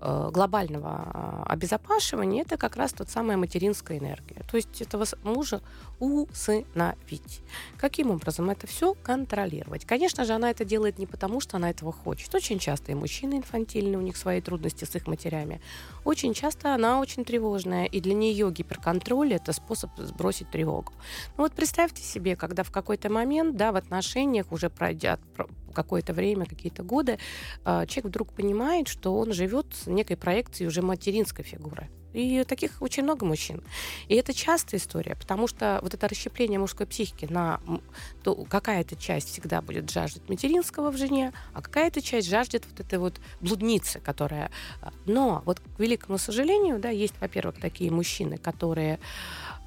э, 0.00 0.30
глобального 0.32 1.44
э, 1.46 1.52
обезопашивания 1.52 2.42
это 2.42 2.56
как 2.56 2.76
раз 2.76 2.92
тот 2.92 3.08
самая 3.08 3.36
материнская 3.36 3.98
энергия. 3.98 4.42
То 4.50 4.56
есть 4.56 4.80
этого 4.80 5.06
мужа 5.22 5.60
усыновить. 5.98 7.40
Каким 7.76 8.10
образом 8.10 8.50
это 8.50 8.66
все 8.66 8.94
контролировать? 8.94 9.84
Конечно 9.84 10.24
же, 10.24 10.32
она 10.32 10.50
это 10.50 10.64
делает 10.64 10.98
не 10.98 11.06
потому, 11.06 11.40
что 11.40 11.56
она 11.56 11.70
этого 11.70 11.92
хочет. 11.92 12.34
Очень 12.34 12.58
часто 12.58 12.92
и 12.92 12.94
мужчины 12.94 13.34
инфантильные, 13.34 13.98
у 13.98 14.02
них 14.02 14.16
свои 14.16 14.40
трудности 14.40 14.84
с 14.84 14.94
их 14.94 15.06
матерями. 15.06 15.60
Очень 16.04 16.34
часто 16.34 16.74
она 16.74 17.00
очень 17.00 17.24
тревожная, 17.24 17.86
и 17.86 18.00
для 18.00 18.14
нее 18.14 18.50
гиперконтроль 18.50 19.34
это 19.34 19.52
способ 19.52 19.90
сбросить 19.98 20.50
тревогу. 20.50 20.92
Ну 21.36 21.44
вот 21.44 21.52
представьте 21.52 22.02
себе, 22.02 22.36
когда 22.36 22.62
в 22.62 22.70
какой-то 22.70 23.10
момент, 23.10 23.56
да, 23.56 23.72
в 23.72 23.76
отношениях 23.76 24.52
уже 24.52 24.70
пройдя 24.70 25.18
какое-то 25.74 26.12
время, 26.12 26.46
какие-то 26.46 26.82
годы, 26.82 27.18
а, 27.64 27.86
человек 27.86 28.06
вдруг 28.06 28.32
понимает, 28.32 28.88
что 28.88 29.16
он 29.16 29.32
живет 29.32 29.66
с 29.74 29.86
некой 29.86 30.16
проекцией 30.16 30.68
уже 30.68 30.82
материнской 30.82 31.44
фигуры. 31.44 31.88
И 32.12 32.44
таких 32.44 32.80
очень 32.80 33.02
много 33.02 33.26
мужчин. 33.26 33.62
И 34.08 34.14
это 34.14 34.32
частая 34.32 34.80
история, 34.80 35.14
потому 35.14 35.46
что 35.46 35.78
вот 35.82 35.94
это 35.94 36.08
расщепление 36.08 36.58
мужской 36.58 36.86
психики 36.86 37.26
на 37.26 37.60
то 38.22 38.34
какая-то 38.34 38.96
часть 38.96 39.28
всегда 39.28 39.60
будет 39.60 39.90
жаждать 39.90 40.28
материнского 40.28 40.90
в 40.90 40.96
жене, 40.96 41.32
а 41.52 41.60
какая-то 41.60 42.00
часть 42.00 42.28
жаждет 42.28 42.64
вот 42.70 42.80
этой 42.80 42.98
вот 42.98 43.20
блудницы, 43.40 44.00
которая... 44.00 44.50
А, 44.80 44.92
но 45.06 45.42
вот 45.44 45.60
к 45.60 45.78
великому 45.78 46.18
сожалению, 46.18 46.78
да, 46.78 46.88
есть, 46.88 47.14
во-первых, 47.20 47.60
такие 47.60 47.90
мужчины, 47.90 48.38
которые 48.38 48.98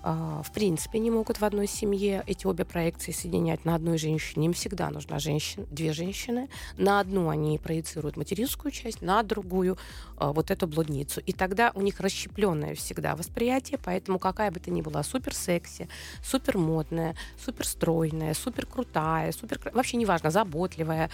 в 0.03 0.51
принципе 0.53 0.99
не 0.99 1.11
могут 1.11 1.39
в 1.39 1.45
одной 1.45 1.67
семье 1.67 2.23
эти 2.25 2.47
обе 2.47 2.65
проекции 2.65 3.11
соединять 3.11 3.65
на 3.65 3.75
одной 3.75 3.97
женщине. 3.97 4.47
Им 4.47 4.53
всегда 4.53 4.89
нужна 4.89 5.19
женщина, 5.19 5.65
две 5.69 5.93
женщины. 5.93 6.49
На 6.77 6.99
одну 6.99 7.29
они 7.29 7.59
проецируют 7.59 8.17
материнскую 8.17 8.71
часть, 8.71 9.01
на 9.01 9.21
другую 9.23 9.77
а, 10.17 10.33
вот 10.33 10.49
эту 10.49 10.67
блудницу. 10.67 11.21
И 11.21 11.33
тогда 11.33 11.71
у 11.75 11.81
них 11.81 11.99
расщепленное 11.99 12.75
всегда 12.75 13.15
восприятие, 13.15 13.79
поэтому 13.83 14.17
какая 14.19 14.51
бы 14.51 14.59
то 14.59 14.71
ни 14.71 14.81
была 14.81 15.03
супер 15.03 15.35
секси, 15.35 15.87
супер 16.23 16.57
модная, 16.57 17.15
супер 17.43 17.67
стройная, 17.67 18.33
супер 18.33 18.65
крутая, 18.65 19.31
супер 19.31 19.59
вообще 19.73 19.97
неважно, 19.97 20.31
заботливая, 20.31 21.09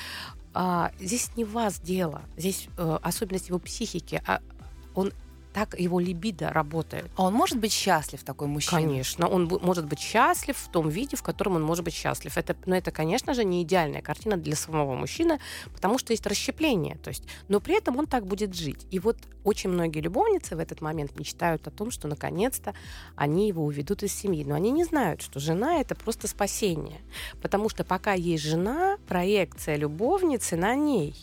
а, 0.53 0.91
здесь 0.99 1.31
не 1.35 1.43
вас 1.43 1.79
дело, 1.79 2.23
здесь 2.35 2.67
э, 2.77 2.97
особенность 3.03 3.49
его 3.49 3.59
психики, 3.59 4.21
а 4.25 4.41
он 4.95 5.13
так 5.57 5.79
его 5.79 5.99
либидо 5.99 6.51
работает. 6.53 7.09
А 7.15 7.23
он 7.23 7.33
может 7.33 7.57
быть 7.57 7.71
счастлив, 7.71 8.23
такой 8.23 8.47
мужчина? 8.47 8.79
Конечно, 8.79 9.27
он 9.27 9.45
может 9.63 9.87
быть 9.87 9.99
счастлив 9.99 10.55
в 10.55 10.69
том 10.69 10.87
виде, 10.87 11.17
в 11.17 11.23
котором 11.23 11.55
он 11.55 11.63
может 11.63 11.83
быть 11.83 11.95
счастлив. 11.95 12.37
Это, 12.37 12.55
но 12.67 12.75
это, 12.75 12.91
конечно 12.91 13.33
же, 13.33 13.43
не 13.43 13.63
идеальная 13.63 14.03
картина 14.03 14.37
для 14.37 14.55
самого 14.55 14.93
мужчины, 14.93 15.39
потому 15.73 15.97
что 15.97 16.13
есть 16.13 16.27
расщепление. 16.27 16.97
То 16.97 17.07
есть, 17.07 17.23
но 17.47 17.59
при 17.59 17.75
этом 17.75 17.97
он 17.97 18.05
так 18.05 18.27
будет 18.27 18.53
жить. 18.53 18.85
И 18.91 18.99
вот 18.99 19.17
очень 19.43 19.71
многие 19.71 20.01
любовницы 20.01 20.55
в 20.55 20.59
этот 20.59 20.81
момент 20.81 21.17
мечтают 21.17 21.65
о 21.65 21.71
том, 21.71 21.89
что 21.89 22.07
наконец-то 22.07 22.75
они 23.15 23.47
его 23.47 23.65
уведут 23.65 24.03
из 24.03 24.13
семьи. 24.13 24.43
Но 24.43 24.53
они 24.53 24.69
не 24.69 24.83
знают, 24.83 25.23
что 25.23 25.39
жена 25.39 25.79
это 25.79 25.95
просто 25.95 26.27
спасение. 26.27 27.01
Потому 27.41 27.69
что 27.69 27.83
пока 27.83 28.13
есть 28.13 28.43
жена, 28.43 28.97
проекция 29.07 29.75
любовницы 29.75 30.55
на 30.55 30.75
ней. 30.75 31.15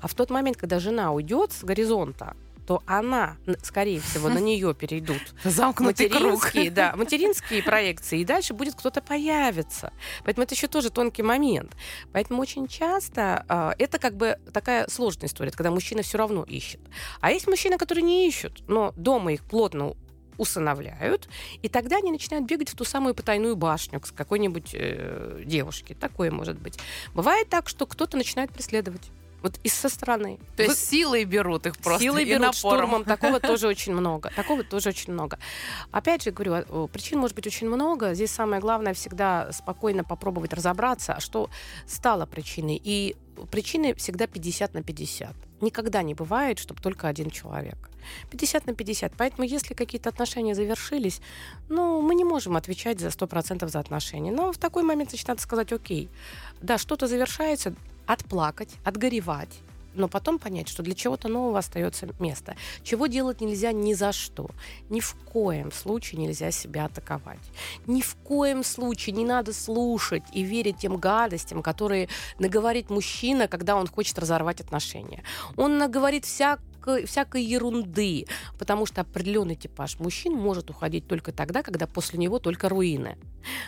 А 0.00 0.08
в 0.08 0.14
тот 0.14 0.30
момент, 0.30 0.56
когда 0.56 0.80
жена 0.80 1.12
уйдет 1.12 1.52
с 1.52 1.62
горизонта, 1.62 2.34
то 2.68 2.82
она, 2.84 3.38
скорее 3.62 3.98
всего, 3.98 4.28
на 4.28 4.40
нее 4.40 4.74
перейдут 4.74 5.22
замкнутый 5.42 6.10
материнские, 6.10 6.64
круг. 6.64 6.74
да, 6.74 6.92
материнские 6.96 7.62
проекции, 7.62 8.20
и 8.20 8.26
дальше 8.26 8.52
будет 8.52 8.74
кто-то 8.74 9.00
появиться. 9.00 9.90
Поэтому 10.22 10.44
это 10.44 10.54
еще 10.54 10.66
тоже 10.66 10.90
тонкий 10.90 11.22
момент. 11.22 11.74
Поэтому 12.12 12.42
очень 12.42 12.68
часто 12.68 13.46
э, 13.48 13.82
это 13.82 13.98
как 13.98 14.18
бы 14.18 14.38
такая 14.52 14.86
сложная 14.88 15.28
история, 15.28 15.50
когда 15.50 15.70
мужчина 15.70 16.02
все 16.02 16.18
равно 16.18 16.42
ищет. 16.42 16.82
А 17.22 17.32
есть 17.32 17.46
мужчины, 17.46 17.78
которые 17.78 18.04
не 18.04 18.28
ищут, 18.28 18.62
но 18.68 18.92
дома 18.98 19.32
их 19.32 19.44
плотно 19.44 19.94
усыновляют, 20.36 21.26
и 21.62 21.70
тогда 21.70 21.96
они 21.96 22.12
начинают 22.12 22.46
бегать 22.46 22.68
в 22.68 22.76
ту 22.76 22.84
самую 22.84 23.14
потайную 23.14 23.56
башню 23.56 24.02
с 24.04 24.12
какой-нибудь 24.12 24.72
э, 24.74 25.42
девушки. 25.46 25.96
Такое 25.98 26.30
может 26.30 26.58
быть. 26.58 26.78
Бывает 27.14 27.48
так, 27.48 27.66
что 27.66 27.86
кто-то 27.86 28.18
начинает 28.18 28.52
преследовать. 28.52 29.10
Вот 29.42 29.58
из 29.62 29.72
со 29.72 29.88
стороны. 29.88 30.38
То 30.56 30.64
есть 30.64 30.80
Вы... 30.80 30.96
силой 30.96 31.24
берут 31.24 31.66
их 31.66 31.76
просто 31.76 32.02
Силой 32.02 32.24
берут 32.24 32.46
напором. 32.46 32.86
штурмом. 32.86 33.04
Такого 33.04 33.40
тоже 33.52 33.68
очень 33.68 33.94
много. 33.94 34.30
Такого 34.34 34.64
тоже 34.64 34.88
очень 34.88 35.12
много. 35.12 35.38
Опять 35.92 36.24
же, 36.24 36.30
говорю, 36.32 36.88
причин 36.88 37.20
может 37.20 37.36
быть 37.36 37.46
очень 37.46 37.68
много. 37.68 38.14
Здесь 38.14 38.30
самое 38.30 38.60
главное 38.60 38.94
всегда 38.94 39.52
спокойно 39.52 40.02
попробовать 40.02 40.52
разобраться, 40.52 41.14
а 41.14 41.20
что 41.20 41.50
стало 41.86 42.26
причиной. 42.26 42.80
И 42.82 43.16
причины 43.50 43.94
всегда 43.94 44.26
50 44.26 44.74
на 44.74 44.82
50. 44.82 45.34
Никогда 45.60 46.02
не 46.02 46.14
бывает, 46.14 46.58
чтобы 46.58 46.80
только 46.80 47.08
один 47.08 47.30
человек. 47.30 47.90
50 48.30 48.66
на 48.66 48.74
50. 48.74 49.12
Поэтому, 49.16 49.46
если 49.46 49.74
какие-то 49.74 50.08
отношения 50.08 50.54
завершились, 50.54 51.20
ну, 51.68 52.00
мы 52.00 52.14
не 52.14 52.24
можем 52.24 52.56
отвечать 52.56 53.00
за 53.00 53.08
100% 53.08 53.68
за 53.68 53.78
отношения. 53.78 54.32
Но 54.32 54.52
в 54.52 54.58
такой 54.58 54.82
момент, 54.82 55.10
значит, 55.10 55.28
надо 55.28 55.40
сказать, 55.40 55.72
окей, 55.72 56.08
да, 56.60 56.78
что-то 56.78 57.06
завершается, 57.06 57.74
отплакать, 58.08 58.70
отгоревать, 58.84 59.60
но 59.94 60.08
потом 60.08 60.38
понять, 60.38 60.68
что 60.68 60.82
для 60.82 60.94
чего-то 60.94 61.28
нового 61.28 61.58
остается 61.58 62.08
место. 62.18 62.56
Чего 62.82 63.06
делать 63.06 63.40
нельзя 63.40 63.72
ни 63.72 63.94
за 63.94 64.12
что. 64.12 64.48
Ни 64.88 65.00
в 65.00 65.14
коем 65.32 65.72
случае 65.72 66.20
нельзя 66.20 66.50
себя 66.50 66.86
атаковать. 66.86 67.40
Ни 67.86 68.00
в 68.00 68.16
коем 68.16 68.64
случае 68.64 69.16
не 69.16 69.24
надо 69.24 69.52
слушать 69.52 70.22
и 70.32 70.42
верить 70.42 70.78
тем 70.78 70.96
гадостям, 70.96 71.62
которые 71.62 72.08
наговорит 72.38 72.90
мужчина, 72.90 73.48
когда 73.48 73.76
он 73.76 73.86
хочет 73.86 74.18
разорвать 74.18 74.60
отношения. 74.60 75.22
Он 75.56 75.78
наговорит 75.78 76.24
вся 76.24 76.58
всякой, 76.78 77.06
всякой 77.06 77.42
ерунды, 77.42 78.26
потому 78.58 78.86
что 78.86 79.00
определенный 79.00 79.56
типаж 79.56 79.98
мужчин 79.98 80.34
может 80.34 80.70
уходить 80.70 81.06
только 81.06 81.32
тогда, 81.32 81.62
когда 81.62 81.86
после 81.86 82.18
него 82.18 82.38
только 82.38 82.68
руины. 82.68 83.16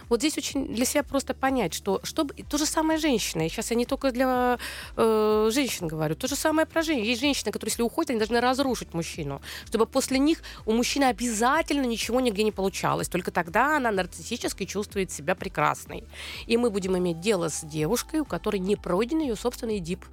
Вот 0.08 0.20
здесь 0.20 0.36
очень 0.38 0.74
для 0.74 0.84
себя 0.84 1.02
просто 1.02 1.34
понять, 1.34 1.74
что 1.74 2.00
чтобы 2.02 2.34
то 2.34 2.58
же 2.58 2.66
самое 2.66 2.98
женщина. 2.98 3.48
Сейчас 3.48 3.70
я 3.70 3.76
не 3.76 3.86
только 3.86 4.12
для 4.12 4.58
э, 4.96 5.50
женщин 5.52 5.88
говорю, 5.88 6.14
то 6.14 6.28
же 6.28 6.36
самое 6.36 6.66
про 6.66 6.82
женщин. 6.82 7.04
Есть 7.04 7.20
женщины, 7.20 7.52
которые, 7.52 7.70
если 7.72 7.82
уходят, 7.82 8.10
они 8.10 8.18
должны 8.18 8.40
разрушить 8.40 8.94
мужчину, 8.94 9.40
чтобы 9.66 9.86
после 9.86 10.18
них 10.18 10.42
у 10.66 10.72
мужчины 10.72 11.04
обязательно 11.04 11.86
ничего 11.86 12.20
нигде 12.20 12.42
не 12.42 12.52
получалось. 12.52 13.08
Только 13.08 13.30
тогда 13.30 13.76
она 13.76 13.90
нарциссически 13.90 14.64
чувствует 14.66 15.10
себя 15.10 15.34
прекрасной. 15.34 16.04
И 16.46 16.56
мы 16.56 16.70
будем 16.70 16.96
иметь 16.98 17.20
дело 17.20 17.48
с 17.48 17.64
девушкой, 17.64 18.20
у 18.20 18.24
которой 18.24 18.58
не 18.58 18.76
пройден 18.76 19.20
ее 19.20 19.36
собственный 19.36 19.80
дип. 19.80 20.04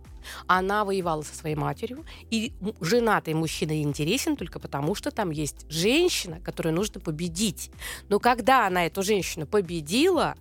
Она 0.48 0.86
воевала 0.86 1.22
со 1.22 1.36
своей 1.36 1.56
матерью, 1.56 2.06
и 2.30 2.54
женатый 2.82 3.34
мужчина 3.34 3.82
интересен 3.82 4.36
только 4.36 4.60
потому, 4.60 4.96
что 4.96 5.12
там 5.12 5.32
есть 5.32 5.66
женщина, 5.70 6.40
которую 6.40 6.76
нужно 6.76 7.00
победить. 7.00 7.72
Но 8.10 8.20
когда 8.20 8.68
она 8.68 8.86
эту 8.86 9.04
женщину 9.04 9.46
победила, 9.46 10.36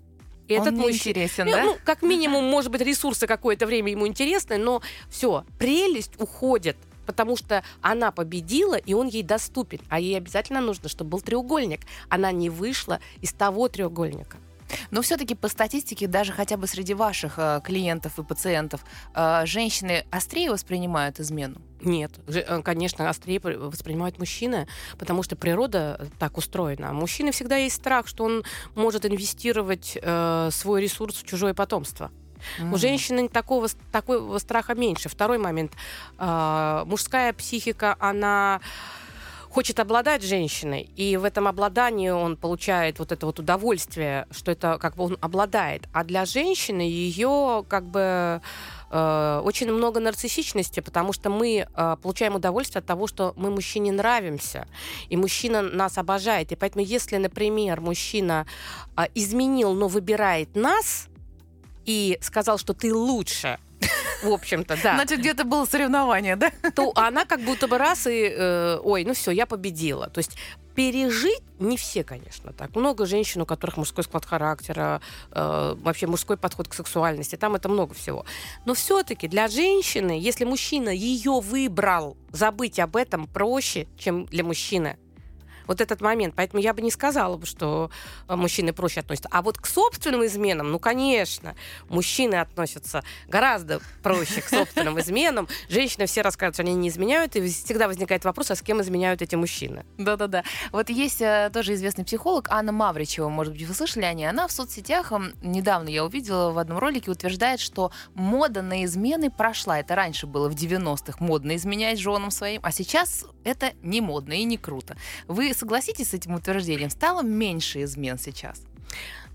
этот 0.48 0.68
Он 0.68 0.76
мужчина 0.76 0.96
интересен, 0.96 1.50
да? 1.50 1.64
Ну, 1.64 1.76
как 1.84 2.02
минимум, 2.02 2.44
может 2.44 2.70
быть, 2.70 2.80
ресурсы 2.80 3.26
какое-то 3.26 3.66
время 3.66 3.90
ему 3.90 4.06
интересны, 4.06 4.58
но 4.58 4.80
все, 5.10 5.44
прелесть 5.58 6.12
уходит 6.20 6.76
потому 7.06 7.36
что 7.36 7.62
она 7.80 8.10
победила, 8.10 8.74
и 8.74 8.92
он 8.92 9.06
ей 9.06 9.22
доступен. 9.22 9.78
А 9.88 10.00
ей 10.00 10.16
обязательно 10.16 10.60
нужно, 10.60 10.88
чтобы 10.88 11.10
был 11.10 11.20
треугольник. 11.20 11.82
Она 12.08 12.32
не 12.32 12.50
вышла 12.50 12.98
из 13.20 13.32
того 13.32 13.68
треугольника. 13.68 14.38
Но 14.90 15.02
все-таки 15.02 15.34
по 15.34 15.48
статистике, 15.48 16.06
даже 16.06 16.32
хотя 16.32 16.56
бы 16.56 16.66
среди 16.66 16.94
ваших 16.94 17.34
э, 17.38 17.60
клиентов 17.64 18.18
и 18.18 18.22
пациентов, 18.22 18.84
э, 19.14 19.42
женщины 19.46 20.04
острее 20.10 20.50
воспринимают 20.50 21.20
измену? 21.20 21.60
Нет, 21.80 22.12
э, 22.26 22.62
конечно, 22.62 23.08
острее 23.08 23.40
воспринимают 23.40 24.18
мужчины, 24.18 24.66
потому 24.98 25.22
что 25.22 25.36
природа 25.36 26.08
так 26.18 26.36
устроена. 26.36 26.92
мужчины 26.92 27.32
всегда 27.32 27.56
есть 27.56 27.76
страх, 27.76 28.08
что 28.08 28.24
он 28.24 28.44
может 28.74 29.04
инвестировать 29.06 29.98
э, 30.00 30.48
свой 30.52 30.82
ресурс 30.82 31.16
в 31.16 31.26
чужое 31.26 31.54
потомство. 31.54 32.10
Mm. 32.58 32.74
У 32.74 32.76
женщины 32.76 33.28
такого, 33.28 33.68
такого 33.92 34.38
страха 34.38 34.74
меньше. 34.74 35.08
Второй 35.08 35.38
момент. 35.38 35.72
Э, 36.18 36.84
мужская 36.86 37.32
психика, 37.32 37.96
она 37.98 38.60
хочет 39.56 39.80
обладать 39.80 40.22
женщиной, 40.22 40.90
и 40.96 41.16
в 41.16 41.24
этом 41.24 41.48
обладании 41.48 42.10
он 42.10 42.36
получает 42.36 42.98
вот 42.98 43.10
это 43.10 43.24
вот 43.24 43.38
удовольствие, 43.38 44.26
что 44.30 44.50
это 44.50 44.76
как 44.76 44.96
бы 44.96 45.04
он 45.04 45.16
обладает. 45.22 45.88
А 45.94 46.04
для 46.04 46.26
женщины 46.26 46.82
ее 46.82 47.64
как 47.66 47.84
бы 47.84 48.42
э, 48.90 49.40
очень 49.42 49.72
много 49.72 49.98
нарциссичности, 49.98 50.80
потому 50.80 51.14
что 51.14 51.30
мы 51.30 51.66
э, 51.66 51.96
получаем 52.02 52.34
удовольствие 52.34 52.80
от 52.80 52.86
того, 52.86 53.06
что 53.06 53.32
мы 53.38 53.50
мужчине 53.50 53.92
нравимся, 53.92 54.68
и 55.08 55.16
мужчина 55.16 55.62
нас 55.62 55.96
обожает. 55.96 56.52
И 56.52 56.54
поэтому, 56.54 56.84
если, 56.84 57.16
например, 57.16 57.80
мужчина 57.80 58.46
э, 58.94 59.06
изменил, 59.14 59.72
но 59.72 59.88
выбирает 59.88 60.54
нас 60.54 61.08
и 61.86 62.18
сказал, 62.20 62.58
что 62.58 62.74
ты 62.74 62.92
лучше, 62.92 63.58
в 64.22 64.32
общем-то, 64.32 64.76
да. 64.82 64.94
Значит, 64.96 65.20
где-то 65.20 65.44
было 65.44 65.64
соревнование, 65.64 66.36
да? 66.36 66.50
То 66.74 66.92
она 66.94 67.24
как 67.24 67.40
будто 67.40 67.68
бы 67.68 67.78
раз 67.78 68.06
и, 68.06 68.28
э, 68.28 68.78
ой, 68.82 69.04
ну 69.04 69.14
все, 69.14 69.30
я 69.30 69.46
победила. 69.46 70.08
То 70.08 70.18
есть 70.18 70.36
пережить 70.74 71.42
не 71.58 71.76
все, 71.76 72.04
конечно, 72.04 72.52
так. 72.52 72.76
Много 72.76 73.06
женщин, 73.06 73.40
у 73.40 73.46
которых 73.46 73.78
мужской 73.78 74.04
склад 74.04 74.26
характера, 74.26 75.00
э, 75.32 75.74
вообще 75.78 76.06
мужской 76.06 76.36
подход 76.36 76.68
к 76.68 76.74
сексуальности, 76.74 77.36
там 77.36 77.54
это 77.54 77.68
много 77.68 77.94
всего. 77.94 78.26
Но 78.66 78.74
все-таки 78.74 79.26
для 79.26 79.48
женщины, 79.48 80.18
если 80.20 80.44
мужчина 80.44 80.90
ее 80.90 81.40
выбрал, 81.40 82.16
забыть 82.30 82.78
об 82.78 82.96
этом 82.96 83.26
проще, 83.26 83.88
чем 83.98 84.26
для 84.26 84.44
мужчины 84.44 84.98
вот 85.66 85.80
этот 85.80 86.00
момент. 86.00 86.34
Поэтому 86.36 86.62
я 86.62 86.74
бы 86.74 86.82
не 86.82 86.90
сказала, 86.90 87.44
что 87.44 87.90
э, 88.28 88.36
мужчины 88.36 88.72
проще 88.72 89.00
относятся. 89.00 89.28
А 89.32 89.42
вот 89.42 89.58
к 89.58 89.66
собственным 89.66 90.24
изменам, 90.24 90.70
ну, 90.70 90.78
конечно, 90.78 91.54
мужчины 91.88 92.36
относятся 92.36 93.02
гораздо 93.28 93.80
проще 94.02 94.40
к 94.40 94.48
собственным 94.48 94.98
изменам. 95.00 95.48
Женщины 95.68 96.06
все 96.06 96.22
рассказывают, 96.22 96.56
что 96.56 96.62
они 96.62 96.74
не 96.74 96.88
изменяют, 96.88 97.36
и 97.36 97.46
всегда 97.48 97.88
возникает 97.88 98.24
вопрос, 98.24 98.50
а 98.50 98.56
с 98.56 98.62
кем 98.62 98.80
изменяют 98.80 99.22
эти 99.22 99.34
мужчины? 99.34 99.84
Да-да-да. 99.98 100.44
Вот 100.72 100.90
есть 100.90 101.20
э, 101.20 101.50
тоже 101.52 101.74
известный 101.74 102.04
психолог 102.04 102.48
Анна 102.50 102.72
Мавричева, 102.72 103.28
может 103.28 103.52
быть, 103.52 103.62
вы 103.62 103.74
слышали 103.74 104.04
о 104.04 104.12
ней. 104.12 104.28
Она 104.28 104.46
в 104.46 104.52
соцсетях, 104.52 105.12
недавно 105.42 105.88
я 105.88 106.04
увидела 106.04 106.52
в 106.52 106.58
одном 106.58 106.78
ролике, 106.78 107.10
утверждает, 107.10 107.60
что 107.60 107.90
мода 108.14 108.62
на 108.62 108.84
измены 108.84 109.30
прошла. 109.30 109.78
Это 109.78 109.94
раньше 109.94 110.26
было 110.26 110.48
в 110.48 110.54
90-х 110.54 111.24
модно 111.24 111.56
изменять 111.56 111.98
женам 111.98 112.30
своим, 112.30 112.60
а 112.64 112.72
сейчас 112.72 113.24
это 113.44 113.72
не 113.82 114.00
модно 114.00 114.32
и 114.32 114.44
не 114.44 114.56
круто. 114.56 114.96
Вы 115.28 115.54
согласитесь 115.56 116.10
с 116.10 116.14
этим 116.14 116.34
утверждением? 116.34 116.90
Стало 116.90 117.22
меньше 117.22 117.82
измен 117.82 118.18
сейчас? 118.18 118.62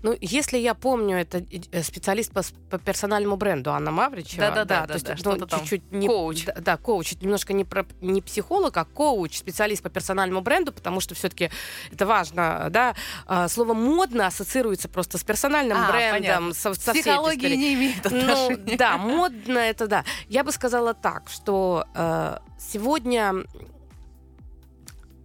Ну, 0.02 0.16
если 0.20 0.58
я 0.58 0.74
помню, 0.74 1.16
это 1.16 1.44
э, 1.70 1.82
специалист 1.82 2.32
по, 2.32 2.42
по 2.70 2.78
персональному 2.78 3.36
бренду 3.36 3.70
Анна 3.70 3.92
Мавричева. 3.92 4.50
Да, 4.50 4.64
да, 4.64 4.64
да. 4.64 4.86
То 4.86 4.94
есть, 4.94 5.22
да, 5.22 5.36
ну, 5.36 5.46
чуть-чуть 5.46 5.92
не, 5.92 6.08
коуч. 6.08 6.44
Да, 6.44 6.54
да, 6.54 6.76
коуч. 6.76 7.14
Немножко 7.20 7.52
не, 7.52 7.64
про, 7.64 7.86
не 8.00 8.20
психолог, 8.20 8.76
а 8.76 8.84
коуч, 8.84 9.38
специалист 9.38 9.80
по 9.80 9.90
персональному 9.90 10.40
бренду, 10.40 10.72
потому 10.72 10.98
что 11.00 11.14
все-таки 11.14 11.50
это 11.92 12.04
важно, 12.04 12.66
да. 12.70 12.96
А, 13.26 13.48
слово 13.48 13.74
модно 13.74 14.26
ассоциируется 14.26 14.88
просто 14.88 15.18
с 15.18 15.24
персональным 15.24 15.78
а, 15.78 15.92
брендом. 15.92 16.52
Со, 16.52 16.74
со 16.74 16.92
Психология 16.92 17.56
не 17.56 17.74
имеет 17.74 18.04
ну, 18.10 18.18
отношения. 18.18 18.72
Ну, 18.72 18.76
да, 18.76 18.98
модно 18.98 19.58
это 19.58 19.86
да. 19.86 20.04
Я 20.28 20.42
бы 20.42 20.50
сказала 20.50 20.94
так, 20.94 21.30
что 21.30 21.86
э, 21.94 22.38
сегодня 22.58 23.34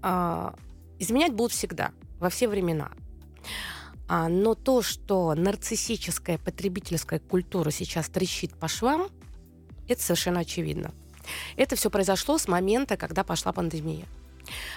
э, 0.04 0.52
изменять 1.00 1.34
будут 1.34 1.52
всегда, 1.52 1.92
во 2.20 2.30
все 2.30 2.48
времена. 2.48 2.92
А, 4.08 4.30
но 4.30 4.56
то, 4.56 4.82
что 4.82 5.34
нарциссическая 5.36 6.38
потребительская 6.38 7.20
культура 7.20 7.72
сейчас 7.72 8.08
трещит 8.10 8.54
по 8.54 8.68
швам, 8.68 9.10
это 9.88 10.02
совершенно 10.02 10.42
очевидно. 10.42 10.92
Это 11.58 11.76
все 11.76 11.90
произошло 11.90 12.38
с 12.38 12.48
момента, 12.48 12.96
когда 12.96 13.24
пошла 13.24 13.52
пандемия. 13.52 14.06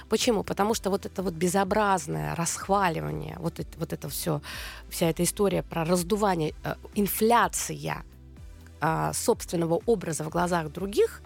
Почему? 0.08 0.42
Потому 0.42 0.74
что 0.74 0.90
вот 0.90 1.06
это 1.06 1.22
вот 1.22 1.34
безобразное 1.34 2.34
расхваливание, 2.34 3.36
вот 3.38 3.60
это, 3.60 3.78
вот 3.78 3.92
это 3.92 4.08
все, 4.08 4.42
вся 4.88 5.08
эта 5.08 5.22
история 5.22 5.62
про 5.62 5.84
раздувание, 5.84 6.54
э, 6.64 6.74
инфляция 6.96 8.04
э, 8.80 9.10
собственного 9.14 9.80
образа 9.86 10.24
в 10.24 10.28
глазах 10.28 10.72
других, 10.72 11.22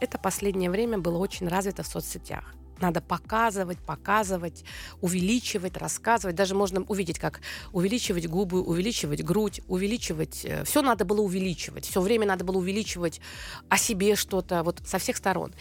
это 0.00 0.18
последнее 0.18 0.68
время 0.68 0.98
было 0.98 1.18
очень 1.18 1.46
развито 1.46 1.84
в 1.84 1.86
соцсетях 1.86 2.56
надо 2.80 3.00
показывать, 3.00 3.78
показывать, 3.78 4.64
увеличивать, 5.00 5.76
рассказывать. 5.76 6.36
Даже 6.36 6.54
можно 6.54 6.82
увидеть, 6.82 7.18
как 7.18 7.40
увеличивать 7.72 8.26
губы, 8.26 8.62
увеличивать 8.62 9.24
грудь, 9.24 9.60
увеличивать. 9.68 10.44
Э, 10.44 10.64
все 10.64 10.82
надо 10.82 11.04
было 11.04 11.20
увеличивать. 11.20 11.86
Все 11.86 12.00
время 12.00 12.26
надо 12.26 12.44
было 12.44 12.58
увеличивать 12.58 13.20
о 13.68 13.78
себе 13.78 14.16
что-то 14.16 14.62
вот 14.62 14.80
со 14.84 14.98
всех 14.98 15.16
сторон. 15.16 15.52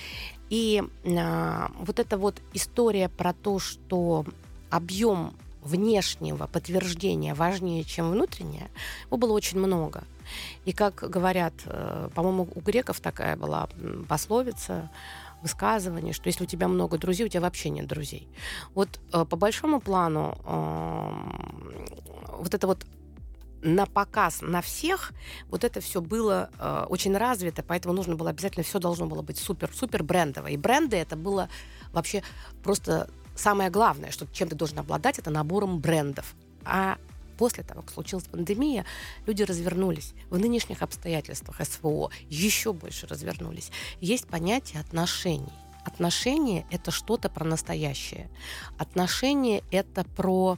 И 0.49 0.83
а, 1.05 1.71
вот 1.79 1.99
эта 1.99 2.17
вот 2.17 2.35
история 2.53 3.09
про 3.09 3.33
то, 3.33 3.57
что 3.59 4.25
объем 4.69 5.33
внешнего 5.63 6.45
подтверждения 6.45 7.33
важнее, 7.33 7.83
чем 7.83 8.11
внутреннее, 8.11 8.69
его 9.07 9.17
было 9.17 9.33
очень 9.33 9.57
много. 9.57 10.03
И 10.65 10.73
как 10.73 10.95
говорят, 10.95 11.53
э, 11.65 12.09
по-моему, 12.13 12.47
у 12.53 12.59
греков 12.61 12.99
такая 12.99 13.35
была 13.35 13.69
пословица, 14.07 14.89
высказывание, 15.45 16.13
что 16.13 16.27
если 16.27 16.43
у 16.43 16.47
тебя 16.47 16.67
много 16.67 16.97
друзей, 16.97 17.25
у 17.25 17.29
тебя 17.29 17.41
вообще 17.41 17.69
нет 17.69 17.87
друзей. 17.87 18.27
Вот 18.73 18.99
э, 19.13 19.25
по 19.25 19.37
большому 19.37 19.79
плану 19.79 20.37
вот 22.37 22.53
это 22.53 22.67
вот 22.67 22.85
на 23.61 23.85
показ 23.85 24.41
на 24.41 24.61
всех, 24.61 25.11
вот 25.49 25.63
это 25.63 25.81
все 25.81 25.99
было 26.01 26.49
э, 26.59 26.85
очень 26.89 27.17
развито, 27.17 27.63
поэтому 27.63 27.93
нужно 27.93 28.15
было 28.15 28.29
обязательно, 28.29 28.63
все 28.63 28.79
должно 28.79 29.07
было 29.07 29.21
быть 29.21 29.37
супер-супер 29.37 30.03
брендово. 30.03 30.47
И 30.47 30.57
бренды 30.57 30.97
это 30.97 31.15
было 31.15 31.49
вообще 31.91 32.21
просто 32.63 33.09
самое 33.35 33.69
главное, 33.69 34.11
что 34.11 34.27
чем 34.31 34.49
ты 34.49 34.55
должен 34.55 34.79
обладать, 34.79 35.19
это 35.19 35.31
набором 35.31 35.79
брендов. 35.79 36.35
А 36.63 36.97
после 37.37 37.63
того, 37.63 37.81
как 37.81 37.91
случилась 37.91 38.25
пандемия, 38.25 38.85
люди 39.25 39.43
развернулись. 39.43 40.13
В 40.29 40.37
нынешних 40.37 40.81
обстоятельствах 40.81 41.61
СВО 41.65 42.11
еще 42.29 42.73
больше 42.73 43.07
развернулись. 43.07 43.71
Есть 44.01 44.27
понятие 44.27 44.81
отношений. 44.81 45.53
Отношения— 45.85 46.65
это 46.71 46.89
что-то 46.89 47.29
про 47.29 47.45
настоящее. 47.45 48.29
Отношения— 48.79 49.63
это 49.71 50.03
про 50.03 50.57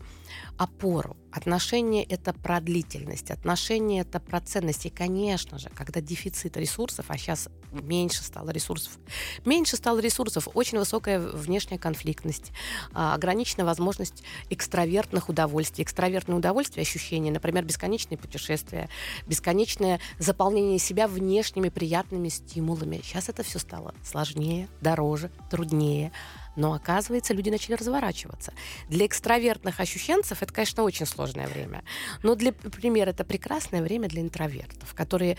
опору. 0.58 1.16
Отношения— 1.32 2.04
это 2.10 2.34
про 2.34 2.60
длительность, 2.60 3.30
отношения— 3.30 4.00
это 4.02 4.20
про 4.20 4.42
ценность. 4.42 4.86
И, 4.86 4.90
конечно 4.90 5.60
же, 5.60 5.70
когда 5.70 6.02
дефицит 6.02 6.58
ресурсов, 6.58 7.06
а 7.10 7.18
сейчас 7.18 7.50
меньше 7.72 8.24
стало 8.24 8.50
ресурсов, 8.50 8.98
меньше 9.46 9.76
стало 9.76 10.00
ресурсов, 10.00 10.48
очень 10.54 10.80
высокая 10.80 11.20
внешняя 11.20 11.78
конфликтность, 11.78 12.52
а, 12.94 13.14
ограниченная 13.14 13.66
возможность 13.66 14.24
экстравертных 14.50 15.30
удовольствий. 15.30 15.84
Экстравертные 15.84 16.38
удовольствия, 16.38 16.82
ощущения, 16.82 17.32
например, 17.32 17.64
бесконечные 17.64 18.18
путешествия, 18.18 18.90
бесконечное 19.28 20.00
заполнение 20.18 20.80
себя 20.80 21.08
внешними 21.08 21.70
приятными 21.70 22.30
стимулами. 22.30 23.02
Сейчас 23.04 23.30
это 23.30 23.44
все 23.44 23.60
стало 23.60 23.94
сложнее, 24.04 24.70
дороже, 24.82 25.30
труднее. 25.52 26.12
Но 26.58 26.74
оказывается, 26.74 27.36
люди 27.36 27.52
начали 27.52 27.76
разворачиваться. 27.76 28.52
Для 28.90 29.06
экстравертных 29.06 29.80
ощущенцев 29.80 30.42
это, 30.48 30.54
конечно, 30.54 30.84
очень 30.84 31.06
сложное 31.06 31.48
время. 31.48 31.84
Но, 32.24 32.36
для 32.36 32.54
примера, 32.54 33.10
это 33.10 33.26
прекрасное 33.26 33.82
время 33.82 34.08
для 34.08 34.22
интровертов, 34.22 34.94
которые 34.94 35.38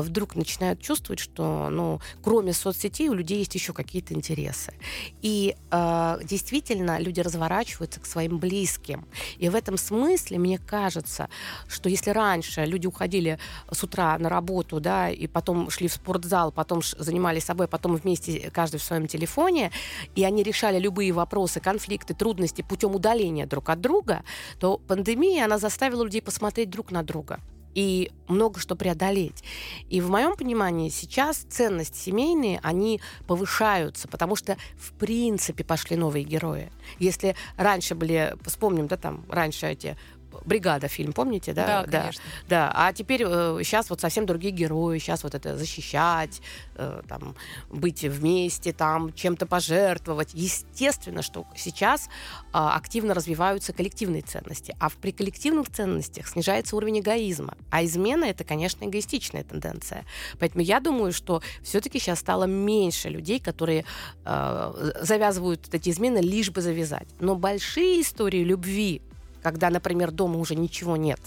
вдруг 0.00 0.34
начинают 0.34 0.80
чувствовать, 0.80 1.20
что, 1.20 1.68
ну, 1.70 2.00
кроме 2.22 2.52
соцсетей 2.52 3.08
у 3.08 3.14
людей 3.14 3.38
есть 3.38 3.54
еще 3.54 3.72
какие-то 3.72 4.14
интересы. 4.14 4.72
И 5.20 5.56
э, 5.70 6.18
действительно 6.24 6.98
люди 6.98 7.20
разворачиваются 7.20 8.00
к 8.00 8.06
своим 8.06 8.38
близким. 8.38 9.06
И 9.38 9.48
в 9.48 9.54
этом 9.54 9.76
смысле 9.76 10.38
мне 10.38 10.58
кажется, 10.58 11.28
что 11.68 11.88
если 11.88 12.10
раньше 12.10 12.64
люди 12.64 12.86
уходили 12.86 13.38
с 13.70 13.82
утра 13.82 14.18
на 14.18 14.28
работу, 14.28 14.80
да, 14.80 15.10
и 15.10 15.26
потом 15.26 15.70
шли 15.70 15.88
в 15.88 15.92
спортзал, 15.92 16.52
потом 16.52 16.82
занимались 16.98 17.44
собой, 17.44 17.68
потом 17.68 17.96
вместе 17.96 18.50
каждый 18.52 18.78
в 18.78 18.82
своем 18.82 19.06
телефоне, 19.06 19.70
и 20.14 20.24
они 20.24 20.42
решали 20.42 20.78
любые 20.78 21.12
вопросы, 21.12 21.60
конфликты, 21.60 22.14
трудности 22.14 22.62
путем 22.62 22.94
удаления 22.94 23.46
друг 23.46 23.68
от 23.68 23.80
друга, 23.80 24.22
то 24.58 24.78
пандемия, 24.78 25.44
она 25.44 25.58
заставила 25.58 26.04
людей 26.04 26.22
посмотреть 26.22 26.70
друг 26.70 26.90
на 26.90 27.02
друга 27.02 27.40
и 27.74 28.10
много 28.28 28.60
что 28.60 28.76
преодолеть. 28.76 29.42
И 29.88 30.00
в 30.00 30.10
моем 30.10 30.36
понимании 30.36 30.88
сейчас 30.88 31.38
ценности 31.48 31.98
семейные, 31.98 32.60
они 32.62 33.00
повышаются, 33.26 34.08
потому 34.08 34.36
что 34.36 34.56
в 34.76 34.92
принципе 34.92 35.64
пошли 35.64 35.96
новые 35.96 36.24
герои. 36.24 36.70
Если 36.98 37.36
раньше 37.56 37.94
были, 37.94 38.34
вспомним, 38.44 38.86
да, 38.86 38.96
там, 38.96 39.24
раньше 39.28 39.66
эти 39.66 39.96
бригада 40.44 40.88
фильм, 40.88 41.12
помните, 41.12 41.52
да? 41.52 41.84
Да, 41.84 42.00
конечно. 42.00 42.22
Да, 42.48 42.66
да. 42.66 42.72
а 42.74 42.92
теперь 42.92 43.22
э, 43.24 43.58
сейчас 43.62 43.90
вот 43.90 44.00
совсем 44.00 44.26
другие 44.26 44.52
герои, 44.52 44.98
сейчас 44.98 45.22
вот 45.24 45.34
это 45.34 45.56
защищать, 45.56 46.40
э, 46.76 47.02
там, 47.08 47.34
быть 47.70 48.02
вместе, 48.02 48.72
там, 48.72 49.12
чем-то 49.12 49.46
пожертвовать. 49.46 50.30
Естественно, 50.34 51.22
что 51.22 51.46
сейчас 51.56 52.06
э, 52.06 52.08
активно 52.52 53.14
развиваются 53.14 53.72
коллективные 53.72 54.22
ценности, 54.22 54.74
а 54.78 54.88
в, 54.88 54.96
при 54.96 55.12
коллективных 55.12 55.70
ценностях 55.70 56.28
снижается 56.28 56.76
уровень 56.76 57.00
эгоизма. 57.00 57.56
А 57.70 57.84
измена 57.84 58.24
это, 58.24 58.44
конечно, 58.44 58.84
эгоистичная 58.84 59.44
тенденция. 59.44 60.04
Поэтому 60.38 60.62
я 60.62 60.80
думаю, 60.80 61.12
что 61.12 61.42
все-таки 61.62 61.98
сейчас 61.98 62.20
стало 62.20 62.44
меньше 62.44 63.08
людей, 63.08 63.40
которые 63.40 63.84
э, 64.24 64.92
завязывают 65.02 65.72
эти 65.72 65.90
измены 65.90 66.18
лишь 66.18 66.50
бы 66.50 66.60
завязать. 66.60 67.08
Но 67.20 67.36
большие 67.36 68.00
истории 68.00 68.44
любви 68.44 69.02
когда, 69.42 69.70
например, 69.70 70.10
дома 70.10 70.38
уже 70.38 70.54
ничего 70.54 70.96
нет. 70.96 71.20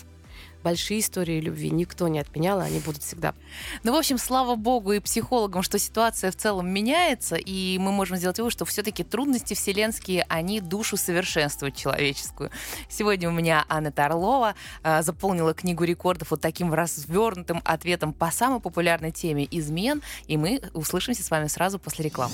Большие 0.63 0.99
истории 0.99 1.39
любви 1.39 1.69
никто 1.69 2.07
не 2.07 2.17
отменял, 2.17 2.59
они 2.59 2.79
будут 2.79 3.03
всегда. 3.03 3.35
Ну, 3.83 3.93
в 3.93 3.95
общем, 3.95 4.17
слава 4.17 4.55
богу 4.55 4.93
и 4.93 4.99
психологам, 4.99 5.61
что 5.61 5.77
ситуация 5.77 6.31
в 6.31 6.35
целом 6.35 6.67
меняется, 6.67 7.35
и 7.35 7.77
мы 7.77 7.91
можем 7.91 8.17
сделать 8.17 8.39
вывод, 8.39 8.51
что 8.51 8.65
все-таки 8.65 9.03
трудности 9.03 9.53
вселенские, 9.53 10.25
они 10.27 10.61
душу 10.61 10.97
совершенствуют 10.97 11.75
человеческую. 11.75 12.49
Сегодня 12.89 13.29
у 13.29 13.31
меня 13.31 13.63
Анна 13.69 13.93
Орлова 13.95 14.55
э, 14.81 15.03
заполнила 15.03 15.53
книгу 15.53 15.83
рекордов 15.83 16.31
вот 16.31 16.41
таким 16.41 16.73
развернутым 16.73 17.61
ответом 17.63 18.11
по 18.11 18.31
самой 18.31 18.59
популярной 18.59 19.11
теме 19.11 19.47
измен, 19.51 20.01
и 20.25 20.35
мы 20.35 20.61
услышимся 20.73 21.21
с 21.21 21.29
вами 21.29 21.45
сразу 21.45 21.77
после 21.77 22.05
рекламы. 22.05 22.33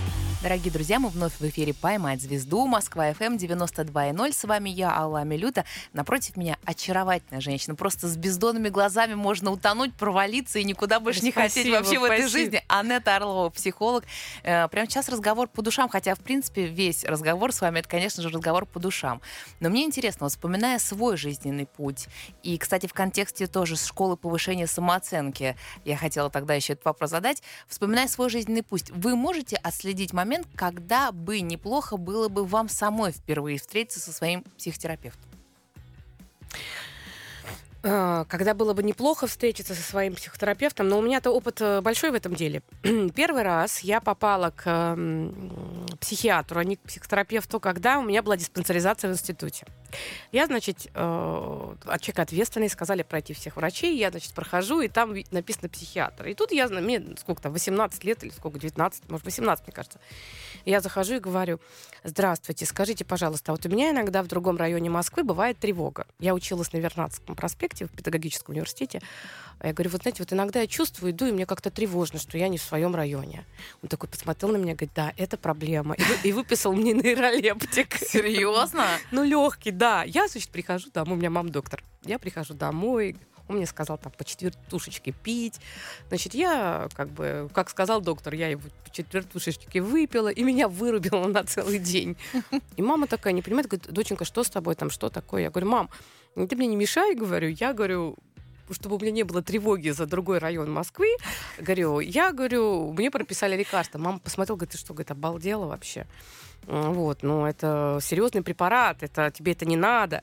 Дорогие 0.41 0.71
друзья, 0.71 0.99
мы 0.99 1.09
вновь 1.09 1.33
в 1.39 1.43
эфире 1.43 1.71
«Поймать 1.71 2.19
звезду». 2.19 2.65
Москва 2.65 3.11
FM 3.11 3.37
92.0. 3.37 4.33
С 4.33 4.43
вами 4.43 4.71
я, 4.71 4.89
Алла 4.89 5.19
Амилюта. 5.19 5.65
Напротив 5.93 6.35
меня 6.35 6.57
очаровательная 6.65 7.41
женщина. 7.41 7.75
Просто 7.75 8.07
с 8.07 8.17
бездонными 8.17 8.69
глазами 8.69 9.13
можно 9.13 9.51
утонуть, 9.51 9.93
провалиться 9.93 10.57
и 10.57 10.63
никуда 10.63 10.99
больше 10.99 11.19
спасибо, 11.19 11.41
не 11.41 11.47
хотеть 11.47 11.71
вообще 11.71 11.97
спасибо. 11.97 12.01
в 12.01 12.05
этой 12.05 12.27
жизни. 12.27 12.63
Анетта 12.67 13.17
Орлова, 13.17 13.51
психолог. 13.51 14.03
Э, 14.41 14.67
прямо 14.67 14.89
сейчас 14.89 15.09
разговор 15.09 15.47
по 15.47 15.61
душам, 15.61 15.89
хотя, 15.89 16.15
в 16.15 16.21
принципе, 16.21 16.65
весь 16.65 17.03
разговор 17.03 17.53
с 17.53 17.61
вами, 17.61 17.77
это, 17.77 17.89
конечно 17.89 18.23
же, 18.23 18.29
разговор 18.29 18.65
по 18.65 18.79
душам. 18.79 19.21
Но 19.59 19.69
мне 19.69 19.83
интересно, 19.83 20.23
вот, 20.23 20.31
вспоминая 20.31 20.79
свой 20.79 21.17
жизненный 21.17 21.67
путь, 21.67 22.07
и, 22.41 22.57
кстати, 22.57 22.87
в 22.87 22.93
контексте 22.93 23.45
тоже 23.45 23.75
школы 23.75 24.17
повышения 24.17 24.65
самооценки, 24.65 25.55
я 25.85 25.97
хотела 25.97 26.31
тогда 26.31 26.55
еще 26.55 26.73
этот 26.73 26.85
вопрос 26.85 27.11
задать, 27.11 27.43
вспоминая 27.67 28.07
свой 28.07 28.31
жизненный 28.31 28.63
путь, 28.63 28.89
вы 28.89 29.15
можете 29.15 29.55
отследить 29.57 30.13
момент, 30.13 30.30
момент, 30.31 30.47
когда 30.55 31.11
бы 31.11 31.41
неплохо 31.41 31.97
было 31.97 32.29
бы 32.29 32.45
вам 32.45 32.69
самой 32.69 33.11
впервые 33.11 33.59
встретиться 33.59 33.99
со 33.99 34.13
своим 34.13 34.43
психотерапевтом? 34.57 35.29
А, 37.83 38.25
когда 38.25 38.53
было 38.53 38.73
бы 38.73 38.83
неплохо 38.83 39.25
встретиться 39.25 39.73
со 39.73 39.81
своим 39.81 40.13
психотерапевтом, 40.13 40.87
но 40.87 40.99
у 40.99 41.01
меня-то 41.01 41.31
опыт 41.31 41.61
э, 41.61 41.81
большой 41.81 42.11
в 42.11 42.13
этом 42.13 42.35
деле. 42.35 42.61
Первый 43.15 43.41
раз 43.41 43.79
я 43.79 43.99
попала 44.01 44.51
к 44.51 44.95
психиатру, 45.99 46.59
а 46.59 46.63
не 46.63 46.75
к 46.75 46.81
психотерапевту, 46.81 47.59
когда 47.59 47.97
у 47.97 48.03
меня 48.03 48.21
была 48.21 48.37
диспансеризация 48.37 49.09
в 49.09 49.13
институте. 49.13 49.65
Я, 50.31 50.45
значит, 50.45 50.89
э, 50.93 51.75
человек 51.99 52.19
ответственный, 52.19 52.69
сказали 52.69 53.01
пройти 53.01 53.33
всех 53.33 53.55
врачей, 53.55 53.97
я, 53.97 54.11
значит, 54.11 54.33
прохожу, 54.33 54.81
и 54.81 54.87
там 54.87 55.15
написано 55.31 55.67
психиатр. 55.67 56.27
И 56.27 56.35
тут 56.35 56.51
я, 56.51 56.67
мне 56.67 57.03
сколько 57.17 57.41
там, 57.41 57.51
18 57.51 58.03
лет 58.03 58.23
или 58.23 58.29
сколько, 58.29 58.59
19, 58.59 59.09
может, 59.09 59.25
18, 59.25 59.65
мне 59.65 59.73
кажется. 59.73 59.99
Я 60.65 60.81
захожу 60.81 61.15
и 61.15 61.19
говорю, 61.19 61.59
здравствуйте, 62.03 62.67
скажите, 62.67 63.05
пожалуйста, 63.05 63.51
а 63.51 63.55
вот 63.55 63.65
у 63.65 63.69
меня 63.69 63.89
иногда 63.89 64.21
в 64.21 64.27
другом 64.27 64.57
районе 64.57 64.91
Москвы 64.91 65.23
бывает 65.23 65.57
тревога. 65.57 66.05
Я 66.19 66.35
училась 66.35 66.71
на 66.73 66.77
Вернадском 66.77 67.35
проспекте 67.35 67.70
в 67.79 67.91
педагогическом 67.91 68.53
университете. 68.53 69.01
Я 69.63 69.73
говорю, 69.73 69.91
вот 69.91 70.01
знаете, 70.01 70.23
вот 70.23 70.33
иногда 70.33 70.61
я 70.61 70.67
чувствую, 70.67 71.11
иду, 71.11 71.27
и 71.27 71.31
мне 71.31 71.45
как-то 71.45 71.69
тревожно, 71.69 72.19
что 72.19 72.37
я 72.37 72.47
не 72.47 72.57
в 72.57 72.63
своем 72.63 72.95
районе. 72.95 73.45
Он 73.83 73.89
такой 73.89 74.09
посмотрел 74.09 74.51
на 74.51 74.57
меня, 74.57 74.73
говорит, 74.73 74.91
да, 74.95 75.13
это 75.17 75.37
проблема. 75.37 75.95
И, 75.95 76.01
вы, 76.01 76.15
и 76.23 76.31
выписал 76.31 76.73
мне 76.73 76.93
нейролептик. 76.93 77.95
Серьезно? 77.95 78.85
Ну, 79.11 79.23
легкий, 79.23 79.71
да. 79.71 80.03
Я, 80.03 80.27
значит, 80.27 80.49
прихожу 80.49 80.89
домой, 80.91 81.13
у 81.13 81.19
меня 81.19 81.29
мам 81.29 81.49
доктор. 81.49 81.83
Я 82.03 82.17
прихожу 82.17 82.53
домой, 82.53 83.17
он 83.51 83.57
мне 83.57 83.65
сказал 83.65 83.97
там 83.97 84.11
по 84.17 84.23
четвертушечке 84.23 85.11
пить. 85.11 85.59
Значит, 86.07 86.33
я, 86.33 86.87
как 86.95 87.09
бы, 87.09 87.49
как 87.53 87.69
сказал 87.69 88.01
доктор, 88.01 88.33
я 88.33 88.47
его 88.47 88.61
по 88.85 88.91
четвертушечке 88.91 89.81
выпила, 89.81 90.29
и 90.29 90.43
меня 90.43 90.67
вырубило 90.67 91.27
на 91.27 91.43
целый 91.43 91.79
день. 91.79 92.15
И 92.77 92.81
мама 92.81 93.07
такая 93.07 93.33
не 93.33 93.41
понимает, 93.41 93.67
говорит, 93.67 93.91
доченька, 93.91 94.25
что 94.25 94.43
с 94.43 94.49
тобой 94.49 94.75
там, 94.75 94.89
что 94.89 95.09
такое? 95.09 95.43
Я 95.43 95.49
говорю, 95.49 95.67
мам, 95.67 95.89
ты 96.35 96.55
мне 96.55 96.67
не 96.67 96.75
мешай, 96.75 97.15
говорю, 97.15 97.49
я 97.49 97.73
говорю, 97.73 98.17
чтобы 98.71 98.95
у 98.95 98.99
меня 98.99 99.11
не 99.11 99.23
было 99.23 99.41
тревоги 99.41 99.89
за 99.89 100.05
другой 100.05 100.37
район 100.37 100.71
Москвы, 100.71 101.07
говорю, 101.57 101.99
я 101.99 102.31
говорю, 102.31 102.93
мне 102.93 103.11
прописали 103.11 103.57
лекарства. 103.57 103.99
Мама 103.99 104.19
посмотрела, 104.19 104.57
говорит, 104.57 104.71
ты 104.71 104.77
что, 104.77 104.93
говорит, 104.93 105.11
обалдела 105.11 105.65
вообще? 105.65 106.07
Вот, 106.67 107.23
ну, 107.23 107.45
это 107.45 107.99
серьезный 108.01 108.43
препарат, 108.43 109.01
это 109.01 109.31
тебе 109.31 109.53
это 109.53 109.65
не 109.65 109.75
надо. 109.75 110.21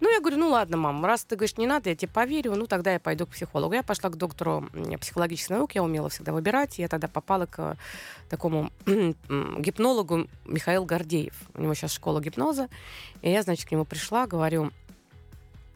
Ну, 0.00 0.10
я 0.10 0.20
говорю, 0.20 0.38
ну 0.38 0.50
ладно, 0.50 0.76
мам, 0.76 1.04
раз 1.04 1.24
ты 1.24 1.34
говоришь, 1.36 1.56
не 1.56 1.66
надо, 1.66 1.88
я 1.88 1.96
тебе 1.96 2.10
поверю, 2.12 2.54
ну 2.56 2.66
тогда 2.66 2.92
я 2.92 3.00
пойду 3.00 3.26
к 3.26 3.30
психологу. 3.30 3.74
Я 3.74 3.82
пошла 3.82 4.10
к 4.10 4.16
доктору 4.16 4.68
психологических 5.00 5.50
наук, 5.50 5.74
я 5.74 5.82
умела 5.82 6.08
всегда 6.10 6.32
выбирать, 6.32 6.78
и 6.78 6.82
я 6.82 6.88
тогда 6.88 7.08
попала 7.08 7.46
к 7.46 7.76
такому 8.28 8.70
гипнологу 8.86 10.28
Михаил 10.44 10.84
Гордеев. 10.84 11.34
У 11.54 11.62
него 11.62 11.74
сейчас 11.74 11.92
школа 11.92 12.20
гипноза. 12.20 12.68
И 13.22 13.30
я, 13.30 13.42
значит, 13.42 13.68
к 13.68 13.72
нему 13.72 13.84
пришла, 13.84 14.26
говорю, 14.26 14.72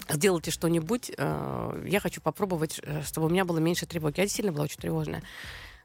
сделайте 0.08 0.50
что-нибудь, 0.50 1.10
э, 1.16 1.84
я 1.86 2.00
хочу 2.00 2.20
попробовать, 2.20 2.80
э, 2.82 3.02
чтобы 3.02 3.26
у 3.26 3.30
меня 3.30 3.44
было 3.44 3.58
меньше 3.58 3.86
тревоги. 3.86 4.20
Я 4.20 4.24
действительно 4.24 4.52
была 4.52 4.64
очень 4.64 4.80
тревожная. 4.80 5.22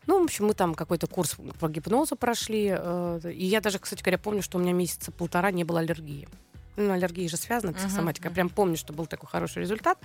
Ну, 0.05 0.19
в 0.19 0.23
общем, 0.23 0.47
мы 0.47 0.53
там 0.53 0.75
какой-то 0.75 1.07
курс 1.07 1.37
по 1.59 1.69
гипнозу 1.69 2.15
прошли. 2.15 2.73
Э, 2.75 3.19
и 3.23 3.45
я 3.45 3.61
даже, 3.61 3.79
кстати 3.79 4.01
говоря, 4.01 4.17
помню, 4.17 4.41
что 4.41 4.57
у 4.57 4.61
меня 4.61 4.73
месяца 4.73 5.11
полтора 5.11 5.51
не 5.51 5.63
было 5.63 5.79
аллергии. 5.79 6.27
Ну, 6.75 6.91
аллергия 6.91 7.29
же 7.29 7.37
связана, 7.37 7.73
психосоматика. 7.73 8.27
Uh-huh. 8.27 8.31
Я 8.31 8.35
прям 8.35 8.49
помню, 8.49 8.77
что 8.77 8.93
был 8.93 9.05
такой 9.05 9.29
хороший 9.29 9.61
результат. 9.61 9.99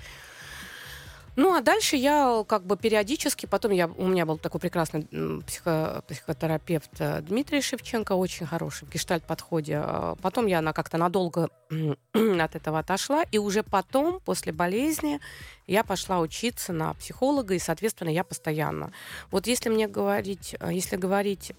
Ну, 1.40 1.54
а 1.54 1.60
дальше 1.60 1.94
я 1.94 2.44
как 2.48 2.64
бы 2.64 2.76
периодически, 2.76 3.46
потом 3.46 3.70
я, 3.70 3.86
у 3.86 4.08
меня 4.08 4.26
был 4.26 4.38
такой 4.38 4.60
прекрасный 4.60 5.06
психо, 5.46 6.02
психотерапевт 6.08 6.90
э, 6.98 7.20
Дмитрий 7.20 7.60
Шевченко, 7.60 8.14
очень 8.14 8.44
хороший 8.44 8.88
в 8.88 8.90
гештальт-подходе. 8.90 9.76
А 9.76 10.16
потом 10.20 10.46
я 10.46 10.58
она 10.58 10.72
как-то 10.72 10.98
надолго 10.98 11.48
от 12.12 12.56
этого 12.56 12.80
отошла, 12.80 13.22
и 13.22 13.38
уже 13.38 13.62
потом, 13.62 14.18
после 14.18 14.52
болезни, 14.52 15.20
я 15.68 15.84
пошла 15.84 16.18
учиться 16.18 16.72
на 16.72 16.92
психолога, 16.94 17.54
и, 17.54 17.60
соответственно, 17.60 18.08
я 18.08 18.24
постоянно. 18.24 18.90
Вот 19.30 19.46
если 19.46 19.68
мне 19.68 19.86
говорить, 19.86 20.56
э, 20.58 20.70
если 20.72 20.96
говорить, 20.96 21.52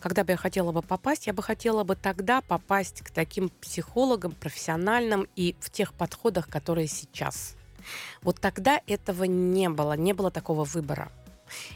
когда 0.00 0.24
бы 0.24 0.32
я 0.32 0.36
хотела 0.36 0.72
бы 0.72 0.82
попасть, 0.82 1.28
я 1.28 1.32
бы 1.32 1.44
хотела 1.44 1.84
бы 1.84 1.94
тогда 1.94 2.40
попасть 2.40 3.02
к 3.02 3.12
таким 3.12 3.48
психологам 3.60 4.32
профессиональным 4.32 5.28
и 5.36 5.54
в 5.60 5.70
тех 5.70 5.94
подходах, 5.94 6.48
которые 6.48 6.88
сейчас. 6.88 7.57
Вот 8.22 8.40
тогда 8.40 8.80
этого 8.86 9.24
не 9.24 9.68
было, 9.68 9.94
не 9.94 10.12
было 10.12 10.30
такого 10.30 10.64
выбора. 10.64 11.10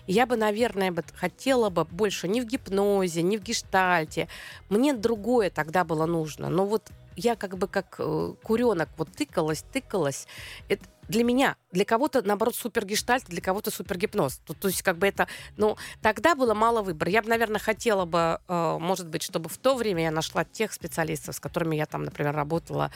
Я 0.06 0.26
бы, 0.26 0.36
наверное, 0.36 0.94
хотела 1.14 1.70
бы 1.70 1.84
больше 1.84 2.28
не 2.28 2.40
в 2.40 2.46
гипнозе, 2.46 3.22
не 3.22 3.38
в 3.38 3.42
гештальте. 3.42 4.28
Мне 4.68 4.92
другое 4.92 5.50
тогда 5.50 5.84
было 5.84 6.06
нужно. 6.06 6.50
Но 6.50 6.66
вот 6.66 6.90
я 7.16 7.36
как 7.36 7.58
бы 7.58 7.68
как 7.68 7.96
э, 7.98 8.34
куренок 8.42 8.88
вот 8.96 9.10
тыкалась, 9.12 9.64
тыкалась. 9.72 10.26
Это, 10.68 10.84
для 11.08 11.24
меня, 11.24 11.56
для 11.72 11.84
кого-то, 11.84 12.22
наоборот, 12.22 12.54
супергештальт, 12.54 13.24
для 13.26 13.40
кого-то 13.40 13.70
супергипноз. 13.70 14.38
То, 14.38 14.54
то 14.54 14.68
есть, 14.68 14.82
как 14.82 14.98
бы 14.98 15.06
это, 15.06 15.26
ну, 15.56 15.76
тогда 16.00 16.34
было 16.34 16.54
мало 16.54 16.82
выбора. 16.82 17.10
Я 17.10 17.22
бы, 17.22 17.28
наверное, 17.28 17.58
хотела 17.58 18.04
бы, 18.04 18.40
э, 18.46 18.78
может 18.78 19.08
быть, 19.08 19.22
чтобы 19.22 19.48
в 19.48 19.58
то 19.58 19.74
время 19.74 20.04
я 20.04 20.10
нашла 20.10 20.44
тех 20.44 20.72
специалистов, 20.72 21.36
с 21.36 21.40
которыми 21.40 21.76
я 21.76 21.86
там, 21.86 22.04
например, 22.04 22.34
работала, 22.34 22.90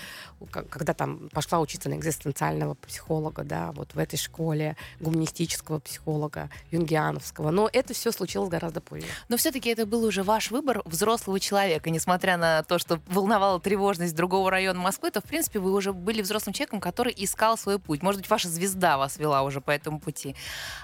когда 0.51 0.95
там 0.95 1.29
пошла 1.33 1.61
учиться 1.61 1.89
на 1.89 1.95
экзистенциального 1.95 2.75
психолога, 2.75 3.45
да, 3.45 3.73
вот 3.73 3.95
в 3.95 3.99
этой 3.99 4.17
школе, 4.17 4.77
гуманистического 5.01 5.79
психолога, 5.81 6.51
юнгиановского. 6.71 7.51
Но 7.51 7.69
это 7.73 7.95
все 7.95 8.13
случилось 8.13 8.51
гораздо 8.51 8.81
позже. 8.81 9.07
Но 9.29 9.37
все-таки 9.37 9.71
это 9.71 9.87
был 9.87 10.05
уже 10.05 10.23
ваш 10.23 10.51
выбор 10.51 10.83
взрослого 10.85 11.41
человека, 11.41 11.91
несмотря 11.91 12.37
на 12.37 12.63
то, 12.63 12.79
что 12.79 13.01
волновала 13.07 13.61
тревожность 13.61 14.15
другого 14.15 14.51
района 14.51 14.81
Москвы, 14.81 15.11
то, 15.11 15.21
в 15.21 15.25
принципе, 15.25 15.59
вы 15.59 15.73
уже 15.73 15.93
были 15.93 16.23
взрослым 16.23 16.53
человеком, 16.53 16.81
который 16.81 17.15
искал 17.17 17.59
свой 17.59 17.79
путь. 17.79 17.96
Может 18.03 18.21
быть, 18.23 18.31
ваша 18.31 18.49
звезда 18.49 18.99
вас 18.99 19.19
вела 19.19 19.43
уже 19.43 19.61
по 19.61 19.71
этому 19.71 20.01
пути. 20.01 20.35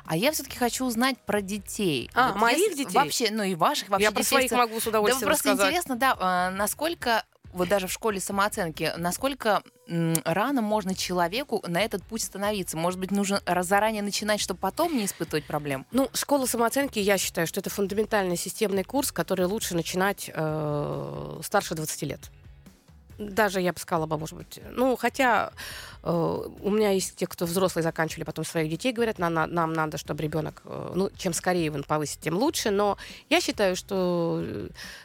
А 0.04 0.16
я 0.16 0.32
все-таки 0.32 0.58
хочу 0.58 0.84
узнать 0.84 1.18
про 1.18 1.40
детей. 1.40 2.10
А, 2.14 2.32
вот 2.32 2.40
моих 2.40 2.76
детей? 2.76 2.94
Вообще, 2.94 3.28
ну 3.30 3.42
и 3.42 3.54
ваших 3.54 3.88
вообще. 3.88 4.04
Я 4.04 4.12
про 4.12 4.22
своих 4.22 4.50
могу 4.52 4.80
с 4.80 4.86
удовольствием 4.86 5.20
Да, 5.20 5.26
просто 5.26 5.48
рассказать. 5.50 5.70
интересно, 5.70 5.96
да, 5.96 6.16
а, 6.18 6.50
насколько 6.50 7.24
вот 7.52 7.68
даже 7.68 7.86
в 7.86 7.92
школе 7.92 8.20
самооценки, 8.20 8.92
насколько 8.96 9.62
рано 9.86 10.62
можно 10.62 10.94
человеку 10.94 11.62
на 11.66 11.80
этот 11.80 12.02
путь 12.02 12.22
становиться? 12.22 12.76
Может 12.76 12.98
быть, 12.98 13.10
нужно 13.10 13.42
заранее 13.60 14.02
начинать, 14.02 14.40
чтобы 14.40 14.58
потом 14.60 14.96
не 14.96 15.04
испытывать 15.04 15.44
проблем? 15.44 15.86
Ну, 15.92 16.08
школа 16.14 16.46
самооценки, 16.46 16.98
я 16.98 17.18
считаю, 17.18 17.46
что 17.46 17.60
это 17.60 17.68
фундаментальный 17.68 18.36
системный 18.36 18.84
курс, 18.84 19.12
который 19.12 19.46
лучше 19.46 19.74
начинать 19.74 20.30
э, 20.32 21.40
старше 21.42 21.74
20 21.74 22.02
лет 22.02 22.30
даже 23.18 23.60
я 23.60 23.72
бы 23.72 23.78
сказала 23.78 24.06
может 24.06 24.36
быть, 24.36 24.60
ну, 24.70 24.96
хотя 24.96 25.52
у 26.02 26.70
меня 26.70 26.90
есть 26.90 27.14
те, 27.14 27.26
кто 27.26 27.46
взрослые 27.46 27.84
заканчивали, 27.84 28.24
потом 28.24 28.44
своих 28.44 28.68
детей 28.68 28.92
говорят, 28.92 29.18
нам, 29.18 29.34
нам 29.34 29.72
надо, 29.72 29.98
чтобы 29.98 30.22
ребенок, 30.22 30.62
э, 30.64 30.92
ну, 30.96 31.10
чем 31.16 31.32
скорее 31.32 31.70
он 31.70 31.84
повысит, 31.84 32.20
тем 32.20 32.36
лучше, 32.36 32.70
но 32.70 32.98
я 33.30 33.40
считаю, 33.40 33.76
что 33.76 34.44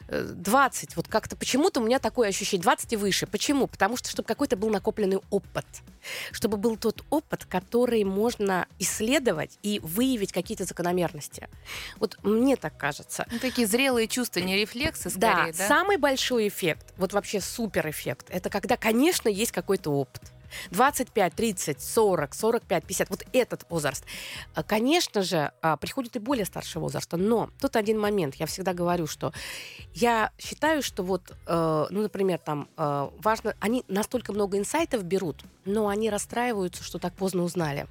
20, 0.09 0.89
э, 0.89 0.93
вот 0.95 1.07
как-то 1.07 1.35
почему-то 1.35 1.81
у 1.81 1.83
меня 1.83 1.99
такое 1.99 2.29
ощущение, 2.29 2.63
20 2.63 2.93
и 2.93 2.95
выше. 2.95 3.27
Почему? 3.27 3.67
Потому 3.67 3.95
что, 3.97 4.09
чтобы 4.09 4.27
какой-то 4.27 4.57
был 4.57 4.69
накопленный 4.69 5.19
опыт, 5.29 5.65
чтобы 6.31 6.57
был 6.57 6.77
тот 6.77 7.03
опыт, 7.11 7.45
который 7.45 8.03
можно 8.03 8.67
исследовать 8.79 9.59
и 9.61 9.79
выявить 9.83 10.33
какие-то 10.33 10.63
закономерности. 10.63 11.47
Вот 11.97 12.17
мне 12.23 12.55
так 12.55 12.75
кажется. 12.75 13.27
Ну, 13.31 13.37
такие 13.37 13.67
зрелые 13.67 14.07
чувства, 14.07 14.39
не 14.39 14.57
рефлексы, 14.57 15.11
скорее, 15.11 15.51
да? 15.51 15.57
да? 15.57 15.67
самый 15.67 15.97
большой 15.97 16.47
эффект, 16.47 16.93
вот 16.97 17.13
вообще 17.13 17.39
супер 17.39 17.87
эффект, 17.87 18.27
это 18.29 18.49
когда, 18.49 18.77
конечно, 18.77 19.29
есть 19.29 19.51
какой-то 19.51 19.91
опыт. 19.91 20.21
25, 20.71 21.35
30, 21.35 21.81
40, 21.81 22.33
45, 22.33 22.85
50, 22.85 23.09
вот 23.09 23.25
этот 23.33 23.65
возраст. 23.69 24.05
А, 24.53 24.63
конечно 24.63 25.21
же, 25.21 25.51
а, 25.61 25.77
приходит 25.77 26.15
и 26.15 26.19
более 26.19 26.45
старшего 26.45 26.83
возраста, 26.83 27.17
но 27.17 27.49
тут 27.59 27.75
один 27.75 27.99
момент, 27.99 28.35
я 28.35 28.45
всегда 28.45 28.73
говорю, 28.73 29.07
что 29.07 29.33
я 29.93 30.31
считаю, 30.37 30.81
что 30.81 31.03
вот, 31.03 31.33
э, 31.45 31.85
ну, 31.89 32.01
например, 32.01 32.39
там 32.39 32.67
э, 32.77 33.09
важно, 33.19 33.55
они 33.59 33.83
настолько 33.87 34.33
много 34.33 34.57
инсайтов 34.57 35.03
берут, 35.03 35.43
но 35.65 35.87
они 35.87 36.09
расстраиваются, 36.09 36.83
что 36.83 36.99
так 36.99 37.13
поздно 37.13 37.43
узнали. 37.43 37.87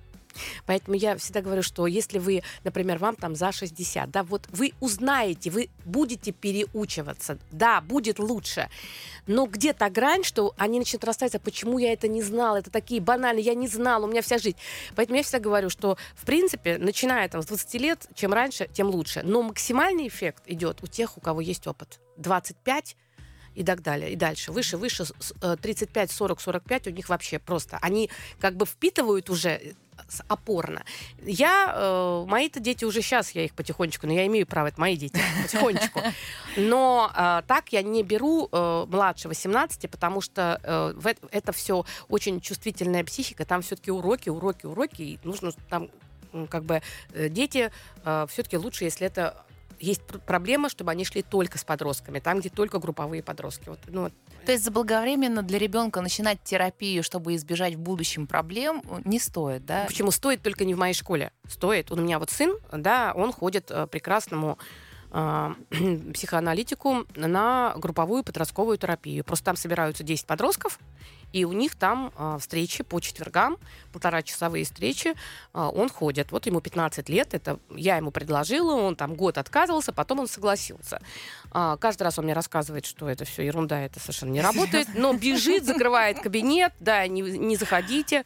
Поэтому 0.66 0.96
я 0.96 1.16
всегда 1.16 1.40
говорю, 1.40 1.62
что 1.62 1.86
если 1.86 2.18
вы, 2.18 2.42
например, 2.64 2.98
вам 2.98 3.16
там 3.16 3.34
за 3.34 3.52
60, 3.52 4.10
да, 4.10 4.22
вот 4.22 4.46
вы 4.50 4.72
узнаете, 4.80 5.50
вы 5.50 5.68
будете 5.84 6.32
переучиваться, 6.32 7.38
да, 7.50 7.80
будет 7.80 8.18
лучше. 8.18 8.68
Но 9.26 9.46
где-то 9.46 9.90
грань, 9.90 10.24
что 10.24 10.54
они 10.56 10.78
начнут 10.78 11.04
расставиться, 11.04 11.40
почему 11.40 11.78
я 11.78 11.92
это 11.92 12.08
не 12.08 12.22
знал, 12.22 12.56
это 12.56 12.70
такие 12.70 13.00
банальные, 13.00 13.44
я 13.44 13.54
не 13.54 13.68
знал, 13.68 14.04
у 14.04 14.06
меня 14.06 14.22
вся 14.22 14.38
жизнь. 14.38 14.56
Поэтому 14.94 15.16
я 15.16 15.22
всегда 15.22 15.40
говорю, 15.40 15.70
что, 15.70 15.96
в 16.14 16.24
принципе, 16.24 16.78
начиная 16.78 17.28
там 17.28 17.42
с 17.42 17.46
20 17.46 17.74
лет, 17.74 18.06
чем 18.14 18.32
раньше, 18.32 18.68
тем 18.72 18.88
лучше. 18.88 19.22
Но 19.24 19.42
максимальный 19.42 20.08
эффект 20.08 20.42
идет 20.46 20.82
у 20.82 20.86
тех, 20.86 21.16
у 21.16 21.20
кого 21.20 21.40
есть 21.40 21.66
опыт. 21.66 22.00
25 22.18 22.96
и 23.54 23.64
так 23.64 23.82
далее, 23.82 24.12
и 24.12 24.16
дальше. 24.16 24.52
Выше, 24.52 24.76
выше, 24.76 25.04
35, 25.40 26.10
40, 26.10 26.40
45 26.40 26.86
у 26.88 26.90
них 26.90 27.08
вообще 27.08 27.38
просто. 27.38 27.78
Они 27.80 28.10
как 28.38 28.54
бы 28.56 28.66
впитывают 28.66 29.30
уже 29.30 29.74
опорно. 30.28 30.84
Я, 31.22 31.72
э, 31.74 32.24
мои-то 32.26 32.60
дети 32.60 32.84
уже 32.84 33.02
сейчас, 33.02 33.32
я 33.32 33.44
их 33.44 33.54
потихонечку, 33.54 34.06
но 34.06 34.12
я 34.12 34.26
имею 34.26 34.46
право, 34.46 34.68
это 34.68 34.80
мои 34.80 34.96
дети, 34.96 35.20
потихонечку. 35.42 36.00
Но 36.56 37.10
э, 37.14 37.42
так 37.46 37.72
я 37.72 37.82
не 37.82 38.02
беру 38.02 38.48
э, 38.50 38.86
младше 38.88 39.28
18, 39.28 39.90
потому 39.90 40.20
что 40.20 40.60
э, 40.62 40.92
в, 40.96 41.14
это 41.30 41.52
все 41.52 41.84
очень 42.08 42.40
чувствительная 42.40 43.04
психика, 43.04 43.44
там 43.44 43.62
все-таки 43.62 43.90
уроки, 43.90 44.28
уроки, 44.28 44.66
уроки, 44.66 45.02
и 45.02 45.18
нужно 45.24 45.52
там 45.68 45.88
как 46.50 46.64
бы 46.64 46.82
э, 47.12 47.28
дети 47.28 47.70
э, 48.04 48.26
все-таки 48.28 48.58
лучше, 48.58 48.84
если 48.84 49.06
это 49.06 49.45
есть 49.80 50.02
проблема, 50.26 50.68
чтобы 50.68 50.90
они 50.90 51.04
шли 51.04 51.22
только 51.22 51.58
с 51.58 51.64
подростками, 51.64 52.18
там, 52.18 52.40
где 52.40 52.48
только 52.48 52.78
групповые 52.78 53.22
подростки. 53.22 53.68
Вот, 53.68 53.80
ну, 53.88 54.10
То 54.44 54.52
есть 54.52 54.64
заблаговременно 54.64 55.42
для 55.42 55.58
ребенка 55.58 56.00
начинать 56.00 56.42
терапию, 56.42 57.02
чтобы 57.02 57.34
избежать 57.34 57.74
в 57.74 57.78
будущем 57.78 58.26
проблем, 58.26 58.82
не 59.04 59.18
стоит, 59.18 59.64
да? 59.64 59.84
Почему 59.86 60.10
стоит 60.10 60.42
только 60.42 60.64
не 60.64 60.74
в 60.74 60.78
моей 60.78 60.94
школе? 60.94 61.32
Стоит. 61.48 61.90
У 61.90 61.96
меня 61.96 62.18
вот 62.18 62.30
сын, 62.30 62.56
да, 62.72 63.12
он 63.14 63.32
ходит 63.32 63.70
э, 63.70 63.86
прекрасному 63.86 64.58
э, 65.12 65.54
психоаналитику 66.14 67.06
на 67.14 67.74
групповую 67.76 68.24
подростковую 68.24 68.78
терапию. 68.78 69.24
Просто 69.24 69.46
там 69.46 69.56
собираются 69.56 70.04
10 70.04 70.26
подростков, 70.26 70.78
и 71.32 71.44
у 71.44 71.52
них 71.52 71.74
там 71.74 72.12
э, 72.16 72.38
встречи 72.40 72.82
по 72.82 73.00
четвергам, 73.00 73.58
полтора 73.92 74.22
часовые 74.22 74.64
встречи, 74.64 75.08
э, 75.08 75.14
он 75.52 75.88
ходит. 75.88 76.32
Вот 76.32 76.46
ему 76.46 76.60
15 76.60 77.08
лет, 77.08 77.34
это 77.34 77.58
я 77.74 77.96
ему 77.96 78.10
предложила, 78.10 78.74
он 78.74 78.96
там 78.96 79.14
год 79.14 79.38
отказывался, 79.38 79.92
потом 79.92 80.20
он 80.20 80.28
согласился. 80.28 81.00
Э, 81.52 81.76
каждый 81.80 82.04
раз 82.04 82.18
он 82.18 82.24
мне 82.24 82.34
рассказывает, 82.34 82.86
что 82.86 83.08
это 83.08 83.24
все 83.24 83.42
ерунда, 83.42 83.80
это 83.80 84.00
совершенно 84.00 84.30
не 84.30 84.40
работает, 84.40 84.88
но 84.94 85.12
бежит, 85.12 85.64
закрывает 85.64 86.20
кабинет, 86.20 86.72
да, 86.80 87.06
не, 87.06 87.22
не 87.22 87.56
заходите. 87.56 88.24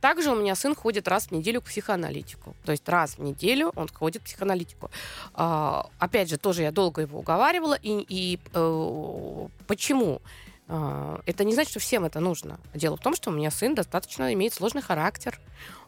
Также 0.00 0.30
у 0.30 0.36
меня 0.36 0.54
сын 0.54 0.74
ходит 0.74 1.08
раз 1.08 1.26
в 1.26 1.30
неделю 1.32 1.60
к 1.60 1.64
психоаналитику. 1.64 2.54
То 2.64 2.72
есть 2.72 2.88
раз 2.88 3.18
в 3.18 3.22
неделю 3.22 3.72
он 3.74 3.88
ходит 3.88 4.22
к 4.22 4.24
психоаналитику. 4.26 4.90
А, 5.34 5.88
опять 5.98 6.28
же, 6.28 6.36
тоже 6.36 6.62
я 6.62 6.70
долго 6.70 7.02
его 7.02 7.18
уговаривала. 7.18 7.78
И, 7.82 8.04
и 8.08 8.38
э, 8.52 9.48
почему? 9.66 10.20
А, 10.68 11.20
это 11.26 11.44
не 11.44 11.54
значит, 11.54 11.70
что 11.70 11.80
всем 11.80 12.04
это 12.04 12.20
нужно. 12.20 12.58
Дело 12.74 12.96
в 12.96 13.00
том, 13.00 13.14
что 13.14 13.30
у 13.30 13.32
меня 13.32 13.50
сын 13.50 13.74
достаточно 13.74 14.32
имеет 14.34 14.54
сложный 14.54 14.82
характер. 14.82 15.38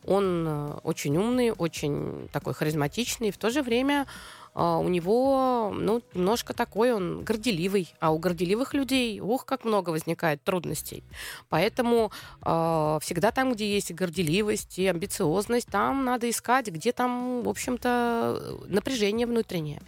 Он 0.04 0.46
э, 0.46 0.70
очень 0.84 1.16
умный, 1.16 1.50
очень 1.50 2.28
такой 2.32 2.54
харизматичный, 2.54 3.30
в 3.30 3.38
то 3.38 3.50
же 3.50 3.62
время 3.62 4.06
а, 4.54 4.78
у 4.78 4.88
него, 4.88 5.72
ну, 5.72 6.02
немножко 6.14 6.52
такой 6.52 6.92
он 6.92 7.22
горделивый, 7.22 7.94
а 8.00 8.10
у 8.10 8.18
горделивых 8.18 8.74
людей, 8.74 9.20
ух, 9.20 9.44
как 9.44 9.64
много 9.64 9.90
возникает 9.90 10.42
трудностей. 10.42 11.04
Поэтому 11.48 12.10
э, 12.44 12.98
всегда 13.00 13.30
там, 13.30 13.52
где 13.52 13.72
есть 13.72 13.92
и 13.92 13.94
горделивость, 13.94 14.80
и 14.80 14.86
амбициозность, 14.88 15.68
там 15.68 16.04
надо 16.04 16.28
искать, 16.28 16.66
где 16.68 16.90
там, 16.90 17.42
в 17.42 17.48
общем-то, 17.48 18.58
напряжение 18.66 19.28
внутреннее. 19.28 19.80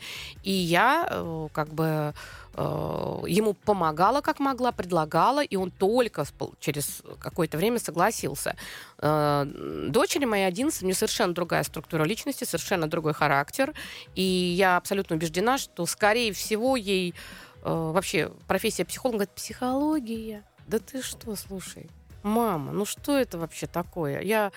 И 0.44 0.52
я, 0.52 1.04
э, 1.10 1.48
как 1.52 1.74
бы, 1.74 2.14
ему 2.56 3.54
помогала 3.54 4.20
как 4.20 4.40
могла, 4.40 4.72
предлагала, 4.72 5.42
и 5.42 5.56
он 5.56 5.70
только 5.70 6.24
через 6.58 7.02
какое-то 7.20 7.56
время 7.56 7.78
согласился. 7.78 8.56
Э, 8.98 9.44
дочери 9.88 10.24
моей 10.24 10.46
11, 10.46 10.82
у 10.82 10.84
нее 10.84 10.94
совершенно 10.94 11.32
другая 11.32 11.62
структура 11.62 12.04
личности, 12.04 12.44
совершенно 12.44 12.88
другой 12.88 13.14
характер, 13.14 13.72
и 14.14 14.22
я 14.22 14.76
абсолютно 14.76 15.16
убеждена, 15.16 15.58
что, 15.58 15.86
скорее 15.86 16.32
всего, 16.32 16.76
ей 16.76 17.14
э, 17.62 17.70
вообще 17.70 18.32
профессия 18.46 18.84
психолога, 18.84 19.18
говорит, 19.18 19.34
психология, 19.34 20.44
да 20.66 20.78
ты 20.78 21.02
что, 21.02 21.36
слушай, 21.36 21.88
мама, 22.22 22.72
ну 22.72 22.84
что 22.84 23.16
это 23.16 23.38
вообще 23.38 23.66
такое? 23.66 24.20
Я... 24.20 24.52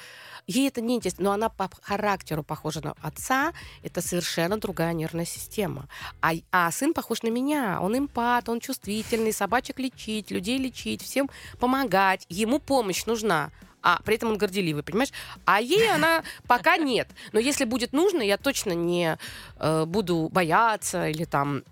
Ей 0.45 0.67
это 0.67 0.81
не 0.81 0.95
интересно, 0.95 1.25
но 1.25 1.31
она 1.31 1.49
по 1.49 1.69
характеру 1.81 2.43
похожа 2.43 2.81
на 2.81 2.95
отца, 3.01 3.53
это 3.81 4.01
совершенно 4.01 4.57
другая 4.57 4.93
нервная 4.93 5.25
система. 5.25 5.87
А, 6.21 6.33
а 6.51 6.69
сын 6.71 6.93
похож 6.93 7.23
на 7.23 7.29
меня, 7.29 7.79
он 7.81 7.97
эмпат, 7.97 8.49
он 8.49 8.59
чувствительный, 8.59 9.31
собачек 9.31 9.79
лечить, 9.79 10.31
людей 10.31 10.57
лечить, 10.57 11.01
всем 11.01 11.29
помогать, 11.59 12.25
ему 12.29 12.59
помощь 12.59 13.05
нужна 13.05 13.51
а 13.85 13.99
при 14.05 14.15
этом 14.15 14.29
он 14.29 14.37
горделивый, 14.37 14.81
понимаешь? 14.81 15.11
А 15.45 15.59
ей 15.59 15.91
она 15.91 16.23
пока 16.47 16.77
нет. 16.77 17.09
Но 17.33 17.39
если 17.39 17.65
будет 17.65 17.91
нужно, 17.91 18.21
я 18.21 18.37
точно 18.37 18.71
не 18.71 19.17
э, 19.59 19.85
буду 19.85 20.29
бояться 20.31 21.09
или 21.09 21.25
там 21.25 21.63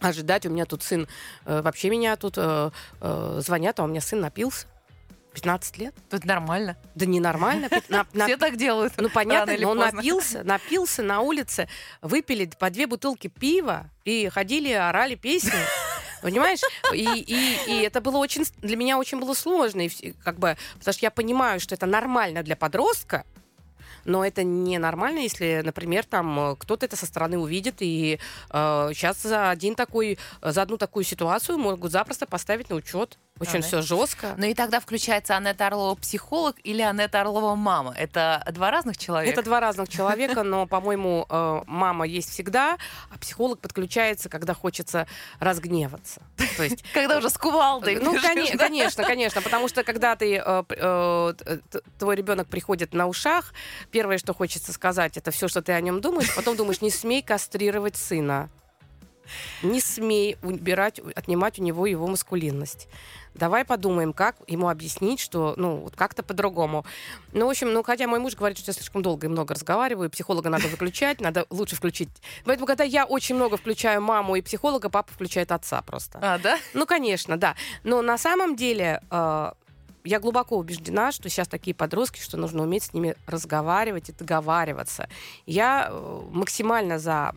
ожидать. 0.00 0.46
У 0.46 0.50
меня 0.50 0.66
тут 0.66 0.82
сын, 0.82 1.08
э, 1.46 1.62
вообще 1.62 1.90
меня 1.90 2.16
тут 2.16 2.34
э, 2.36 2.70
э, 3.00 3.40
звонят, 3.44 3.80
а 3.80 3.84
у 3.84 3.86
меня 3.86 4.00
сын 4.00 4.20
напился. 4.20 4.66
15 5.32 5.78
лет. 5.78 5.94
Это 6.10 6.26
нормально. 6.26 6.76
Да 6.94 7.06
ненормально. 7.06 7.68
На, 7.88 8.06
на, 8.12 8.24
Все 8.26 8.36
так 8.36 8.56
делают. 8.56 8.94
ну, 8.96 9.08
понятно, 9.08 9.54
но 9.58 9.70
он 9.70 9.78
поздно. 9.78 9.96
напился, 9.96 10.44
напился 10.44 11.02
на 11.02 11.20
улице, 11.20 11.68
выпили 12.02 12.50
по 12.58 12.70
две 12.70 12.86
бутылки 12.86 13.28
пива 13.28 13.90
и 14.04 14.28
ходили, 14.28 14.72
орали 14.72 15.14
песни. 15.14 15.52
Понимаешь? 16.22 16.60
И, 16.92 17.04
и, 17.04 17.58
и 17.66 17.82
это 17.82 18.00
было 18.00 18.18
очень 18.18 18.44
для 18.58 18.76
меня 18.76 18.98
очень 18.98 19.18
было 19.18 19.32
сложно, 19.32 19.80
и 19.80 20.12
как 20.22 20.38
бы, 20.38 20.56
потому 20.78 20.92
что 20.92 21.06
я 21.06 21.10
понимаю, 21.10 21.60
что 21.60 21.74
это 21.74 21.86
нормально 21.86 22.42
для 22.42 22.56
подростка, 22.56 23.24
но 24.04 24.24
это 24.24 24.42
не 24.42 24.78
нормально, 24.78 25.20
если, 25.20 25.62
например, 25.64 26.04
там 26.04 26.52
э, 26.52 26.56
кто-то 26.58 26.86
это 26.86 26.96
со 26.96 27.06
стороны 27.06 27.38
увидит, 27.38 27.76
и 27.80 28.18
э, 28.50 28.90
сейчас 28.94 29.22
за 29.22 29.50
один 29.50 29.74
такой, 29.74 30.18
за 30.42 30.62
одну 30.62 30.76
такую 30.76 31.04
ситуацию 31.04 31.58
могут 31.58 31.92
запросто 31.92 32.26
поставить 32.26 32.70
на 32.70 32.76
учет. 32.76 33.18
Очень 33.40 33.60
да. 33.60 33.66
все 33.66 33.82
жестко. 33.82 34.34
Ну 34.36 34.46
и 34.46 34.54
тогда 34.54 34.80
включается 34.80 35.36
Анетта 35.36 35.68
Орлова 35.68 35.94
психолог 35.94 36.56
или 36.62 36.82
Анетта 36.82 37.22
Орлова 37.22 37.54
мама. 37.54 37.94
Это 37.96 38.46
два 38.52 38.70
разных 38.70 38.98
человека. 38.98 39.32
Это 39.32 39.42
два 39.42 39.60
разных 39.60 39.88
человека, 39.88 40.42
но, 40.42 40.66
по-моему, 40.66 41.26
э, 41.28 41.62
мама 41.66 42.06
есть 42.06 42.30
всегда, 42.30 42.76
а 43.10 43.18
психолог 43.18 43.58
подключается, 43.60 44.28
когда 44.28 44.52
хочется 44.52 45.06
разгневаться. 45.38 46.20
То 46.56 46.64
есть 46.64 46.84
Когда 46.92 47.18
уже 47.18 47.30
с 47.30 47.38
кувалдой. 47.38 47.98
Ну, 48.00 48.14
да? 48.20 48.56
конечно, 48.58 49.04
конечно, 49.04 49.40
потому 49.40 49.68
что 49.68 49.84
когда 49.84 50.16
ты 50.16 50.36
э, 50.36 50.62
э, 50.68 51.32
твой 51.98 52.16
ребенок 52.16 52.48
приходит 52.48 52.92
на 52.92 53.06
ушах, 53.06 53.54
первое, 53.90 54.18
что 54.18 54.34
хочется 54.34 54.72
сказать, 54.72 55.16
это 55.16 55.30
все, 55.30 55.48
что 55.48 55.62
ты 55.62 55.72
о 55.72 55.80
нем 55.80 56.02
думаешь, 56.02 56.34
потом 56.34 56.56
думаешь, 56.56 56.82
не 56.82 56.90
смей 56.90 57.22
кастрировать 57.22 57.96
сына, 57.96 58.50
не 59.62 59.80
смей 59.80 60.36
убирать, 60.42 61.00
отнимать 61.14 61.58
у 61.58 61.62
него 61.62 61.86
его 61.86 62.06
маскулинность. 62.06 62.88
Давай 63.34 63.64
подумаем, 63.64 64.12
как 64.12 64.36
ему 64.48 64.68
объяснить, 64.68 65.20
что, 65.20 65.54
ну, 65.56 65.76
вот 65.76 65.94
как-то 65.94 66.22
по-другому. 66.22 66.84
Ну, 67.32 67.46
в 67.46 67.50
общем, 67.50 67.72
ну, 67.72 67.82
хотя 67.82 68.06
мой 68.08 68.18
муж 68.18 68.34
говорит, 68.34 68.58
что 68.58 68.70
я 68.70 68.74
слишком 68.74 69.02
долго 69.02 69.26
и 69.26 69.30
много 69.30 69.54
разговариваю, 69.54 70.10
психолога 70.10 70.50
надо 70.50 70.66
выключать, 70.66 71.20
надо 71.20 71.46
лучше 71.48 71.76
включить. 71.76 72.08
Поэтому, 72.44 72.66
когда 72.66 72.84
я 72.84 73.04
очень 73.04 73.36
много 73.36 73.56
включаю 73.56 74.02
маму 74.02 74.36
и 74.36 74.42
психолога, 74.42 74.90
папа 74.90 75.12
включает 75.12 75.52
отца 75.52 75.80
просто. 75.82 76.18
А, 76.20 76.38
да? 76.38 76.58
Ну, 76.74 76.86
конечно, 76.86 77.36
да. 77.36 77.54
Но 77.84 78.02
на 78.02 78.18
самом 78.18 78.56
деле 78.56 79.00
э, 79.10 79.52
я 80.04 80.20
глубоко 80.20 80.56
убеждена, 80.56 81.12
что 81.12 81.28
сейчас 81.28 81.48
такие 81.48 81.74
подростки, 81.74 82.20
что 82.20 82.36
нужно 82.36 82.62
уметь 82.62 82.84
с 82.84 82.92
ними 82.92 83.16
разговаривать 83.26 84.08
и 84.08 84.12
договариваться. 84.12 85.08
Я 85.46 85.88
э, 85.90 86.20
максимально 86.30 86.98
за, 86.98 87.32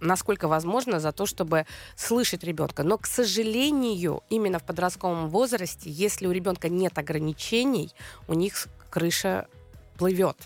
насколько 0.00 0.48
возможно, 0.48 1.00
за 1.00 1.12
то, 1.12 1.26
чтобы 1.26 1.66
слышать 1.96 2.44
ребенка. 2.44 2.82
Но, 2.82 2.98
к 2.98 3.06
сожалению, 3.06 4.22
именно 4.30 4.58
в 4.58 4.64
подростковом 4.64 5.28
возрасте, 5.28 5.90
если 5.90 6.26
у 6.26 6.32
ребенка 6.32 6.68
нет 6.68 6.98
ограничений, 6.98 7.92
у 8.28 8.34
них 8.34 8.68
крыша 8.90 9.46
плывет. 9.96 10.36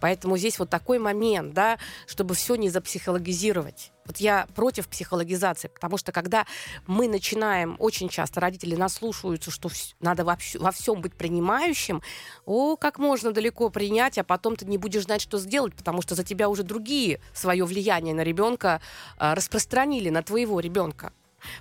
Поэтому 0.00 0.36
здесь 0.36 0.58
вот 0.58 0.70
такой 0.70 0.98
момент, 0.98 1.54
да, 1.54 1.78
чтобы 2.06 2.34
все 2.34 2.54
не 2.56 2.70
запсихологизировать. 2.70 3.92
Вот 4.04 4.16
я 4.16 4.46
против 4.54 4.88
психологизации, 4.88 5.68
потому 5.68 5.96
что 5.96 6.10
когда 6.10 6.44
мы 6.86 7.06
начинаем, 7.06 7.76
очень 7.78 8.08
часто 8.08 8.40
родители 8.40 8.74
наслушаются, 8.74 9.50
что 9.50 9.70
надо 10.00 10.24
во, 10.24 10.36
во 10.54 10.72
всем 10.72 11.00
быть 11.00 11.14
принимающим, 11.14 12.02
о, 12.44 12.76
как 12.76 12.98
можно 12.98 13.32
далеко 13.32 13.70
принять, 13.70 14.18
а 14.18 14.24
потом 14.24 14.56
ты 14.56 14.66
не 14.66 14.76
будешь 14.76 15.04
знать, 15.04 15.20
что 15.20 15.38
сделать, 15.38 15.74
потому 15.74 16.02
что 16.02 16.14
за 16.14 16.24
тебя 16.24 16.48
уже 16.48 16.64
другие 16.64 17.20
свое 17.32 17.64
влияние 17.64 18.14
на 18.14 18.22
ребенка 18.22 18.80
а, 19.18 19.34
распространили, 19.34 20.10
на 20.10 20.22
твоего 20.22 20.58
ребенка. 20.58 21.12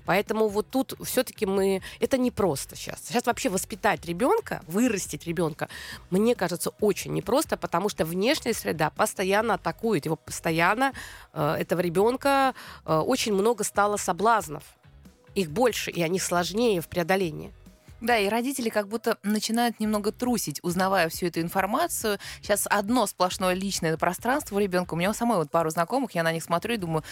Поэтому 0.06 0.48
вот 0.48 0.70
тут 0.70 0.94
все-таки 1.04 1.46
мы... 1.46 1.82
Это 2.00 2.18
непросто 2.18 2.76
сейчас. 2.76 3.02
Сейчас 3.08 3.26
вообще 3.26 3.50
воспитать 3.50 4.06
ребенка, 4.06 4.62
вырастить 4.68 5.28
ребенка, 5.28 5.70
мне 6.10 6.36
кажется, 6.36 6.72
очень 6.80 7.14
непросто, 7.14 7.58
потому 7.58 7.90
что 7.90 8.06
внешняя 8.06 8.54
среда 8.54 8.90
постоянно 8.90 9.56
атакует 9.56 10.06
его, 10.06 10.16
постоянно 10.16 10.94
э, 11.34 11.56
этого 11.60 11.82
ребенка 11.82 12.54
э, 12.86 12.98
очень 12.98 13.34
много 13.34 13.64
стало 13.64 13.98
соблазнов. 13.98 14.64
Их 15.36 15.50
больше, 15.50 15.92
и 15.92 16.02
они 16.02 16.20
сложнее 16.20 16.82
в 16.82 16.88
преодолении. 16.88 17.54
Да, 18.02 18.18
и 18.18 18.28
родители 18.28 18.70
как 18.70 18.88
будто 18.88 19.18
начинают 19.22 19.80
немного 19.80 20.12
трусить, 20.12 20.60
узнавая 20.64 21.08
всю 21.10 21.28
эту 21.28 21.40
информацию. 21.40 22.18
Сейчас 22.42 22.66
одно 22.68 23.06
сплошное 23.06 23.54
личное 23.54 23.96
пространство 23.96 24.56
у 24.56 24.60
ребенка. 24.60 24.96
У 24.96 24.98
меня 24.98 25.12
у 25.12 25.14
самой 25.14 25.38
вот 25.38 25.52
пару 25.52 25.70
знакомых, 25.70 26.16
я 26.16 26.24
на 26.24 26.32
них 26.32 26.44
смотрю 26.44 26.74
и 26.74 26.78
думаю, 26.78 27.04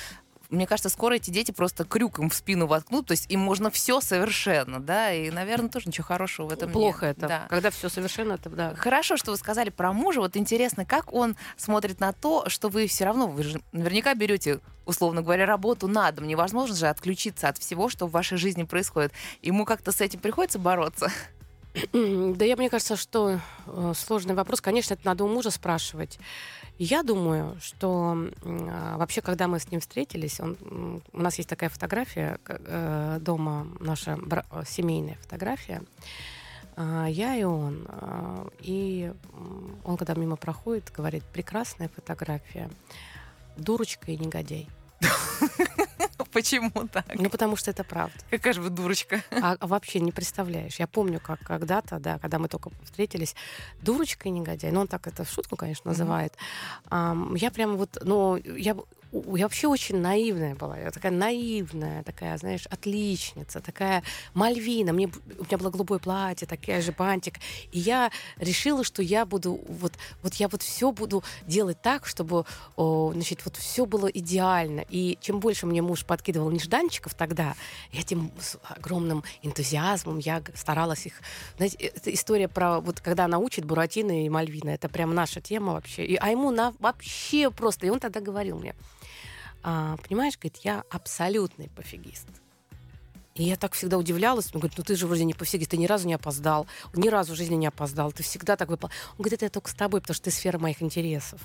мне 0.50 0.66
кажется, 0.66 0.90
скоро 0.90 1.16
эти 1.16 1.30
дети 1.30 1.52
просто 1.52 1.84
крюком 1.84 2.30
в 2.30 2.34
спину 2.34 2.66
воткнут, 2.68 3.08
то 3.08 3.12
есть 3.12 3.30
им 3.30 3.40
можно 3.40 3.70
все 3.70 4.02
совершенно, 4.02 4.80
да, 4.80 5.14
и, 5.14 5.30
наверное, 5.30 5.70
тоже 5.70 5.88
ничего 5.88 6.06
хорошего 6.06 6.48
в 6.48 6.54
этом 6.54 6.72
Плохо 6.72 7.08
нет. 7.08 7.18
это. 7.18 7.28
Да. 7.28 7.48
Когда 7.50 7.70
все 7.70 7.90
совершенно, 7.90 8.34
это 8.34 8.50
да. 8.50 8.76
Хорошо, 8.76 9.18
что 9.18 9.32
вы 9.32 9.38
сказали 9.38 9.70
про 9.70 9.94
мужа. 9.94 10.22
Вот 10.22 10.36
интересно, 10.38 10.86
как 10.86 11.14
он 11.14 11.36
смотрит 11.56 12.00
на 12.00 12.14
то, 12.14 12.50
что 12.50 12.70
вы 12.70 12.88
все 12.88 13.06
равно, 13.06 13.28
вы 13.28 13.44
же 13.44 13.62
наверняка 13.72 14.14
берете, 14.16 14.60
условно 14.86 15.22
говоря, 15.22 15.46
работу 15.46 15.88
на 15.88 16.12
дом. 16.12 16.28
Невозможно 16.28 16.76
же 16.76 16.88
отключиться 16.88 17.48
от 17.48 17.58
всего, 17.58 17.90
что 17.90 18.08
в 18.08 18.12
вашей 18.12 18.38
жизни 18.38 18.64
происходит. 18.64 19.12
Ему 19.42 19.66
как-то 19.66 19.92
с 19.92 20.02
этим 20.02 20.20
приходится 20.20 20.58
бороться. 20.58 21.12
Да 21.94 22.46
я, 22.46 22.56
мне 22.56 22.70
кажется, 22.70 22.96
что 22.96 23.40
э, 23.68 23.94
сложный 23.96 24.34
вопрос. 24.34 24.60
Конечно, 24.60 24.96
это 24.96 25.06
надо 25.06 25.24
у 25.24 25.28
мужа 25.28 25.52
спрашивать. 25.52 26.18
Я 26.82 27.04
думаю, 27.04 27.58
что 27.60 28.16
а, 28.42 28.98
вообще, 28.98 29.20
когда 29.22 29.50
мы 29.50 29.60
с 29.60 29.70
ним 29.70 29.82
встретились, 29.82 30.40
он, 30.40 31.02
у 31.12 31.22
нас 31.22 31.36
есть 31.38 31.50
такая 31.50 31.70
фотография 31.70 32.40
э, 32.48 33.18
дома, 33.20 33.68
наша 33.82 34.18
э, 34.52 34.64
семейная 34.66 35.16
фотография. 35.16 35.82
А, 36.78 37.06
Я 37.08 37.36
и 37.36 37.44
он. 37.44 37.86
а, 37.90 38.48
И 38.62 39.12
он, 39.84 39.98
когда 39.98 40.14
мимо 40.14 40.38
проходит, 40.38 40.90
говорит, 40.96 41.26
прекрасная 41.26 41.90
фотография. 41.90 42.70
Дурочка 43.58 44.12
и 44.14 44.18
негодяй. 44.18 44.70
Почему 46.32 46.88
так? 46.88 47.06
Ну, 47.16 47.30
потому 47.30 47.56
что 47.56 47.72
это 47.72 47.84
правда. 47.84 48.18
Какая 48.30 48.54
же 48.54 48.62
вы 48.62 48.70
дурочка. 48.70 49.24
А, 49.32 49.56
а 49.60 49.68
вообще 49.68 50.00
не 50.00 50.12
представляешь. 50.12 50.80
Я 50.80 50.88
помню, 50.88 51.20
как 51.20 51.40
когда-то, 51.40 52.00
да, 52.00 52.20
когда 52.20 52.40
мы 52.40 52.48
только 52.48 52.72
встретились, 52.84 53.36
дурочка 53.82 54.28
и 54.28 54.32
негодяй. 54.32 54.72
Ну, 54.72 54.82
он 54.82 54.88
так 54.88 55.08
это 55.08 55.24
в 55.24 55.30
шутку, 55.30 55.56
конечно, 55.56 55.90
называет. 55.90 56.34
Ам, 56.90 57.36
я 57.36 57.52
прям 57.52 57.78
вот, 57.78 57.98
ну, 58.04 58.36
я, 58.36 58.76
я 59.12 59.46
вообще 59.46 59.68
очень 59.68 59.98
наивная 59.98 60.56
была. 60.56 60.78
Я 60.78 60.92
такая 60.92 61.12
наивная, 61.12 62.04
такая, 62.04 62.38
знаешь, 62.38 62.66
отличница, 62.68 63.60
такая 63.60 64.04
Мальвина. 64.34 64.94
Мне, 64.94 65.08
у 65.08 65.44
меня 65.44 65.58
было 65.58 65.70
голубое 65.70 66.00
платье, 66.00 66.48
такая 66.48 66.82
же 66.82 66.92
бантик. 66.92 67.40
И 67.72 67.80
я 67.80 68.12
решила, 68.38 68.84
что 68.84 69.02
я 69.02 69.26
буду, 69.26 69.60
вот, 69.68 69.94
вот 70.22 70.36
я 70.36 70.48
вот 70.48 70.62
все 70.62 70.92
буду 70.92 71.24
делать 71.48 71.82
так, 71.82 72.06
чтобы, 72.06 72.46
о, 72.76 73.12
значит, 73.14 73.46
вот 73.46 73.56
все 73.56 73.86
было 73.86 74.08
идеально. 74.08 74.86
И 74.90 75.18
чем 75.22 75.40
больше 75.40 75.66
мне 75.66 75.82
муж 75.82 76.06
подкидывал 76.06 76.52
нежданчиков 76.52 77.16
тогда, 77.16 77.56
я 77.92 78.04
тем 78.04 78.32
с 78.40 78.58
огромным 78.64 79.24
энтузиазмом 79.42 80.20
я 80.20 80.44
старалась 80.54 81.06
их... 81.06 81.14
Знаете, 81.58 81.78
э, 81.80 81.88
это 81.96 82.14
история 82.14 82.48
про... 82.48 82.80
Вот 82.80 83.02
когда 83.02 83.26
она 83.26 83.40
учит 83.40 83.66
Буратино 83.66 84.26
и 84.26 84.30
Мальвина, 84.30 84.70
это 84.70 84.88
прям 84.88 85.16
наша 85.16 85.42
тема 85.42 85.74
вообще. 85.74 86.06
И, 86.06 86.16
а 86.16 86.30
ему 86.30 86.52
на, 86.52 86.74
вообще 86.80 87.50
просто... 87.50 87.88
И 87.88 87.90
он 87.90 88.00
тогда 88.00 88.20
говорил 88.20 88.60
мне, 88.60 88.76
«А, 89.64 89.98
понимаешь, 89.98 90.38
говорит, 90.38 90.58
я 90.64 90.84
абсолютный 90.90 91.70
пофигист. 91.70 92.28
И 93.36 93.44
я 93.44 93.56
так 93.56 93.74
всегда 93.74 93.98
удивлялась. 93.98 94.54
Он 94.54 94.60
говорит, 94.60 94.78
ну 94.78 94.84
ты 94.84 94.96
же 94.96 95.08
вроде 95.08 95.24
не 95.24 95.34
пофигист, 95.34 95.72
ты 95.72 95.78
ни 95.78 95.86
разу 95.86 96.08
не 96.08 96.14
опоздал, 96.14 96.68
ни 96.94 97.08
разу 97.08 97.34
в 97.34 97.36
жизни 97.38 97.56
не 97.56 97.68
опоздал, 97.68 98.12
ты 98.12 98.22
всегда 98.22 98.58
так 98.58 98.70
выпал. 98.70 98.90
Он 99.12 99.18
говорит, 99.20 99.34
это 99.34 99.46
я 99.46 99.50
только 99.50 99.70
с 99.70 99.74
тобой, 99.74 100.02
потому 100.02 100.16
что 100.16 100.26
ты 100.26 100.32
сфера 100.32 100.60
моих 100.60 100.82
интересов. 100.82 101.42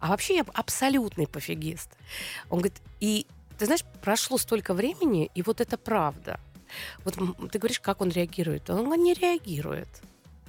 А 0.00 0.08
вообще 0.08 0.36
я 0.36 0.46
абсолютный 0.54 1.26
пофигист. 1.26 1.90
Он 2.50 2.58
говорит, 2.58 2.80
и 3.00 3.26
ты 3.58 3.66
знаешь, 3.66 3.84
прошло 4.02 4.38
столько 4.38 4.74
времени, 4.74 5.30
и 5.34 5.42
вот 5.42 5.60
это 5.60 5.78
правда. 5.78 6.40
Вот 7.04 7.14
ты 7.52 7.58
говоришь, 7.58 7.80
как 7.80 8.00
он 8.00 8.10
реагирует. 8.10 8.68
Он 8.70 8.90
не 9.00 9.14
реагирует. 9.14 9.88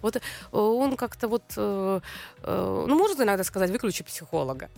Вот 0.01 0.15
э, 0.15 0.19
он 0.51 0.97
как-то 0.97 1.27
вот, 1.27 1.43
э, 1.57 1.99
э, 2.41 2.85
ну, 2.87 2.97
может 2.97 3.19
иногда 3.19 3.43
сказать, 3.43 3.71
выключи 3.71 4.03
психолога. 4.03 4.69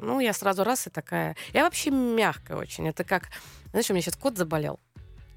Ну, 0.00 0.20
я 0.20 0.32
сразу 0.32 0.64
раз 0.64 0.86
и 0.86 0.90
такая. 0.90 1.36
Я 1.52 1.64
вообще 1.64 1.90
мягкая 1.90 2.56
очень. 2.56 2.88
Это 2.88 3.04
как, 3.04 3.28
знаешь, 3.70 3.90
у 3.90 3.92
меня 3.92 4.02
сейчас 4.02 4.16
кот 4.16 4.36
заболел. 4.36 4.80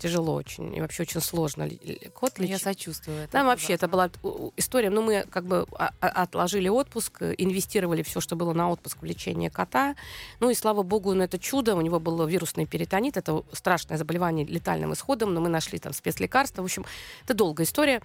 тяжело 0.03 0.33
очень, 0.33 0.75
и 0.75 0.81
вообще 0.81 1.03
очень 1.03 1.21
сложно 1.21 1.69
кот 2.13 2.37
лечить. 2.37 2.51
Я 2.51 2.59
сочувствую. 2.59 3.17
Это 3.19 3.31
Там 3.31 3.45
вообще 3.45 3.73
это 3.73 3.87
была 3.87 4.09
история, 4.57 4.89
ну, 4.89 5.01
мы 5.01 5.25
как 5.29 5.45
бы 5.45 5.65
отложили 5.99 6.67
отпуск, 6.67 7.21
инвестировали 7.37 8.03
все, 8.03 8.19
что 8.19 8.35
было 8.35 8.53
на 8.53 8.69
отпуск 8.69 8.97
в 9.01 9.05
лечение 9.05 9.49
кота, 9.49 9.95
ну, 10.41 10.49
и 10.49 10.55
слава 10.55 10.83
богу, 10.83 11.13
ну, 11.13 11.23
это 11.23 11.39
чудо, 11.39 11.75
у 11.75 11.81
него 11.81 11.99
был 11.99 12.25
вирусный 12.27 12.65
перитонит, 12.65 13.15
это 13.15 13.43
страшное 13.53 13.97
заболевание 13.97 14.45
летальным 14.45 14.91
исходом, 14.91 15.33
но 15.33 15.39
мы 15.39 15.47
нашли 15.47 15.79
там 15.79 15.93
спецлекарства, 15.93 16.61
в 16.61 16.65
общем, 16.65 16.85
это 17.23 17.33
долгая 17.33 17.65
история. 17.65 18.01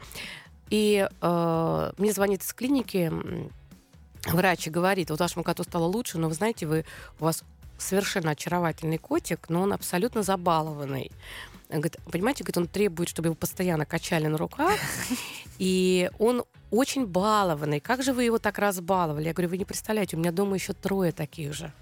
И 0.70 1.09
э, 1.20 1.92
мне 1.96 2.12
звонит 2.12 2.42
из 2.42 2.52
клиники 2.52 3.11
врач 4.33 4.66
и 4.66 4.70
говорит, 4.70 5.11
вот 5.11 5.20
вашему 5.20 5.45
коту 5.45 5.64
стало 5.64 5.85
лучше, 5.85 6.18
но 6.18 6.29
вы 6.29 6.35
знаете, 6.35 6.66
вы, 6.66 6.85
у 7.20 7.24
вас 7.24 7.43
совершенно 7.79 8.33
очаровательный 8.33 8.99
котик, 8.99 9.49
но 9.49 9.62
он 9.62 9.72
абсолютно 9.72 10.22
забалованный. 10.22 11.11
Говорит, 11.68 11.99
понимаете, 12.11 12.45
говорит, 12.45 12.57
он 12.57 12.66
требует, 12.66 13.11
чтобы 13.11 13.29
его 13.29 13.35
постоянно 13.35 13.85
качали 13.85 14.26
на 14.26 14.39
руках, 14.39 14.72
и 15.59 16.11
он 16.18 16.45
очень 16.70 17.07
балованный. 17.07 17.81
Как 17.81 18.03
же 18.03 18.12
вы 18.12 18.24
его 18.24 18.39
так 18.39 18.59
разбаловали? 18.59 19.26
Я 19.26 19.33
говорю, 19.33 19.51
вы 19.51 19.59
не 19.59 19.64
представляете, 19.64 20.16
у 20.16 20.18
меня 20.18 20.33
дома 20.33 20.55
еще 20.55 20.72
трое 20.72 21.12
таких 21.12 21.55
же. 21.55 21.72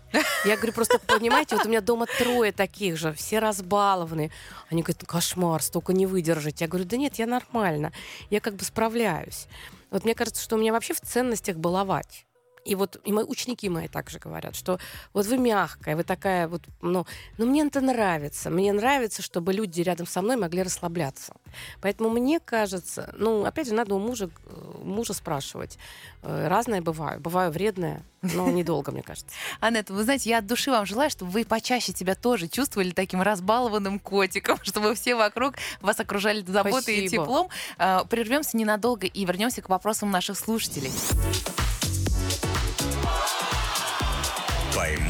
Я 0.44 0.56
говорю, 0.56 0.72
просто 0.72 0.98
понимаете, 0.98 1.56
вот 1.56 1.66
у 1.66 1.68
меня 1.68 1.80
дома 1.80 2.06
трое 2.18 2.52
таких 2.52 2.96
же, 2.96 3.12
все 3.12 3.38
разбалованные. 3.38 4.30
Они 4.70 4.82
говорят, 4.82 5.04
кошмар, 5.06 5.62
столько 5.62 5.92
не 5.92 6.06
выдержать. 6.06 6.60
Я 6.60 6.68
говорю, 6.68 6.84
да 6.84 6.96
нет, 6.96 7.16
я 7.16 7.26
нормально, 7.26 7.92
я 8.30 8.40
как 8.40 8.54
бы 8.54 8.64
справляюсь. 8.64 9.46
Вот 9.90 10.04
мне 10.04 10.14
кажется, 10.14 10.42
что 10.42 10.56
у 10.56 10.58
меня 10.58 10.72
вообще 10.72 10.94
в 10.94 11.00
ценностях 11.00 11.56
баловать. 11.56 12.26
И 12.66 12.74
вот 12.74 13.00
и 13.04 13.12
мои 13.12 13.24
ученики 13.24 13.68
мои 13.68 13.88
также 13.88 14.18
говорят, 14.18 14.56
что 14.56 14.78
вот 15.12 15.26
вы 15.26 15.38
мягкая, 15.38 15.96
вы 15.96 16.02
такая 16.02 16.48
вот, 16.48 16.62
ну, 16.82 17.06
ну 17.38 17.46
мне 17.46 17.64
это 17.64 17.80
нравится. 17.80 18.50
Мне 18.50 18.72
нравится, 18.72 19.22
чтобы 19.22 19.52
люди 19.52 19.80
рядом 19.82 20.06
со 20.06 20.20
мной 20.20 20.36
могли 20.36 20.62
расслабляться. 20.62 21.34
Поэтому 21.80 22.10
мне 22.10 22.40
кажется, 22.40 23.14
ну, 23.16 23.44
опять 23.44 23.68
же, 23.68 23.74
надо 23.74 23.94
у 23.94 23.98
мужа, 23.98 24.28
э, 24.46 24.78
мужа 24.82 25.12
спрашивать. 25.12 25.78
Э, 26.22 26.48
разное 26.48 26.82
бываю. 26.82 27.20
Бываю 27.20 27.52
вредная, 27.52 28.02
но 28.22 28.50
недолго, 28.50 28.90
мне 28.90 29.02
кажется. 29.02 29.30
Анетта, 29.60 29.92
вы 29.92 30.02
знаете, 30.02 30.30
я 30.30 30.38
от 30.38 30.46
души 30.46 30.70
вам 30.72 30.86
желаю, 30.86 31.08
чтобы 31.10 31.30
вы 31.30 31.44
почаще 31.44 31.92
себя 31.92 32.16
тоже 32.16 32.48
чувствовали 32.48 32.90
таким 32.90 33.22
разбалованным 33.22 34.00
котиком, 34.00 34.58
чтобы 34.62 34.94
все 34.96 35.14
вокруг 35.14 35.54
вас 35.80 36.00
окружали 36.00 36.42
заботой 36.42 36.80
Спасибо. 36.80 37.04
и 37.04 37.08
теплом. 37.08 37.48
Э, 37.78 38.00
прервемся 38.08 38.56
ненадолго 38.56 39.06
и 39.06 39.24
вернемся 39.24 39.62
к 39.62 39.68
вопросам 39.68 40.10
наших 40.10 40.36
слушателей. 40.36 40.90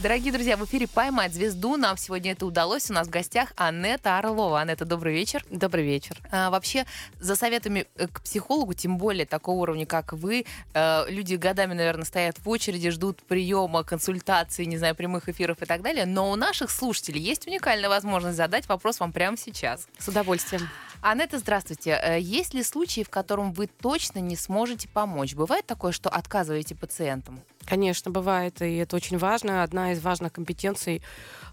Дорогие 0.00 0.32
друзья, 0.32 0.56
в 0.56 0.64
эфире 0.64 0.86
«Поймать 0.86 1.34
звезду». 1.34 1.76
Нам 1.76 1.96
сегодня 1.96 2.30
это 2.30 2.46
удалось. 2.46 2.88
У 2.88 2.92
нас 2.92 3.08
в 3.08 3.10
гостях 3.10 3.52
Анетта 3.56 4.18
Орлова. 4.18 4.60
Анетта, 4.60 4.84
добрый 4.84 5.12
вечер. 5.12 5.44
Добрый 5.50 5.82
вечер. 5.82 6.16
А, 6.30 6.50
вообще, 6.50 6.86
за 7.18 7.34
советами 7.34 7.84
э, 7.96 8.06
к 8.06 8.20
психологу, 8.20 8.74
тем 8.74 8.96
более 8.96 9.26
такого 9.26 9.62
уровня, 9.62 9.86
как 9.86 10.12
вы, 10.12 10.46
э, 10.72 11.04
люди 11.08 11.34
годами, 11.34 11.74
наверное, 11.74 12.04
стоят 12.04 12.38
в 12.38 12.48
очереди, 12.48 12.90
ждут 12.90 13.24
приема, 13.24 13.82
консультации, 13.82 14.66
не 14.66 14.78
знаю, 14.78 14.94
прямых 14.94 15.28
эфиров 15.28 15.62
и 15.62 15.66
так 15.66 15.82
далее. 15.82 16.06
Но 16.06 16.30
у 16.30 16.36
наших 16.36 16.70
слушателей 16.70 17.20
есть 17.20 17.48
уникальная 17.48 17.88
возможность 17.88 18.36
задать 18.36 18.68
вопрос 18.68 19.00
вам 19.00 19.10
прямо 19.10 19.36
сейчас. 19.36 19.88
С 19.98 20.06
удовольствием. 20.06 20.68
Анетта, 21.00 21.40
здравствуйте. 21.40 21.98
Э, 22.00 22.20
есть 22.20 22.54
ли 22.54 22.62
случаи, 22.62 23.02
в 23.02 23.10
котором 23.10 23.52
вы 23.52 23.66
точно 23.66 24.20
не 24.20 24.36
сможете 24.36 24.88
помочь? 24.88 25.34
Бывает 25.34 25.66
такое, 25.66 25.90
что 25.90 26.08
отказываете 26.08 26.76
пациентам? 26.76 27.42
Конечно, 27.68 28.10
бывает, 28.10 28.62
и 28.62 28.76
это 28.76 28.96
очень 28.96 29.18
важно. 29.18 29.62
Одна 29.62 29.92
из 29.92 30.00
важных 30.00 30.32
компетенций 30.32 31.02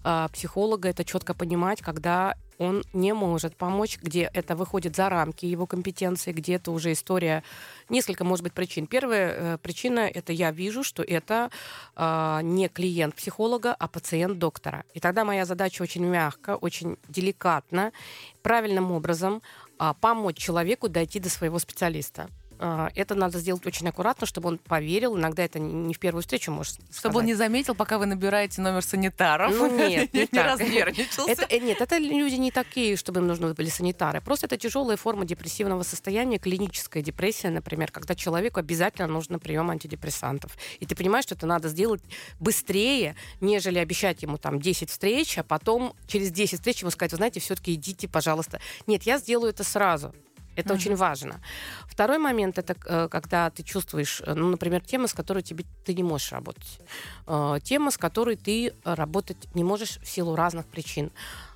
э, 0.02 0.28
психолога 0.32 0.88
это 0.88 1.04
четко 1.04 1.34
понимать, 1.34 1.82
когда 1.82 2.36
он 2.56 2.84
не 2.94 3.12
может 3.12 3.54
помочь, 3.54 3.98
где 4.00 4.30
это 4.32 4.56
выходит 4.56 4.96
за 4.96 5.10
рамки 5.10 5.44
его 5.44 5.66
компетенции, 5.66 6.32
где 6.32 6.54
это 6.54 6.70
уже 6.70 6.92
история, 6.92 7.42
несколько, 7.90 8.24
может 8.24 8.44
быть, 8.44 8.54
причин. 8.54 8.86
Первая 8.86 9.28
э, 9.28 9.58
причина— 9.58 10.00
это 10.14 10.32
я 10.32 10.52
вижу, 10.52 10.82
что 10.82 11.02
это 11.02 11.50
э, 11.96 12.40
не 12.42 12.70
клиент 12.70 13.14
психолога, 13.14 13.74
а 13.74 13.86
пациент 13.86 14.38
доктора. 14.38 14.84
И 14.94 15.00
тогда 15.00 15.22
моя 15.22 15.44
задача 15.44 15.82
очень 15.82 16.06
мягко, 16.06 16.56
очень 16.56 16.96
деликатно, 17.08 17.92
правильным 18.40 18.90
образом 18.90 19.42
э, 19.78 19.92
помочь 20.00 20.38
человеку 20.38 20.88
дойти 20.88 21.20
до 21.20 21.28
своего 21.28 21.58
специалиста. 21.58 22.30
А, 22.58 22.90
это 22.94 23.14
надо 23.14 23.38
сделать 23.38 23.66
очень 23.66 23.88
аккуратно, 23.88 24.26
чтобы 24.26 24.48
он 24.48 24.58
поверил. 24.58 25.16
Иногда 25.16 25.44
это 25.44 25.58
не 25.58 25.94
в 25.94 25.98
первую 25.98 26.22
встречу 26.22 26.50
может 26.50 26.74
сказать. 26.74 26.96
Чтобы 26.96 27.18
он 27.20 27.26
не 27.26 27.34
заметил, 27.34 27.74
пока 27.74 27.98
вы 27.98 28.06
набираете 28.06 28.60
номер 28.60 28.82
санитаров. 28.82 29.54
Ну 29.54 29.76
нет, 29.76 30.12
не, 30.14 30.28
не 30.30 30.42
разнервничался. 30.42 31.30
Это, 31.30 31.46
э, 31.48 31.58
нет, 31.58 31.80
это 31.80 31.98
люди 31.98 32.36
не 32.36 32.50
такие, 32.50 32.96
чтобы 32.96 33.20
им 33.20 33.26
нужны 33.26 33.52
были 33.54 33.68
санитары. 33.68 34.20
Просто 34.20 34.46
это 34.46 34.56
тяжелая 34.56 34.96
форма 34.96 35.24
депрессивного 35.24 35.82
состояния, 35.82 36.38
клиническая 36.38 37.02
депрессия, 37.02 37.50
например, 37.50 37.90
когда 37.90 38.14
человеку 38.14 38.60
обязательно 38.60 39.08
нужно 39.08 39.38
прием 39.38 39.70
антидепрессантов. 39.70 40.56
И 40.80 40.86
ты 40.86 40.94
понимаешь, 40.96 41.24
что 41.24 41.34
это 41.34 41.46
надо 41.46 41.68
сделать 41.68 42.02
быстрее, 42.40 43.16
нежели 43.40 43.78
обещать 43.78 44.22
ему 44.22 44.38
там 44.38 44.60
10 44.60 44.90
встреч, 44.90 45.38
а 45.38 45.42
потом 45.42 45.94
через 46.06 46.30
10 46.30 46.58
встреч 46.58 46.80
ему 46.80 46.90
сказать, 46.90 47.12
вы 47.12 47.16
знаете, 47.16 47.40
все-таки 47.40 47.74
идите, 47.74 48.08
пожалуйста. 48.08 48.60
Нет, 48.86 49.02
я 49.04 49.18
сделаю 49.18 49.50
это 49.50 49.64
сразу. 49.64 50.14
Это 50.56 50.70
mm-hmm. 50.70 50.74
очень 50.74 50.96
важно. 50.96 51.40
Второй 51.86 52.18
момент 52.18 52.58
это 52.58 52.74
э, 52.86 53.08
когда 53.08 53.50
ты 53.50 53.62
чувствуешь, 53.62 54.22
э, 54.24 54.34
ну, 54.34 54.48
например, 54.48 54.80
тема, 54.80 55.06
с 55.06 55.14
которой 55.14 55.42
тебе 55.42 55.64
ты 55.84 55.94
не 55.94 56.02
можешь 56.02 56.32
работать, 56.32 56.80
э, 57.26 57.58
тема, 57.62 57.90
с 57.90 57.98
которой 57.98 58.36
ты 58.36 58.74
работать 58.84 59.54
не 59.54 59.64
можешь 59.64 59.98
в 59.98 60.06
силу 60.06 60.34
разных 60.36 60.66
причин. 60.66 61.10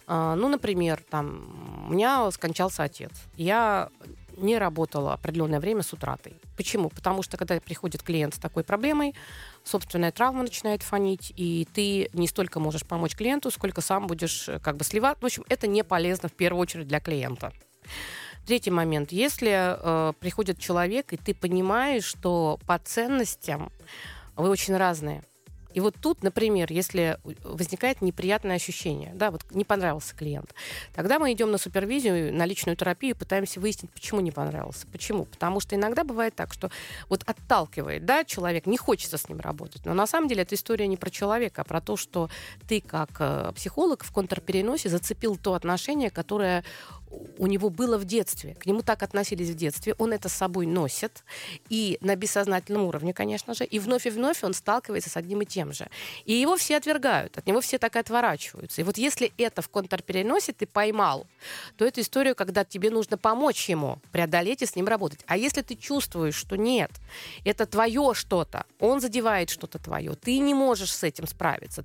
Ну, 0.07 0.49
например, 0.49 1.05
там 1.09 1.87
у 1.89 1.93
меня 1.93 2.29
скончался 2.33 2.83
отец. 2.83 3.13
Я 3.37 3.91
не 4.37 4.59
работала 4.59 5.13
определенное 5.13 5.61
время 5.61 5.83
с 5.83 5.93
утратой. 5.93 6.35
Почему? 6.57 6.89
Потому 6.89 7.23
что 7.23 7.37
когда 7.37 7.61
приходит 7.61 8.03
клиент 8.03 8.35
с 8.35 8.39
такой 8.39 8.65
проблемой, 8.65 9.15
собственная 9.63 10.11
травма 10.11 10.43
начинает 10.43 10.83
фонить, 10.83 11.33
и 11.37 11.69
ты 11.75 12.11
не 12.13 12.27
столько 12.27 12.59
можешь 12.59 12.85
помочь 12.85 13.15
клиенту, 13.15 13.53
сколько 13.53 13.81
сам 13.81 14.09
будешь 14.09 14.51
как 14.63 14.77
бы 14.77 14.85
сливать. 14.85 15.19
В 15.21 15.27
общем, 15.27 15.45
это 15.49 15.69
не 15.69 15.85
полезно 15.85 16.29
в 16.29 16.33
первую 16.33 16.63
очередь 16.63 16.89
для 16.89 16.99
клиента. 16.99 17.53
Третий 18.47 18.71
момент. 18.71 19.13
Если 19.13 19.51
э, 19.53 20.13
приходит 20.19 20.59
человек, 20.59 21.13
и 21.13 21.17
ты 21.17 21.35
понимаешь, 21.35 22.05
что 22.05 22.59
по 22.67 22.79
ценностям 22.79 23.71
вы 24.37 24.49
очень 24.49 24.77
разные, 24.77 25.23
и 25.73 25.81
вот 25.81 25.95
тут, 26.01 26.23
например, 26.23 26.73
если 26.73 27.19
возникает 27.45 28.03
неприятное 28.03 28.57
ощущение, 28.57 29.13
да, 29.15 29.31
вот 29.31 29.43
не 29.51 29.65
понравился 29.65 30.15
клиент, 30.17 30.55
тогда 30.95 31.19
мы 31.19 31.33
идем 31.33 31.51
на 31.51 31.59
супервизию, 31.59 32.35
на 32.35 32.45
личную 32.45 32.77
терапию, 32.77 33.15
пытаемся 33.15 33.61
выяснить, 33.61 33.93
почему 33.93 34.21
не 34.21 34.33
понравился. 34.33 34.87
Почему? 34.89 35.27
Потому 35.27 35.61
что 35.61 35.77
иногда 35.77 36.03
бывает 36.03 36.35
так, 36.35 36.53
что 36.53 36.71
вот 37.09 37.23
отталкивает, 37.25 38.05
да, 38.05 38.25
человек, 38.25 38.67
не 38.67 38.77
хочется 38.77 39.17
с 39.17 39.29
ним 39.29 39.41
работать. 39.41 39.85
Но 39.85 39.95
на 39.95 40.07
самом 40.07 40.29
деле 40.29 40.43
эта 40.43 40.55
история 40.55 40.87
не 40.87 40.97
про 40.97 41.11
человека, 41.11 41.63
а 41.63 41.65
про 41.65 41.81
то, 41.81 41.97
что 41.97 42.29
ты 42.67 42.81
как 42.81 43.11
э, 43.21 43.53
психолог 43.55 44.03
в 44.03 44.13
контрпереносе 44.13 44.89
зацепил 44.89 45.37
то 45.37 45.55
отношение, 45.55 46.11
которое 46.11 46.65
у 47.39 47.47
него 47.47 47.71
было 47.71 47.99
в 47.99 48.05
детстве. 48.05 48.55
К 48.55 48.67
нему 48.67 48.83
так 48.83 49.03
относились 49.03 49.51
в 49.51 49.55
детстве. 49.55 49.95
Он 49.99 50.13
это 50.13 50.29
с 50.29 50.33
собой 50.33 50.67
носит. 50.67 51.25
И 51.69 51.99
на 52.01 52.17
бессознательном 52.17 52.85
уровне, 52.85 53.13
конечно 53.13 53.55
же. 53.55 53.65
И 53.65 53.79
вновь 53.79 54.07
и 54.07 54.11
вновь 54.11 54.45
он 54.45 54.55
сталкивается 54.55 55.11
с 55.11 55.17
одним 55.17 55.43
и 55.43 55.47
тем 55.47 55.73
же. 55.73 55.89
И 56.25 56.33
его 56.33 56.57
все 56.57 56.77
отвергают. 56.77 57.39
От 57.39 57.47
него 57.47 57.61
все 57.61 57.79
так 57.79 57.97
и 57.97 57.99
отворачиваются. 57.99 58.81
И 58.81 58.85
вот 58.85 58.99
если 58.99 59.33
это 59.39 59.63
в 59.63 59.69
контрпереносе 59.69 60.53
ты 60.53 60.67
поймал, 60.67 61.27
то 61.77 61.85
это 61.85 62.01
история, 62.01 62.35
когда 62.35 62.65
тебе 62.65 62.91
нужно 62.91 63.19
помочь 63.19 63.69
ему 63.69 63.99
преодолеть 64.13 64.63
и 64.63 64.67
с 64.67 64.77
ним 64.77 64.87
работать. 64.87 65.21
А 65.27 65.37
если 65.37 65.63
ты 65.63 65.75
чувствуешь, 65.75 66.35
что 66.35 66.57
нет, 66.57 66.91
это 67.45 67.67
твое 67.67 68.13
что-то, 68.15 68.67
он 68.79 69.01
задевает 69.01 69.51
что-то 69.51 69.79
твое, 69.79 70.15
ты 70.15 70.39
не 70.39 70.55
можешь 70.55 70.93
с 70.93 71.03
этим 71.03 71.27
справиться, 71.27 71.85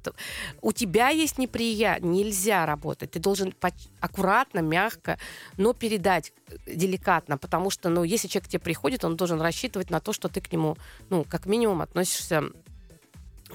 у 0.61 0.71
тебя 0.71 1.09
есть 1.09 1.37
неприятие, 1.37 2.07
нельзя 2.07 2.65
работать, 2.65 3.11
ты 3.11 3.19
должен 3.19 3.53
аккуратно, 3.99 4.59
мягко 4.59 5.14
но 5.57 5.73
передать 5.73 6.33
деликатно, 6.65 7.37
потому 7.37 7.69
что, 7.69 7.89
ну, 7.89 8.03
если 8.03 8.27
человек 8.27 8.47
к 8.47 8.51
тебе 8.51 8.59
приходит, 8.59 9.03
он 9.03 9.15
должен 9.15 9.41
рассчитывать 9.41 9.89
на 9.89 9.99
то, 9.99 10.13
что 10.13 10.29
ты 10.29 10.41
к 10.41 10.51
нему, 10.51 10.77
ну, 11.09 11.23
как 11.23 11.45
минимум 11.45 11.81
относишься 11.81 12.43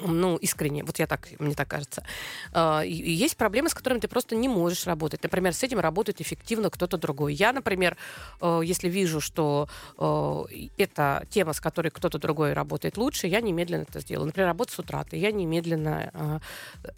ну, 0.02 0.36
искренне, 0.36 0.84
вот 0.84 0.98
я 0.98 1.06
так, 1.06 1.28
мне 1.38 1.54
так 1.54 1.68
кажется. 1.68 2.02
А, 2.52 2.82
есть 2.82 3.36
проблемы, 3.36 3.68
с 3.68 3.74
которыми 3.74 4.00
ты 4.00 4.08
просто 4.08 4.36
не 4.36 4.48
можешь 4.48 4.86
работать. 4.86 5.22
Например, 5.22 5.52
с 5.52 5.62
этим 5.62 5.80
работает 5.80 6.20
эффективно 6.20 6.70
кто-то 6.70 6.96
другой. 6.96 7.34
Я, 7.34 7.52
например, 7.52 7.96
э, 8.40 8.60
если 8.64 8.88
вижу, 8.88 9.20
что 9.20 9.68
э, 9.98 10.44
это 10.78 11.26
тема, 11.30 11.52
с 11.52 11.60
которой 11.60 11.90
кто-то 11.90 12.18
другой 12.18 12.52
работает 12.52 12.96
лучше, 12.96 13.26
я 13.26 13.40
немедленно 13.40 13.82
это 13.82 14.00
сделаю. 14.00 14.26
Например, 14.26 14.48
работа 14.48 14.72
с 14.72 14.78
утратой. 14.78 15.18
Я 15.18 15.32
немедленно 15.32 16.40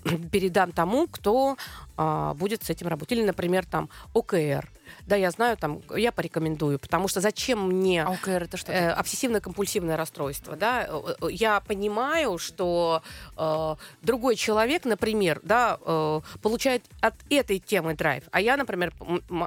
э, 0.05 0.17
передам 0.31 0.73
тому, 0.73 1.07
кто 1.07 1.57
а, 1.97 2.35
будет 2.35 2.63
с 2.65 2.71
этим 2.71 2.89
работать. 2.89 3.13
Или, 3.13 3.25
например, 3.25 3.65
там 3.65 3.89
ОКР 4.15 4.69
да, 5.07 5.17
я 5.17 5.31
знаю, 5.31 5.57
там, 5.57 5.81
я 5.97 6.13
порекомендую, 6.13 6.79
потому 6.79 7.09
что 7.09 7.21
зачем 7.21 7.69
мне... 7.69 8.05
А 8.05 8.11
ОКР 8.11 8.45
это 8.45 8.57
что? 8.57 8.73
Э, 8.73 8.93
обсессивно-компульсивное 8.93 9.97
расстройство, 9.97 10.57
да, 10.57 10.87
э, 10.89 11.15
э, 11.21 11.27
я 11.31 11.61
понимаю, 11.61 12.39
что 12.39 13.03
э, 13.37 13.75
другой 14.03 14.37
человек, 14.37 14.85
например, 14.85 15.41
да, 15.43 15.79
э, 15.85 16.21
получает 16.41 16.85
от 17.01 17.15
этой 17.31 17.59
темы 17.59 17.95
драйв, 17.95 18.25
а 18.31 18.41
я, 18.41 18.57
например, 18.57 18.93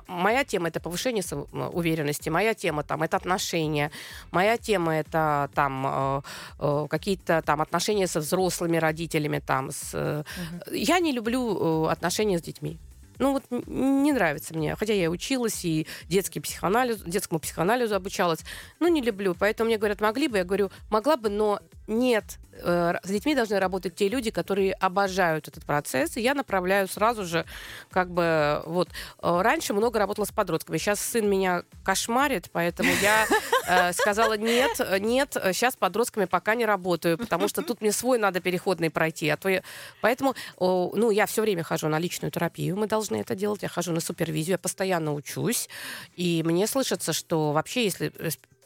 моя 0.07 0.43
тема 0.43 0.67
это 0.67 0.79
повышение 0.79 1.23
уверенности, 1.71 2.29
моя 2.29 2.53
тема 2.53 2.83
там 2.83 3.03
это 3.03 3.17
отношения, 3.17 3.91
моя 4.31 4.57
тема 4.57 4.95
это 4.95 5.49
там 5.53 5.85
э, 5.87 6.21
э, 6.59 6.87
какие-то 6.89 7.41
там 7.41 7.61
отношения 7.61 8.07
со 8.07 8.19
взрослыми 8.19 8.77
родителями, 8.77 9.39
там 9.39 9.71
с, 9.71 9.93
угу. 9.93 10.75
я 10.75 10.99
не 10.99 11.11
люблю 11.11 11.85
отношения 11.85 12.39
с 12.39 12.41
детьми. 12.41 12.77
Ну 13.19 13.33
вот 13.33 13.43
не 13.49 14.11
нравится 14.13 14.53
мне, 14.53 14.75
хотя 14.75 14.93
я 14.93 15.09
училась 15.09 15.63
и 15.65 15.87
детский 16.05 16.39
психоанализ, 16.39 17.01
детскому 17.01 17.39
психоанализу 17.39 17.95
обучалась, 17.95 18.39
ну 18.79 18.87
не 18.87 19.01
люблю, 19.01 19.35
поэтому 19.37 19.67
мне 19.67 19.77
говорят, 19.77 20.01
могли 20.01 20.27
бы, 20.27 20.37
я 20.37 20.43
говорю, 20.43 20.71
могла 20.89 21.17
бы, 21.17 21.29
но 21.29 21.59
нет, 21.87 22.39
э, 22.51 22.93
с 23.03 23.09
детьми 23.09 23.35
должны 23.35 23.59
работать 23.59 23.95
те 23.95 24.07
люди, 24.07 24.31
которые 24.31 24.73
обожают 24.73 25.47
этот 25.47 25.65
процесс, 25.65 26.17
и 26.17 26.21
я 26.21 26.33
направляю 26.33 26.87
сразу 26.87 27.25
же, 27.25 27.45
как 27.91 28.09
бы, 28.09 28.63
вот, 28.65 28.89
э, 28.89 29.41
раньше 29.41 29.73
много 29.73 29.99
работала 29.99 30.25
с 30.25 30.31
подростками, 30.31 30.77
сейчас 30.77 30.99
сын 30.99 31.29
меня 31.29 31.63
кошмарит, 31.83 32.49
поэтому 32.51 32.89
я 33.01 33.27
э, 33.67 33.93
сказала, 33.93 34.37
нет, 34.37 34.79
нет, 34.99 35.37
сейчас 35.53 35.75
подростками 35.75 36.25
пока 36.25 36.55
не 36.55 36.65
работаю, 36.65 37.17
потому 37.17 37.47
что 37.47 37.61
тут 37.61 37.81
мне 37.81 37.91
свой 37.91 38.17
надо 38.17 38.39
переходный 38.39 38.89
пройти, 38.89 39.29
а 39.29 39.37
то 39.37 39.49
я... 39.49 39.61
Поэтому, 40.01 40.35
ну, 40.59 41.11
я 41.11 41.25
все 41.27 41.41
время 41.41 41.63
хожу 41.63 41.87
на 41.87 41.99
личную 41.99 42.31
терапию, 42.31 42.75
мы 42.77 42.87
должны 42.87 43.17
это 43.17 43.35
делать, 43.35 43.61
я 43.61 43.69
хожу 43.69 43.91
на 43.91 43.99
супервизию, 43.99 44.53
я 44.53 44.57
постоянно 44.57 45.13
учусь, 45.13 45.69
и 46.15 46.41
мне 46.43 46.65
слышится, 46.67 47.13
что 47.13 47.51
вообще, 47.51 47.83
если 47.83 48.11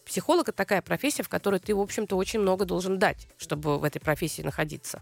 психолог 0.09 0.49
это 0.49 0.57
такая 0.57 0.81
профессия, 0.81 1.23
в 1.23 1.29
которой 1.29 1.59
ты, 1.59 1.75
в 1.75 1.79
общем-то, 1.79 2.17
очень 2.17 2.39
много 2.39 2.65
должен 2.65 2.97
дать, 2.97 3.27
чтобы 3.37 3.77
в 3.77 3.83
этой 3.83 3.99
профессии 3.99 4.41
находиться. 4.41 5.01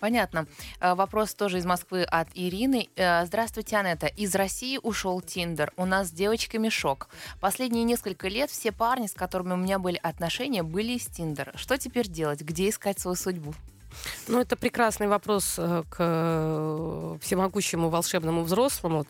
Понятно. 0.00 0.46
Э, 0.80 0.94
вопрос 0.94 1.34
тоже 1.34 1.58
из 1.58 1.64
Москвы 1.64 2.02
от 2.02 2.28
Ирины. 2.34 2.88
Э, 2.96 3.26
Здравствуйте, 3.26 3.76
Анетта. 3.76 4.06
Из 4.06 4.34
России 4.34 4.78
ушел 4.82 5.20
Тиндер. 5.20 5.72
У 5.76 5.84
нас 5.84 6.08
с 6.08 6.10
девочками 6.10 6.68
шок. 6.68 7.08
Последние 7.40 7.84
несколько 7.84 8.28
лет 8.28 8.50
все 8.50 8.70
парни, 8.72 9.06
с 9.06 9.12
которыми 9.12 9.54
у 9.54 9.56
меня 9.56 9.78
были 9.78 9.98
отношения, 10.02 10.62
были 10.62 10.92
из 10.92 11.06
Тиндера. 11.06 11.52
Что 11.56 11.76
теперь 11.76 12.08
делать? 12.08 12.42
Где 12.42 12.68
искать 12.68 12.98
свою 12.98 13.16
судьбу? 13.16 13.54
Ну, 14.26 14.40
это 14.40 14.56
прекрасный 14.56 15.08
вопрос 15.08 15.54
э, 15.58 15.82
к 15.88 17.18
всемогущему 17.22 17.88
волшебному 17.88 18.42
взрослому. 18.42 19.06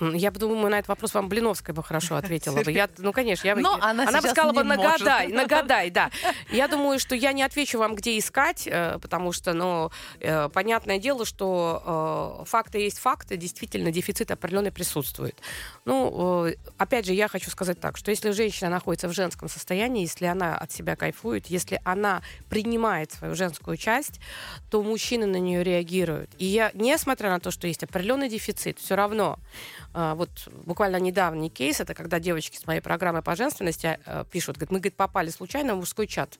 Я 0.00 0.30
думаю, 0.30 0.70
на 0.70 0.78
этот 0.78 0.88
вопрос 0.88 1.14
вам 1.14 1.28
Блиновская 1.28 1.74
бы 1.74 1.82
хорошо 1.82 2.16
ответила 2.16 2.62
бы. 2.62 2.72
Я, 2.72 2.88
ну, 2.98 3.12
конечно, 3.12 3.46
я, 3.46 3.56
Но 3.56 3.78
она, 3.80 4.08
она 4.08 4.20
бы 4.20 4.28
сказала 4.28 4.52
бы 4.52 4.64
нагадай, 4.64 5.28
может. 5.28 5.36
нагадай, 5.36 5.90
да. 5.90 6.10
Я 6.50 6.68
думаю, 6.68 6.98
что 6.98 7.14
я 7.14 7.32
не 7.32 7.42
отвечу 7.42 7.78
вам, 7.78 7.94
где 7.94 8.18
искать, 8.18 8.66
э, 8.66 8.98
потому 9.00 9.32
что, 9.32 9.52
ну, 9.52 9.90
э, 10.20 10.48
понятное 10.48 10.98
дело, 10.98 11.24
что 11.24 12.42
э, 12.42 12.44
факты 12.46 12.78
есть 12.78 12.98
факты, 12.98 13.36
действительно, 13.36 13.90
дефицит 13.90 14.30
определенный 14.30 14.72
присутствует. 14.72 15.40
Ну, 15.84 16.52
опять 16.78 17.06
же, 17.06 17.12
я 17.12 17.28
хочу 17.28 17.50
сказать 17.50 17.80
так, 17.80 17.96
что 17.96 18.10
если 18.10 18.30
женщина 18.30 18.70
находится 18.70 19.08
в 19.08 19.12
женском 19.12 19.48
состоянии, 19.48 20.02
если 20.02 20.26
она 20.26 20.56
от 20.56 20.72
себя 20.72 20.96
кайфует, 20.96 21.46
если 21.46 21.80
она 21.84 22.22
принимает 22.48 23.12
свою 23.12 23.34
женскую 23.34 23.76
часть, 23.76 24.20
то 24.70 24.82
мужчины 24.82 25.26
на 25.26 25.36
нее 25.36 25.62
реагируют. 25.62 26.30
И 26.38 26.44
я, 26.44 26.70
несмотря 26.74 27.30
на 27.30 27.40
то, 27.40 27.50
что 27.50 27.66
есть 27.66 27.82
определенный 27.82 28.28
дефицит, 28.28 28.78
все 28.78 28.96
равно 28.96 29.38
вот 29.94 30.48
буквально 30.64 30.96
недавний 30.96 31.50
кейс, 31.50 31.80
это 31.80 31.94
когда 31.94 32.18
девочки 32.18 32.56
с 32.56 32.66
моей 32.66 32.80
программы 32.80 33.22
по 33.22 33.36
женственности 33.36 33.98
а, 34.06 34.24
пишут, 34.24 34.56
говорят, 34.56 34.70
мы, 34.72 34.78
говорит, 34.78 34.96
попали 34.96 35.30
случайно 35.30 35.74
в 35.74 35.78
мужской 35.78 36.06
чат, 36.06 36.38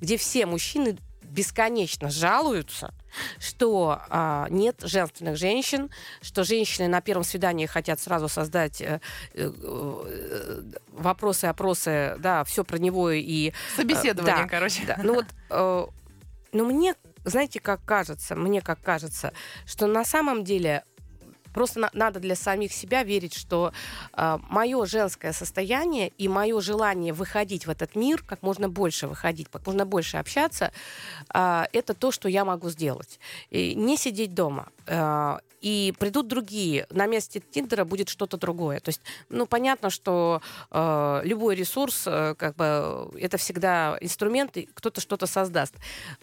где 0.00 0.16
все 0.16 0.46
мужчины 0.46 0.96
бесконечно 1.22 2.10
жалуются, 2.10 2.94
что 3.38 4.00
а, 4.08 4.46
нет 4.50 4.80
женственных 4.82 5.36
женщин, 5.36 5.90
что 6.22 6.44
женщины 6.44 6.88
на 6.88 7.00
первом 7.00 7.24
свидании 7.24 7.66
хотят 7.66 8.00
сразу 8.00 8.28
создать 8.28 8.80
э, 8.80 9.00
э, 9.34 10.62
вопросы, 10.92 11.46
опросы, 11.46 12.16
да, 12.18 12.44
все 12.44 12.64
про 12.64 12.78
него 12.78 13.10
и... 13.10 13.52
Собеседование, 13.76 14.44
да, 14.44 14.48
короче. 14.48 14.84
Да. 14.86 14.98
Ну 15.02 15.14
вот, 15.14 15.26
э, 15.50 15.86
ну 16.52 16.64
мне, 16.66 16.94
знаете, 17.24 17.60
как 17.60 17.84
кажется, 17.84 18.36
мне 18.36 18.60
как 18.60 18.80
кажется, 18.80 19.32
что 19.66 19.86
на 19.86 20.04
самом 20.04 20.44
деле 20.44 20.84
Просто 21.54 21.80
на, 21.80 21.90
надо 21.92 22.20
для 22.20 22.34
самих 22.34 22.72
себя 22.72 23.04
верить, 23.04 23.34
что 23.34 23.68
э, 23.68 23.70
а, 24.12 24.40
мое 24.50 24.84
женское 24.86 25.32
состояние 25.32 26.12
и 26.18 26.28
мое 26.28 26.60
желание 26.60 27.12
выходить 27.12 27.66
в 27.66 27.70
этот 27.70 27.94
мир, 27.94 28.22
как 28.26 28.42
можно 28.42 28.68
больше 28.68 29.06
выходить, 29.06 29.48
как 29.50 29.66
можно 29.66 29.86
больше 29.86 30.16
общаться, 30.18 30.72
э, 31.32 31.64
это 31.72 31.94
то, 31.94 32.10
что 32.10 32.28
я 32.28 32.44
могу 32.44 32.70
сделать. 32.70 33.20
И 33.50 33.74
не 33.74 33.96
сидеть 33.96 34.34
дома. 34.34 34.68
Э, 34.86 35.38
и 35.64 35.94
придут 35.98 36.28
другие. 36.28 36.86
На 36.90 37.06
месте 37.06 37.40
Тиндера 37.40 37.86
будет 37.86 38.10
что-то 38.10 38.36
другое. 38.36 38.80
То 38.80 38.90
есть, 38.90 39.00
ну, 39.30 39.46
понятно, 39.46 39.88
что 39.88 40.42
э, 40.70 41.20
любой 41.24 41.54
ресурс, 41.54 42.02
э, 42.06 42.34
как 42.36 42.54
бы, 42.56 43.10
это 43.18 43.38
всегда 43.38 43.96
инструмент, 44.02 44.58
и 44.58 44.68
кто-то 44.74 45.00
что-то 45.00 45.26
создаст. 45.26 45.74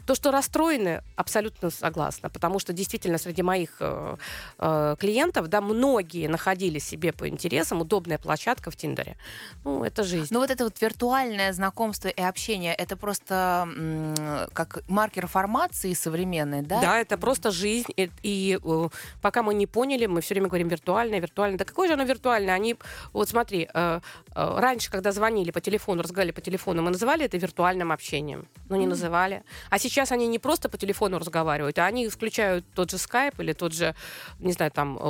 То, 0.06 0.14
что 0.14 0.30
расстроены, 0.30 1.02
абсолютно 1.16 1.72
согласна, 1.72 2.30
потому 2.30 2.60
что 2.60 2.72
действительно 2.72 3.18
среди 3.18 3.42
моих 3.42 3.78
э, 3.80 4.18
э, 4.60 4.96
клиентов, 5.00 5.21
да, 5.48 5.62
многие 5.62 6.28
находили 6.28 6.80
себе 6.80 7.14
по 7.14 7.28
интересам 7.28 7.82
удобная 7.82 8.18
площадка 8.18 8.72
в 8.72 8.76
Тиндере. 8.76 9.18
Ну, 9.64 9.84
это 9.84 10.04
жизнь. 10.04 10.28
Но 10.32 10.40
вот 10.40 10.50
это 10.50 10.64
вот 10.64 10.82
виртуальное 10.82 11.54
знакомство 11.54 12.08
и 12.08 12.22
общение, 12.22 12.74
это 12.74 12.98
просто 12.98 13.68
м- 13.68 14.50
как 14.54 14.84
маркер 14.88 15.28
формации 15.28 15.94
современной, 15.94 16.62
да? 16.62 16.82
Да, 16.82 17.00
это 17.00 17.18
просто 17.18 17.52
жизнь. 17.52 17.92
И, 17.96 18.10
и 18.24 18.60
э, 18.64 18.90
пока 19.22 19.44
мы 19.44 19.54
не 19.54 19.68
поняли, 19.68 20.08
мы 20.08 20.22
все 20.22 20.34
время 20.34 20.48
говорим 20.48 20.70
виртуальное, 20.70 21.20
виртуальное. 21.20 21.58
Да 21.58 21.66
какое 21.66 21.88
же 21.88 21.94
оно 21.94 22.04
виртуальное? 22.04 22.56
Они, 22.56 22.76
вот 23.14 23.30
смотри, 23.30 23.70
э, 23.74 24.00
э, 24.36 24.60
раньше, 24.60 24.90
когда 24.92 25.12
звонили 25.12 25.52
по 25.52 25.62
телефону, 25.62 26.02
разговаривали 26.02 26.32
по 26.32 26.42
телефону, 26.42 26.82
мы 26.82 26.92
называли 26.92 27.26
это 27.26 27.38
виртуальным 27.38 27.92
общением. 27.92 28.48
Но 28.70 28.76
не 28.76 28.86
mm-hmm. 28.86 28.90
называли. 28.90 29.44
А 29.70 29.80
сейчас 29.80 30.12
они 30.12 30.28
не 30.28 30.40
просто 30.40 30.70
по 30.70 30.78
телефону 30.78 31.20
разговаривают, 31.20 31.78
а 31.80 31.86
они 31.86 32.10
включают 32.10 32.66
тот 32.74 32.92
же 32.92 32.98
скайп 32.98 33.40
или 33.40 33.54
тот 33.54 33.74
же, 33.74 33.96
не 34.40 34.54
знаю, 34.54 34.72
там, 34.72 34.98
э, 34.98 35.02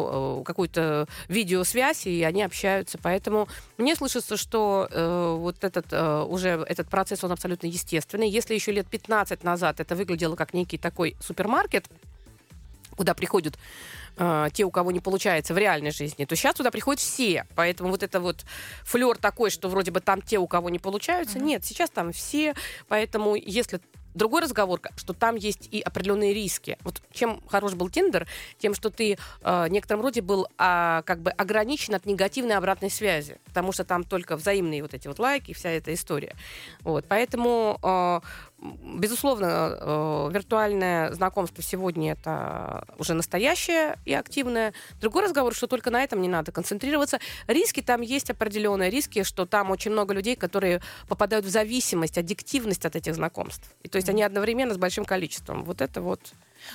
какую-то 0.45 1.07
видеосвязь, 1.27 2.07
и 2.07 2.23
они 2.23 2.43
общаются. 2.43 2.97
Поэтому 3.01 3.47
мне 3.77 3.95
слышится, 3.95 4.37
что 4.37 4.87
э, 4.89 5.35
вот 5.37 5.63
этот 5.63 5.87
э, 5.91 6.23
уже 6.23 6.65
этот 6.67 6.89
процесс, 6.89 7.23
он 7.23 7.31
абсолютно 7.31 7.67
естественный. 7.67 8.29
Если 8.29 8.53
еще 8.53 8.71
лет 8.71 8.87
15 8.87 9.43
назад 9.43 9.79
это 9.79 9.95
выглядело 9.95 10.35
как 10.35 10.53
некий 10.53 10.77
такой 10.77 11.15
супермаркет, 11.19 11.87
куда 12.95 13.13
приходят 13.13 13.57
э, 14.17 14.47
те, 14.53 14.63
у 14.63 14.71
кого 14.71 14.91
не 14.91 14.99
получается 14.99 15.53
в 15.53 15.57
реальной 15.57 15.91
жизни, 15.91 16.25
то 16.25 16.35
сейчас 16.35 16.55
туда 16.55 16.71
приходят 16.71 16.99
все. 16.99 17.45
Поэтому 17.55 17.89
вот 17.89 18.03
это 18.03 18.19
вот 18.19 18.45
флер 18.83 19.17
такой, 19.17 19.49
что 19.49 19.69
вроде 19.69 19.91
бы 19.91 19.99
там 19.99 20.21
те, 20.21 20.37
у 20.37 20.47
кого 20.47 20.69
не 20.69 20.79
получаются, 20.79 21.39
mm-hmm. 21.39 21.43
нет, 21.43 21.65
сейчас 21.65 21.89
там 21.89 22.11
все. 22.11 22.53
Поэтому 22.87 23.35
если 23.35 23.79
Другой 24.13 24.41
разговор, 24.41 24.81
что 24.97 25.13
там 25.13 25.35
есть 25.35 25.69
и 25.71 25.81
определенные 25.81 26.33
риски. 26.33 26.77
Вот 26.83 27.01
чем 27.11 27.41
хорош 27.47 27.73
был 27.73 27.89
Тиндер, 27.89 28.27
тем, 28.57 28.73
что 28.73 28.89
ты 28.89 29.13
э, 29.13 29.17
в 29.41 29.67
некотором 29.69 30.01
роде 30.01 30.21
был 30.21 30.45
э, 30.57 31.01
как 31.05 31.19
бы 31.21 31.31
ограничен 31.31 31.95
от 31.95 32.05
негативной 32.05 32.55
обратной 32.55 32.89
связи, 32.89 33.37
потому 33.45 33.71
что 33.71 33.83
там 33.83 34.03
только 34.03 34.35
взаимные 34.35 34.81
вот 34.81 34.93
эти 34.93 35.07
вот 35.07 35.19
лайки, 35.19 35.53
вся 35.53 35.69
эта 35.69 35.93
история. 35.93 36.35
Вот, 36.81 37.05
поэтому 37.07 37.79
э, 37.81 38.21
Безусловно, 38.61 39.75
э, 39.79 40.29
виртуальное 40.31 41.11
знакомство 41.13 41.63
сегодня 41.63 42.11
это 42.11 42.85
уже 42.99 43.15
настоящее 43.15 43.97
и 44.05 44.13
активное. 44.13 44.73
Другой 44.99 45.23
разговор, 45.23 45.55
что 45.55 45.65
только 45.65 45.89
на 45.89 46.03
этом 46.03 46.21
не 46.21 46.27
надо 46.27 46.51
концентрироваться. 46.51 47.19
Риски 47.47 47.81
там 47.81 48.01
есть 48.01 48.29
определенные 48.29 48.91
риски, 48.91 49.23
что 49.23 49.47
там 49.47 49.71
очень 49.71 49.89
много 49.89 50.13
людей, 50.13 50.35
которые 50.35 50.79
попадают 51.07 51.43
в 51.43 51.49
зависимость, 51.49 52.19
аддиктивность 52.19 52.85
от 52.85 52.95
этих 52.95 53.15
знакомств. 53.15 53.67
И 53.81 53.89
то 53.89 53.95
есть 53.95 54.09
они 54.09 54.21
одновременно 54.21 54.75
с 54.75 54.77
большим 54.77 55.05
количеством. 55.05 55.63
Вот 55.63 55.81
это 55.81 56.01
вот 56.01 56.19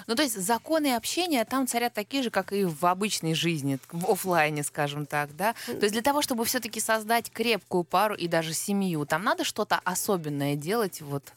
ну, 0.08 0.16
то 0.16 0.22
есть 0.24 0.36
законы 0.36 0.96
общения 0.96 1.44
там 1.44 1.68
царят 1.68 1.94
такие 1.94 2.24
же, 2.24 2.30
как 2.30 2.52
и 2.52 2.64
в 2.64 2.84
обычной 2.86 3.34
жизни, 3.34 3.78
в 3.92 4.10
офлайне, 4.10 4.64
скажем 4.64 5.06
так, 5.06 5.36
да? 5.36 5.54
То 5.66 5.82
есть 5.82 5.92
для 5.92 6.02
того, 6.02 6.22
чтобы 6.22 6.44
все-таки 6.44 6.80
создать 6.80 7.30
крепкую 7.30 7.84
пару 7.84 8.16
и 8.16 8.26
даже 8.26 8.52
семью, 8.52 9.06
там 9.06 9.22
надо 9.22 9.44
что-то 9.44 9.80
особенное 9.84 10.56
делать, 10.56 11.00
вот 11.00 11.32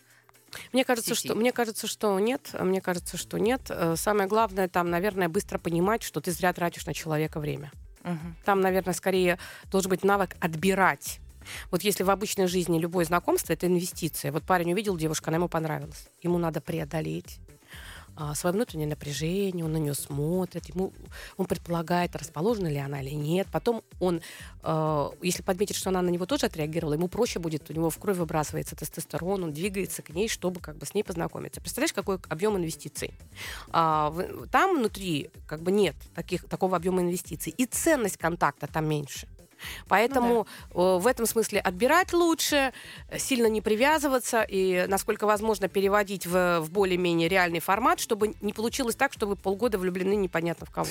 мне 0.74 0.84
кажется, 0.84 1.16
что, 1.16 1.36
мне 1.36 1.52
кажется, 1.52 1.88
что 1.88 2.20
нет. 2.20 2.50
Мне 2.60 2.82
кажется, 2.82 3.18
что 3.18 3.38
нет. 3.38 3.62
Э, 3.70 3.96
самое 3.98 4.28
главное 4.28 4.68
там, 4.68 4.90
наверное, 4.90 5.30
быстро 5.30 5.60
понимать, 5.60 6.04
что 6.04 6.22
ты 6.22 6.32
зря 6.32 6.54
тратишь 6.54 6.86
на 6.86 6.94
человека 6.94 7.40
время. 7.40 7.72
Угу. 8.04 8.36
Там, 8.46 8.62
наверное, 8.62 8.94
скорее 8.94 9.40
должен 9.72 9.90
быть 9.90 10.04
навык 10.04 10.36
отбирать. 10.40 11.20
Вот 11.72 11.84
если 11.84 12.04
в 12.04 12.10
обычной 12.10 12.48
жизни 12.48 12.80
любое 12.80 13.06
знакомство 13.06 13.54
это 13.54 13.68
инвестиция. 13.68 14.32
Вот 14.32 14.44
парень 14.44 14.74
увидел 14.74 14.98
девушку, 14.98 15.30
она 15.30 15.38
ему 15.38 15.48
понравилась. 15.50 16.08
Ему 16.22 16.38
надо 16.38 16.62
преодолеть 16.62 17.40
а, 18.20 18.36
свое 18.36 18.54
внутреннее 18.54 18.88
напряжение, 18.88 19.64
он 19.64 19.72
на 19.72 19.78
нее 19.78 19.94
смотрит, 19.94 20.66
ему, 20.66 20.92
он 21.38 21.46
предполагает, 21.46 22.18
расположена 22.18 22.68
ли 22.68 22.76
она 22.76 23.02
или 23.02 23.12
нет. 23.12 23.48
Потом 23.50 23.82
он, 24.02 24.20
э, 24.62 25.10
если 25.22 25.42
подметит, 25.42 25.78
что 25.78 25.90
она 25.90 26.02
на 26.02 26.10
него 26.10 26.26
тоже 26.26 26.48
отреагировала, 26.48 26.96
ему 26.96 27.08
проще 27.08 27.40
будет, 27.40 27.70
у 27.70 27.74
него 27.74 27.90
в 27.90 27.98
кровь 27.98 28.18
выбрасывается 28.18 28.76
тестостерон, 28.76 29.46
он 29.46 29.54
двигается 29.54 30.02
к 30.02 30.10
ней, 30.10 30.28
чтобы 30.28 30.60
как 30.60 30.76
бы 30.76 30.86
с 30.86 30.94
ней 30.94 31.04
познакомиться. 31.04 31.62
Представляешь, 31.62 31.94
какой 31.94 32.20
объем 32.28 32.58
инвестиций? 32.58 33.14
А, 33.72 34.10
в, 34.10 34.48
там 34.48 34.78
внутри 34.78 35.30
как 35.48 35.62
бы 35.62 35.72
нет 35.72 35.96
таких, 36.14 36.44
такого 36.50 36.76
объема 36.76 37.02
инвестиций. 37.02 37.54
И 37.56 37.66
ценность 37.66 38.18
контакта 38.18 38.68
там 38.68 38.86
меньше. 38.86 39.30
Поэтому 39.88 40.48
ну, 40.74 40.98
да. 40.98 41.00
в 41.00 41.08
этом 41.08 41.26
смысле 41.26 41.60
отбирать 41.60 42.14
лучше, 42.14 42.74
сильно 43.18 43.48
не 43.48 43.62
привязываться 43.62 44.42
и, 44.42 44.86
насколько 44.88 45.26
возможно, 45.26 45.68
переводить 45.68 46.26
в, 46.26 46.62
в 46.62 46.72
более-менее 46.72 47.28
реальный 47.28 47.60
формат, 47.60 48.00
чтобы 48.00 48.36
не 48.42 48.54
получилось 48.54 48.96
так, 48.96 49.14
что 49.14 49.28
вы 49.28 49.36
полгода 49.36 49.78
влюблены 49.78 50.16
непонятно 50.16 50.66
в 50.66 50.72
кого 50.72 50.90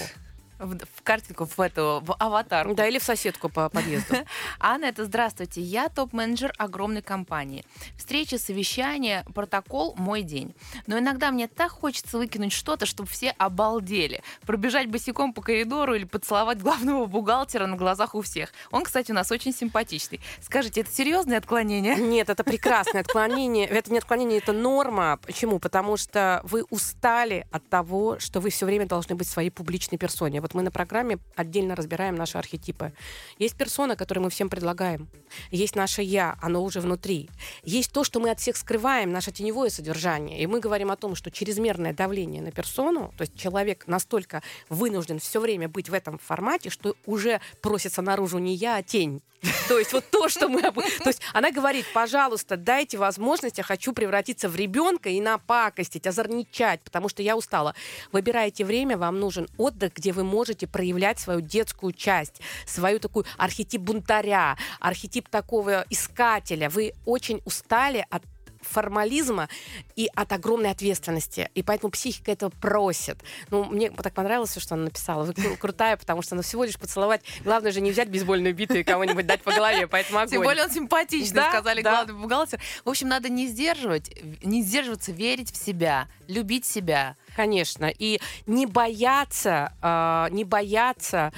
в, 0.59 0.79
в 0.79 1.03
картинку, 1.03 1.45
в 1.45 1.61
эту, 1.61 2.03
в 2.05 2.15
аватар. 2.19 2.75
Да, 2.75 2.87
или 2.87 2.99
в 2.99 3.03
соседку 3.03 3.49
по 3.49 3.69
подъезду. 3.71 4.17
Анна, 4.59 4.87
это 4.87 5.05
здравствуйте. 5.05 5.61
Я 5.61 5.89
топ-менеджер 5.89 6.53
огромной 6.59 7.03
компании. 7.03 7.65
Встречи, 7.97 8.37
совещания, 8.37 9.25
протокол– 9.35 9.95
мой 9.97 10.23
день. 10.23 10.55
Но 10.87 10.99
иногда 10.99 11.31
мне 11.31 11.49
так 11.49 11.71
хочется 11.71 12.19
выкинуть 12.19 12.53
что-то, 12.53 12.87
чтобы 12.87 13.09
все 13.09 13.31
обалдели. 13.39 14.23
Пробежать 14.43 14.89
босиком 14.89 15.33
по 15.33 15.43
коридору 15.43 15.95
или 15.95 16.05
поцеловать 16.05 16.61
главного 16.61 17.07
бухгалтера 17.07 17.67
на 17.67 17.77
глазах 17.77 18.15
у 18.15 18.23
всех. 18.23 18.53
Он, 18.71 18.85
кстати, 18.85 19.13
у 19.13 19.15
нас 19.15 19.31
очень 19.31 19.53
симпатичный. 19.53 20.21
Скажите, 20.41 20.81
это 20.81 20.91
серьезное 20.93 21.39
отклонение? 21.39 21.97
Нет, 21.99 22.31
это 22.31 22.45
прекрасное 22.45 23.03
отклонение. 23.03 23.67
Это 23.67 23.93
не 23.93 23.99
отклонение, 23.99 24.39
это 24.39 24.53
норма. 24.53 25.19
Почему? 25.25 25.59
Потому 25.59 25.97
что 25.97 26.41
вы 26.45 26.65
устали 26.71 27.47
от 27.51 27.69
того, 27.69 28.19
что 28.19 28.41
вы 28.41 28.51
все 28.51 28.67
время 28.67 28.87
должны 28.87 29.15
быть 29.15 29.29
своей 29.29 29.51
публичной 29.51 29.99
персоне. 29.99 30.41
Вот 30.49 30.55
мы 30.55 30.63
на 30.63 30.71
программе 30.71 31.19
отдельно 31.37 31.77
разбираем 31.77 32.15
наши 32.15 32.39
архетипы. 32.39 32.95
Есть 33.37 33.55
персона, 33.55 33.97
которую 33.97 34.25
мы 34.25 34.31
всем 34.31 34.49
предлагаем. 34.49 35.07
Есть 35.51 35.77
наше 35.77 36.01
«я», 36.01 36.39
оно 36.41 36.65
уже 36.65 36.81
внутри. 36.81 37.29
Есть 37.65 37.93
то, 37.93 38.03
что 38.03 38.19
мы 38.19 38.31
от 38.31 38.41
всех 38.41 38.57
скрываем, 38.57 39.13
наше 39.13 39.31
теневое 39.31 39.69
содержание. 39.69 40.41
И 40.41 40.47
мы 40.47 40.61
говорим 40.61 40.91
о 40.91 40.97
том, 40.97 41.17
что 41.17 41.31
чрезмерное 41.31 41.93
давление 41.93 42.41
на 42.41 42.51
персону, 42.51 43.13
то 43.19 43.23
есть 43.23 43.39
человек 43.39 43.87
настолько 43.87 44.43
вынужден 44.71 45.19
все 45.19 45.39
время 45.39 45.69
быть 45.69 45.91
в 45.91 45.93
этом 45.93 46.19
формате, 46.19 46.71
что 46.71 46.97
уже 47.05 47.43
просится 47.61 48.01
наружу 48.01 48.39
не 48.39 48.55
я, 48.55 48.77
а 48.77 48.83
тень. 48.83 49.21
То 49.69 49.79
есть 49.79 49.93
вот 49.93 50.05
то, 50.11 50.29
что 50.29 50.49
мы... 50.49 50.63
То 50.63 51.07
есть 51.07 51.21
она 51.33 51.53
говорит, 51.53 51.87
пожалуйста, 51.95 52.57
дайте 52.57 52.99
возможность, 52.99 53.59
я 53.59 53.65
хочу 53.65 53.93
превратиться 53.93 54.49
в 54.49 54.57
ребенка 54.57 55.11
и 55.11 55.21
напакостить, 55.21 56.07
озорничать, 56.07 56.81
потому 56.83 57.09
что 57.09 57.23
я 57.23 57.37
устала. 57.37 57.75
Выбирайте 58.11 58.65
время, 58.65 58.97
вам 58.97 59.21
нужен 59.21 59.47
отдых, 59.57 59.93
где 59.95 60.13
вы 60.13 60.25
можете 60.25 60.38
проявлять 60.67 61.19
свою 61.19 61.41
детскую 61.41 61.93
часть, 61.93 62.41
свою 62.67 62.99
такую 62.99 63.25
архетип 63.37 63.81
бунтаря, 63.81 64.57
архетип 64.81 65.29
такого 65.29 65.85
искателя. 65.91 66.69
Вы 66.69 66.93
очень 67.05 67.41
устали 67.45 68.05
от 68.11 68.23
формализма 68.63 69.49
и 69.97 70.09
от 70.15 70.33
огромной 70.33 70.71
ответственности. 70.71 71.51
И 71.55 71.63
поэтому 71.63 71.91
психика 71.91 72.33
этого 72.33 72.51
просит. 72.51 73.19
Ну, 73.51 73.65
мне 73.65 73.91
так 73.91 74.15
понравилось, 74.15 74.57
что 74.59 74.75
она 74.75 74.85
написала. 74.85 75.25
Вы 75.25 75.57
крутая, 75.57 75.97
потому 75.97 76.23
что 76.23 76.35
она 76.35 76.43
всего 76.43 76.65
лишь 76.65 76.79
поцеловать. 76.79 77.23
Главное 77.45 77.73
же 77.73 77.81
не 77.81 77.91
взять 77.91 78.09
бейсбольную 78.09 78.55
биту 78.55 78.75
и 78.75 78.83
кого-нибудь 78.83 79.27
дать 79.27 79.43
по 79.43 79.53
голове, 79.53 79.87
поэтому 79.87 80.19
огонь. 80.19 80.31
Тем 80.31 80.43
более 80.43 80.65
он 80.65 80.71
симпатичный, 80.71 81.37
да, 81.37 81.51
сказали 81.51 81.83
да. 81.83 81.91
главный 81.91 82.15
бухгалтер. 82.15 82.61
В 82.85 82.89
общем, 82.89 83.09
надо 83.09 83.29
не 83.29 83.47
сдерживать, 83.49 84.13
не 84.43 84.63
сдерживаться, 84.63 85.13
верить 85.13 85.53
в 85.53 85.57
себя, 85.57 86.09
любить 86.27 86.65
себя. 86.65 87.17
Конечно. 87.39 87.93
И 87.97 88.21
не 88.47 88.67
бояться, 88.67 89.73
э, 89.81 90.27
не 90.33 90.43
бояться 90.43 91.33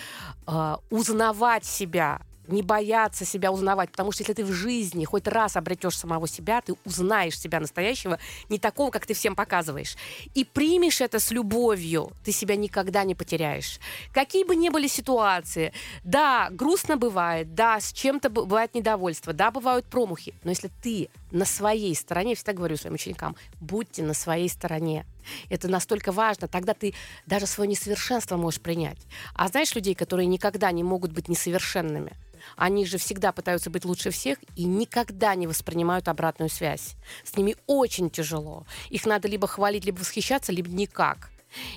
э, 0.46 0.76
узнавать 0.88 1.66
себя, 1.66 2.22
не 2.48 2.62
бояться 2.62 3.26
себя 3.26 3.52
узнавать, 3.52 3.90
потому 3.90 4.10
что 4.10 4.22
если 4.22 4.32
ты 4.32 4.44
в 4.46 4.50
жизни 4.50 5.04
хоть 5.04 5.28
раз 5.28 5.56
обретешь 5.56 5.98
самого 5.98 6.26
себя, 6.26 6.62
ты 6.62 6.74
узнаешь 6.86 7.38
себя 7.38 7.60
настоящего, 7.60 8.18
не 8.48 8.58
такого, 8.58 8.90
как 8.90 9.04
ты 9.04 9.12
всем 9.12 9.34
показываешь. 9.34 9.96
И 10.32 10.44
примешь 10.44 11.02
это 11.02 11.18
с 11.18 11.30
любовью, 11.32 12.12
ты 12.24 12.32
себя 12.32 12.56
никогда 12.56 13.04
не 13.04 13.14
потеряешь. 13.14 13.78
Какие 14.14 14.44
бы 14.44 14.56
ни 14.56 14.70
были 14.70 14.88
ситуации, 14.88 15.74
да, 16.02 16.48
грустно 16.50 16.96
бывает, 16.96 17.54
да, 17.54 17.78
с 17.78 17.92
чем-то 17.92 18.30
бывает 18.30 18.74
недовольство, 18.74 19.34
да, 19.34 19.50
бывают 19.50 19.84
промахи, 19.84 20.32
но 20.44 20.50
если 20.50 20.70
ты 20.82 21.10
на 21.30 21.44
своей 21.44 21.94
стороне, 21.94 22.30
я 22.30 22.36
всегда 22.36 22.52
говорю 22.52 22.76
своим 22.76 22.94
ученикам, 22.94 23.36
будьте 23.60 24.02
на 24.02 24.14
своей 24.14 24.48
стороне. 24.48 25.06
Это 25.48 25.68
настолько 25.68 26.12
важно. 26.12 26.48
Тогда 26.48 26.74
ты 26.74 26.94
даже 27.26 27.46
свое 27.46 27.68
несовершенство 27.68 28.36
можешь 28.36 28.60
принять. 28.60 28.98
А 29.34 29.48
знаешь 29.48 29.74
людей, 29.74 29.94
которые 29.94 30.26
никогда 30.26 30.70
не 30.72 30.82
могут 30.82 31.12
быть 31.12 31.28
несовершенными? 31.28 32.12
Они 32.56 32.86
же 32.86 32.98
всегда 32.98 33.32
пытаются 33.32 33.70
быть 33.70 33.84
лучше 33.84 34.10
всех 34.10 34.38
и 34.56 34.64
никогда 34.64 35.34
не 35.34 35.46
воспринимают 35.46 36.08
обратную 36.08 36.48
связь. 36.48 36.94
С 37.24 37.36
ними 37.36 37.56
очень 37.66 38.10
тяжело. 38.10 38.66
Их 38.88 39.06
надо 39.06 39.28
либо 39.28 39.46
хвалить, 39.46 39.84
либо 39.84 39.98
восхищаться, 39.98 40.52
либо 40.52 40.70
никак. 40.70 41.30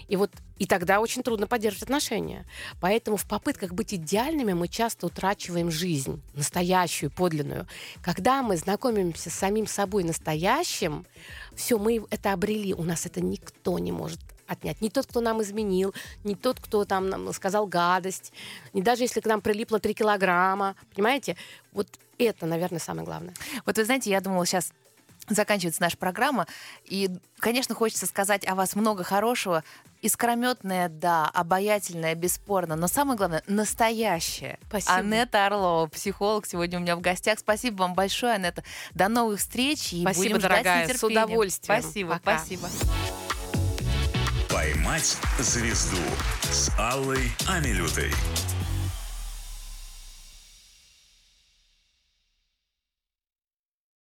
И 0.07 0.15
вот 0.15 0.31
и 0.57 0.65
тогда 0.65 1.01
очень 1.01 1.23
трудно 1.23 1.47
поддерживать 1.47 1.83
отношения. 1.83 2.45
Поэтому 2.79 3.17
в 3.17 3.27
попытках 3.27 3.73
быть 3.73 3.93
идеальными 3.93 4.53
мы 4.53 4.67
часто 4.67 5.07
утрачиваем 5.07 5.71
жизнь, 5.71 6.21
настоящую, 6.33 7.11
подлинную. 7.11 7.67
Когда 8.01 8.41
мы 8.41 8.55
знакомимся 8.55 9.29
с 9.29 9.33
самим 9.33 9.67
собой 9.67 10.03
настоящим, 10.03 11.05
все, 11.55 11.77
мы 11.77 12.05
это 12.09 12.33
обрели, 12.33 12.73
у 12.73 12.83
нас 12.83 13.05
это 13.05 13.19
никто 13.21 13.79
не 13.79 13.91
может 13.91 14.19
отнять. 14.47 14.81
Не 14.81 14.89
тот, 14.89 15.07
кто 15.07 15.21
нам 15.21 15.41
изменил, 15.41 15.93
не 16.23 16.35
тот, 16.35 16.59
кто 16.59 16.85
там 16.85 17.09
нам 17.09 17.33
сказал 17.33 17.65
гадость, 17.67 18.31
не 18.73 18.81
даже 18.81 19.03
если 19.03 19.19
к 19.19 19.25
нам 19.25 19.41
прилипло 19.41 19.79
3 19.79 19.93
килограмма. 19.93 20.75
Понимаете? 20.93 21.35
Вот 21.71 21.87
это, 22.17 22.45
наверное, 22.45 22.79
самое 22.79 23.05
главное. 23.05 23.33
Вот 23.65 23.77
вы 23.77 23.85
знаете, 23.85 24.09
я 24.09 24.21
думала 24.21 24.45
сейчас 24.45 24.71
заканчивается 25.29 25.81
наша 25.81 25.97
программа. 25.97 26.47
И, 26.85 27.09
конечно, 27.39 27.75
хочется 27.75 28.05
сказать 28.05 28.47
о 28.47 28.55
вас 28.55 28.75
много 28.75 29.03
хорошего. 29.03 29.63
Искрометная, 30.01 30.89
да, 30.89 31.29
обаятельная, 31.33 32.13
бесспорно, 32.15 32.75
но 32.75 32.87
самое 32.87 33.17
главное, 33.17 33.43
настоящая. 33.47 34.59
Спасибо. 34.67 34.95
Анетта 34.95 35.45
Орлова, 35.45 35.87
психолог, 35.87 36.45
сегодня 36.45 36.79
у 36.79 36.81
меня 36.81 36.95
в 36.95 37.01
гостях. 37.01 37.39
Спасибо 37.39 37.77
вам 37.77 37.93
большое, 37.93 38.33
Анетта. 38.33 38.63
До 38.91 39.07
новых 39.07 39.39
встреч. 39.39 39.93
И 39.93 40.01
спасибо, 40.01 40.23
будем 40.23 40.39
дорогая, 40.39 40.85
ждать 40.85 40.97
с, 40.97 40.99
с 40.99 41.03
удовольствием. 41.03 41.81
Спасибо, 41.81 42.19
Пока. 42.21 42.39
спасибо. 42.39 42.69
«Поймать 44.49 45.17
звезду» 45.39 45.97
с 46.43 46.69
Аллой 46.77 47.31
Амилютой. 47.47 48.11